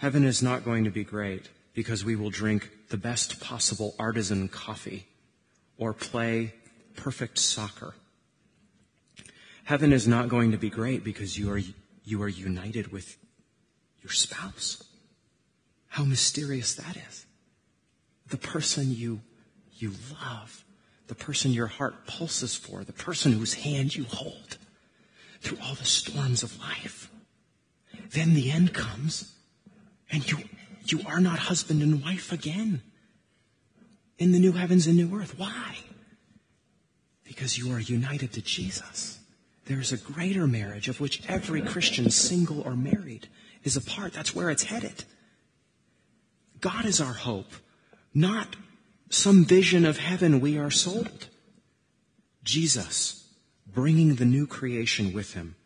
Heaven 0.00 0.24
is 0.24 0.42
not 0.42 0.64
going 0.64 0.84
to 0.84 0.90
be 0.90 1.04
great 1.04 1.50
because 1.74 2.06
we 2.06 2.16
will 2.16 2.30
drink 2.30 2.70
the 2.88 2.96
best 2.96 3.38
possible 3.38 3.94
artisan 3.98 4.48
coffee 4.48 5.06
or 5.76 5.92
play 5.92 6.54
perfect 6.96 7.38
soccer. 7.38 7.92
Heaven 9.64 9.92
is 9.92 10.08
not 10.08 10.30
going 10.30 10.52
to 10.52 10.56
be 10.56 10.70
great 10.70 11.04
because 11.04 11.38
you 11.38 11.52
are, 11.52 11.60
you 12.02 12.22
are 12.22 12.30
united 12.30 12.90
with 12.90 13.18
your 14.00 14.10
spouse. 14.10 14.82
How 15.88 16.04
mysterious 16.04 16.74
that 16.76 16.96
is. 16.96 17.26
The 18.28 18.38
person 18.38 18.94
you, 18.94 19.20
you 19.74 19.92
love, 20.24 20.64
the 21.08 21.14
person 21.14 21.50
your 21.50 21.66
heart 21.66 22.06
pulses 22.06 22.56
for, 22.56 22.84
the 22.84 22.94
person 22.94 23.32
whose 23.32 23.52
hand 23.52 23.94
you 23.94 24.04
hold 24.04 24.56
through 25.42 25.58
all 25.62 25.74
the 25.74 25.84
storms 25.84 26.42
of 26.42 26.58
life. 26.58 27.10
Then 28.12 28.32
the 28.32 28.50
end 28.50 28.72
comes 28.72 29.34
and 30.10 30.28
you, 30.30 30.38
you 30.86 31.00
are 31.06 31.20
not 31.20 31.38
husband 31.38 31.82
and 31.82 32.02
wife 32.02 32.32
again 32.32 32.82
in 34.18 34.32
the 34.32 34.38
new 34.38 34.52
heavens 34.52 34.86
and 34.86 34.96
new 34.96 35.18
earth. 35.18 35.38
Why? 35.38 35.78
Because 37.24 37.56
you 37.56 37.72
are 37.72 37.80
united 37.80 38.32
to 38.32 38.42
Jesus. 38.42 39.18
There 39.66 39.80
is 39.80 39.92
a 39.92 39.96
greater 39.96 40.46
marriage 40.46 40.88
of 40.88 41.00
which 41.00 41.22
every 41.28 41.62
Christian, 41.62 42.10
single 42.10 42.60
or 42.60 42.74
married, 42.74 43.28
is 43.62 43.76
a 43.76 43.80
part. 43.80 44.12
That's 44.12 44.34
where 44.34 44.50
it's 44.50 44.64
headed. 44.64 45.04
God 46.60 46.84
is 46.84 47.00
our 47.00 47.12
hope, 47.12 47.52
not 48.12 48.56
some 49.08 49.44
vision 49.44 49.84
of 49.84 49.98
heaven 49.98 50.40
we 50.40 50.58
are 50.58 50.70
sold. 50.70 51.28
Jesus, 52.42 53.28
bringing 53.66 54.16
the 54.16 54.24
new 54.24 54.46
creation 54.46 55.12
with 55.12 55.34
him 55.34 55.56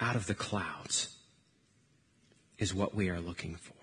out 0.00 0.16
of 0.16 0.26
the 0.26 0.34
clouds, 0.34 1.15
is 2.58 2.74
what 2.74 2.94
we 2.94 3.08
are 3.10 3.20
looking 3.20 3.56
for. 3.56 3.74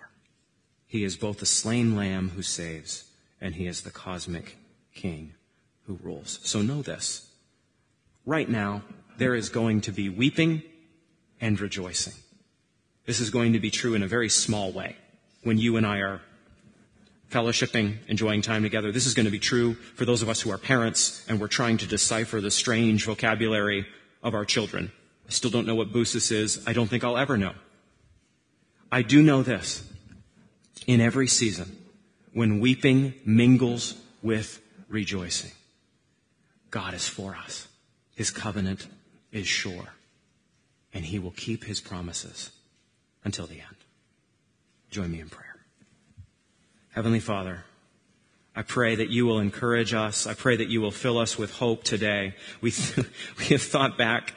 He 0.87 1.03
is 1.03 1.15
both 1.17 1.39
the 1.39 1.45
slain 1.45 1.95
lamb 1.95 2.29
who 2.35 2.41
saves, 2.41 3.05
and 3.41 3.55
he 3.55 3.67
is 3.67 3.81
the 3.81 3.91
cosmic 3.91 4.57
king 4.93 5.33
who 5.87 5.99
rules. 6.01 6.39
So 6.43 6.61
know 6.61 6.81
this. 6.81 7.29
Right 8.25 8.47
now, 8.47 8.83
there 9.17 9.35
is 9.35 9.49
going 9.49 9.81
to 9.81 9.91
be 9.91 10.09
weeping 10.09 10.63
and 11.41 11.59
rejoicing. 11.59 12.13
This 13.05 13.19
is 13.19 13.29
going 13.29 13.53
to 13.53 13.59
be 13.59 13.71
true 13.71 13.95
in 13.95 14.03
a 14.03 14.07
very 14.07 14.29
small 14.29 14.71
way 14.71 14.95
when 15.43 15.57
you 15.57 15.75
and 15.77 15.85
I 15.85 15.97
are 15.99 16.21
fellowshipping, 17.29 17.97
enjoying 18.07 18.41
time 18.41 18.63
together. 18.63 18.91
This 18.91 19.05
is 19.05 19.13
going 19.13 19.25
to 19.25 19.31
be 19.31 19.39
true 19.39 19.73
for 19.73 20.05
those 20.05 20.21
of 20.21 20.29
us 20.29 20.39
who 20.39 20.51
are 20.51 20.57
parents 20.57 21.25
and 21.27 21.39
we're 21.39 21.47
trying 21.47 21.77
to 21.79 21.87
decipher 21.87 22.39
the 22.39 22.51
strange 22.51 23.05
vocabulary 23.05 23.85
of 24.21 24.33
our 24.35 24.45
children. 24.45 24.91
I 25.27 25.31
still 25.31 25.49
don't 25.49 25.67
know 25.67 25.75
what 25.75 25.91
boosis 25.91 26.31
is. 26.31 26.63
I 26.67 26.73
don't 26.73 26.87
think 26.87 27.03
I'll 27.03 27.17
ever 27.17 27.37
know. 27.37 27.53
I 28.93 29.01
do 29.01 29.23
know 29.23 29.41
this. 29.41 29.83
In 30.85 31.01
every 31.01 31.27
season, 31.27 31.75
when 32.31 32.59
weeping 32.59 33.15
mingles 33.25 33.95
with 34.21 34.61
rejoicing, 34.87 35.49
God 36.69 36.93
is 36.93 37.07
for 37.07 37.35
us. 37.35 37.67
His 38.15 38.29
covenant 38.29 38.87
is 39.31 39.47
sure, 39.47 39.95
and 40.93 41.03
he 41.05 41.17
will 41.17 41.31
keep 41.31 41.63
his 41.63 41.81
promises 41.81 42.51
until 43.23 43.47
the 43.47 43.55
end. 43.55 43.77
Join 44.91 45.11
me 45.11 45.21
in 45.21 45.29
prayer. 45.29 45.55
Heavenly 46.91 47.19
Father, 47.19 47.63
I 48.55 48.61
pray 48.61 48.93
that 48.93 49.09
you 49.09 49.25
will 49.25 49.39
encourage 49.39 49.95
us. 49.95 50.27
I 50.27 50.35
pray 50.35 50.57
that 50.57 50.69
you 50.69 50.81
will 50.81 50.91
fill 50.91 51.17
us 51.17 51.35
with 51.35 51.51
hope 51.55 51.83
today. 51.83 52.35
We, 52.61 52.71
we 53.39 53.45
have 53.45 53.63
thought 53.63 53.97
back 53.97 54.35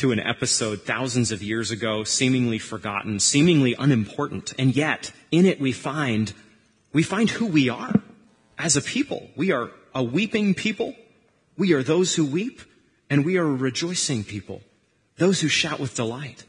to 0.00 0.12
an 0.12 0.18
episode 0.18 0.80
thousands 0.80 1.30
of 1.30 1.42
years 1.42 1.70
ago, 1.70 2.04
seemingly 2.04 2.58
forgotten, 2.58 3.20
seemingly 3.20 3.74
unimportant, 3.78 4.54
and 4.58 4.74
yet 4.74 5.12
in 5.30 5.44
it 5.44 5.60
we 5.60 5.72
find, 5.72 6.32
we 6.90 7.02
find 7.02 7.28
who 7.28 7.44
we 7.44 7.68
are 7.68 8.00
as 8.58 8.78
a 8.78 8.80
people. 8.80 9.28
We 9.36 9.52
are 9.52 9.70
a 9.94 10.02
weeping 10.02 10.54
people. 10.54 10.96
We 11.58 11.74
are 11.74 11.82
those 11.82 12.14
who 12.14 12.24
weep, 12.24 12.62
and 13.10 13.26
we 13.26 13.36
are 13.36 13.44
a 13.44 13.54
rejoicing 13.54 14.24
people, 14.24 14.62
those 15.18 15.42
who 15.42 15.48
shout 15.48 15.78
with 15.78 15.96
delight. 15.96 16.46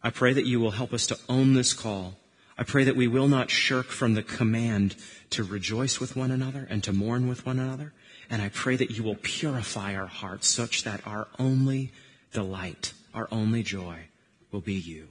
I 0.00 0.10
pray 0.10 0.32
that 0.34 0.46
you 0.46 0.60
will 0.60 0.70
help 0.70 0.92
us 0.92 1.08
to 1.08 1.18
own 1.28 1.54
this 1.54 1.74
call. 1.74 2.14
I 2.56 2.62
pray 2.62 2.84
that 2.84 2.94
we 2.94 3.08
will 3.08 3.26
not 3.26 3.50
shirk 3.50 3.86
from 3.86 4.14
the 4.14 4.22
command 4.22 4.94
to 5.30 5.42
rejoice 5.42 5.98
with 5.98 6.14
one 6.14 6.30
another 6.30 6.64
and 6.70 6.84
to 6.84 6.92
mourn 6.92 7.26
with 7.26 7.44
one 7.44 7.58
another. 7.58 7.94
And 8.30 8.40
I 8.40 8.48
pray 8.48 8.76
that 8.76 8.92
you 8.92 9.02
will 9.02 9.16
purify 9.16 9.96
our 9.96 10.06
hearts 10.06 10.46
such 10.46 10.84
that 10.84 11.04
our 11.04 11.26
only 11.36 11.90
delight, 12.32 12.92
our 13.14 13.28
only 13.30 13.62
joy 13.62 14.08
will 14.50 14.60
be 14.60 14.74
you. 14.74 15.08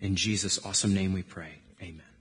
In 0.00 0.16
Jesus' 0.16 0.64
awesome 0.64 0.94
name 0.94 1.12
we 1.12 1.22
pray. 1.22 1.54
Amen. 1.80 2.11